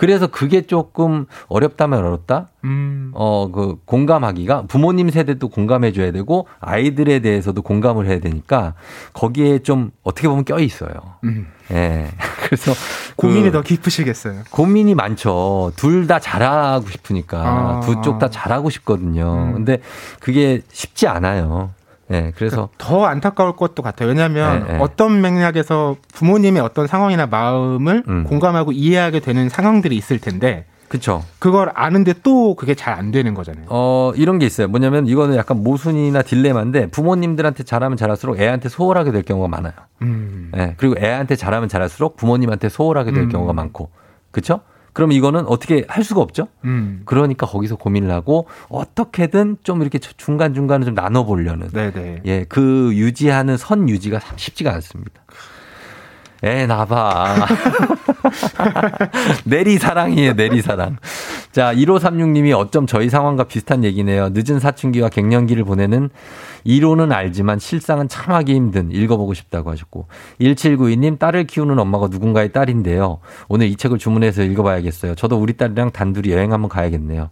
[0.00, 2.48] 그래서 그게 조금 어렵다면 어렵다?
[2.64, 3.10] 음.
[3.12, 8.72] 어, 그 공감하기가 부모님 세대도 공감해 줘야 되고 아이들에 대해서도 공감을 해야 되니까
[9.12, 10.92] 거기에 좀 어떻게 보면 껴 있어요.
[11.24, 11.48] 음.
[11.70, 12.08] 예.
[12.46, 12.72] 그래서
[13.16, 14.44] 고민이 그 더 깊으시겠어요.
[14.50, 15.72] 고민이 많죠.
[15.76, 17.80] 둘 다 잘하고 싶으니까 아.
[17.84, 19.48] 두쪽 다 잘하고 싶거든요.
[19.50, 19.52] 음.
[19.52, 19.82] 근데
[20.18, 21.72] 그게 쉽지 않아요.
[22.10, 22.32] 예.
[22.36, 24.08] 그래서 더 안타까울 것도 같아요.
[24.08, 24.78] 왜냐하면 네, 네.
[24.80, 28.24] 어떤 맥락에서 부모님의 어떤 상황이나 마음을 음.
[28.24, 31.22] 공감하고 이해하게 되는 상황들이 있을 텐데 그쵸.
[31.38, 33.66] 그걸 아는데 또 그게 잘 안 되는 거잖아요.
[33.68, 34.66] 어, 이런 게 있어요.
[34.66, 39.72] 뭐냐면 이거는 약간 모순이나 딜레마인데 부모님들한테 잘하면 잘할수록 애한테 소홀하게 될 경우가 많아요.
[40.02, 40.50] 음.
[40.56, 40.74] 예.
[40.76, 43.28] 그리고 애한테 잘하면 잘할수록 부모님한테 소홀하게 될 음.
[43.28, 43.90] 경우가 많고.
[44.32, 44.60] 그쵸?
[44.92, 46.48] 그럼 이거는 어떻게 할 수가 없죠?
[46.64, 47.02] 음.
[47.04, 51.68] 그러니까 거기서 고민을 하고 어떻게든 좀 이렇게 중간 중간에 좀 나눠 보려는.
[51.68, 52.22] 네네.
[52.26, 55.22] 예, 그 유지하는 선 유지가 참 쉽지가 않습니다.
[56.42, 57.46] 에, 나봐.
[59.44, 60.96] 내리 사랑이에요, 내리 사랑.
[61.52, 64.30] 자, 1536님이 어쩜 저희 상황과 비슷한 얘기네요.
[64.32, 66.10] 늦은 사춘기와 갱년기를 보내는
[66.64, 70.06] 이론은 알지만 실상은 참 하기 힘든 읽어보고 싶다고 하셨고
[70.40, 73.18] 1792님 딸을 키우는 엄마가 누군가의 딸인데요.
[73.48, 75.14] 오늘 이 책을 주문해서 읽어봐야겠어요.
[75.14, 77.30] 저도 우리 딸이랑 단둘이 여행 한번 가야겠네요.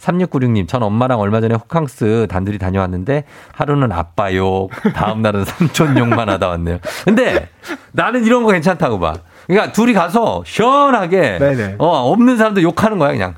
[0.00, 6.28] 3696님, 전 엄마랑 얼마 전에 호캉스 단둘이 다녀왔는데 하루는 아빠 욕, 다음 날은 삼촌 욕만
[6.28, 6.78] 하다 왔네요.
[7.04, 7.48] 근데
[7.92, 9.14] 나는 이런 거 괜찮다고 봐.
[9.46, 11.74] 그러니까 둘이 가서 시원하게 네네.
[11.78, 13.34] 어, 없는 사람도 욕하는 거야, 그냥.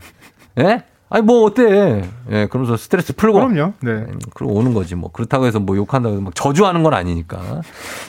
[0.58, 0.84] 예?
[1.08, 2.02] 아니 뭐 어때?
[2.30, 3.74] 예, 그러면서 스트레스 풀고 그럼요.
[3.80, 3.90] 네.
[3.90, 5.10] 음, 그러고 오는 거지 뭐.
[5.12, 7.60] 그렇다고 해서 뭐 욕한다고 해서 막 저주하는 건 아니니까.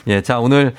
[0.06, 0.74] 예, 자, 오늘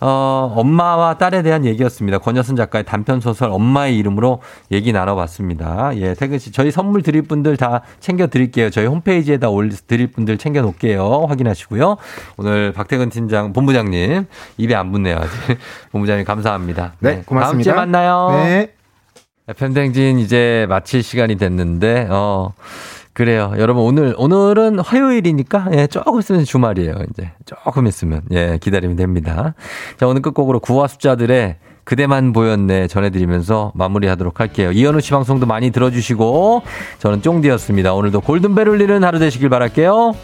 [0.00, 2.18] 어, 엄마와 딸에 대한 얘기였습니다.
[2.18, 4.40] 권여순 작가의 단편 소설 엄마의 이름으로
[4.72, 5.96] 얘기 나눠봤습니다.
[5.96, 8.70] 예, 태근 씨, 저희 선물 드릴 분들 다 챙겨 드릴게요.
[8.70, 11.26] 저희 홈페이지에다 올려 드릴 분들 챙겨 놓을게요.
[11.28, 11.96] 확인하시고요.
[12.38, 15.16] 오늘 박태근 팀장, 본부장님 입에 안 붙네요.
[15.16, 15.58] 아직.
[15.92, 16.94] 본부장님 감사합니다.
[17.00, 17.42] 네, 고맙습니다.
[17.50, 18.30] 다음 주에 만나요.
[18.32, 18.72] 네.
[19.56, 22.54] 팬댕진 이제 마칠 시간이 됐는데, 어,
[23.12, 23.52] 그래요.
[23.58, 26.94] 여러분, 오늘, 오늘은 화요일이니까, 예, 조금 있으면 주말이에요.
[27.10, 27.32] 이제.
[27.44, 29.54] 조금 있으면, 예, 기다리면 됩니다.
[29.98, 34.70] 자, 오늘 끝곡으로 구화 숫자들의 그대만 보였네 전해드리면서 마무리하도록 할게요.
[34.70, 36.62] 이현우 씨 방송도 많이 들어주시고,
[36.98, 37.94] 저는 쫑디였습니다.
[37.94, 40.14] 오늘도 골든벨 울리는 하루 되시길 바랄게요.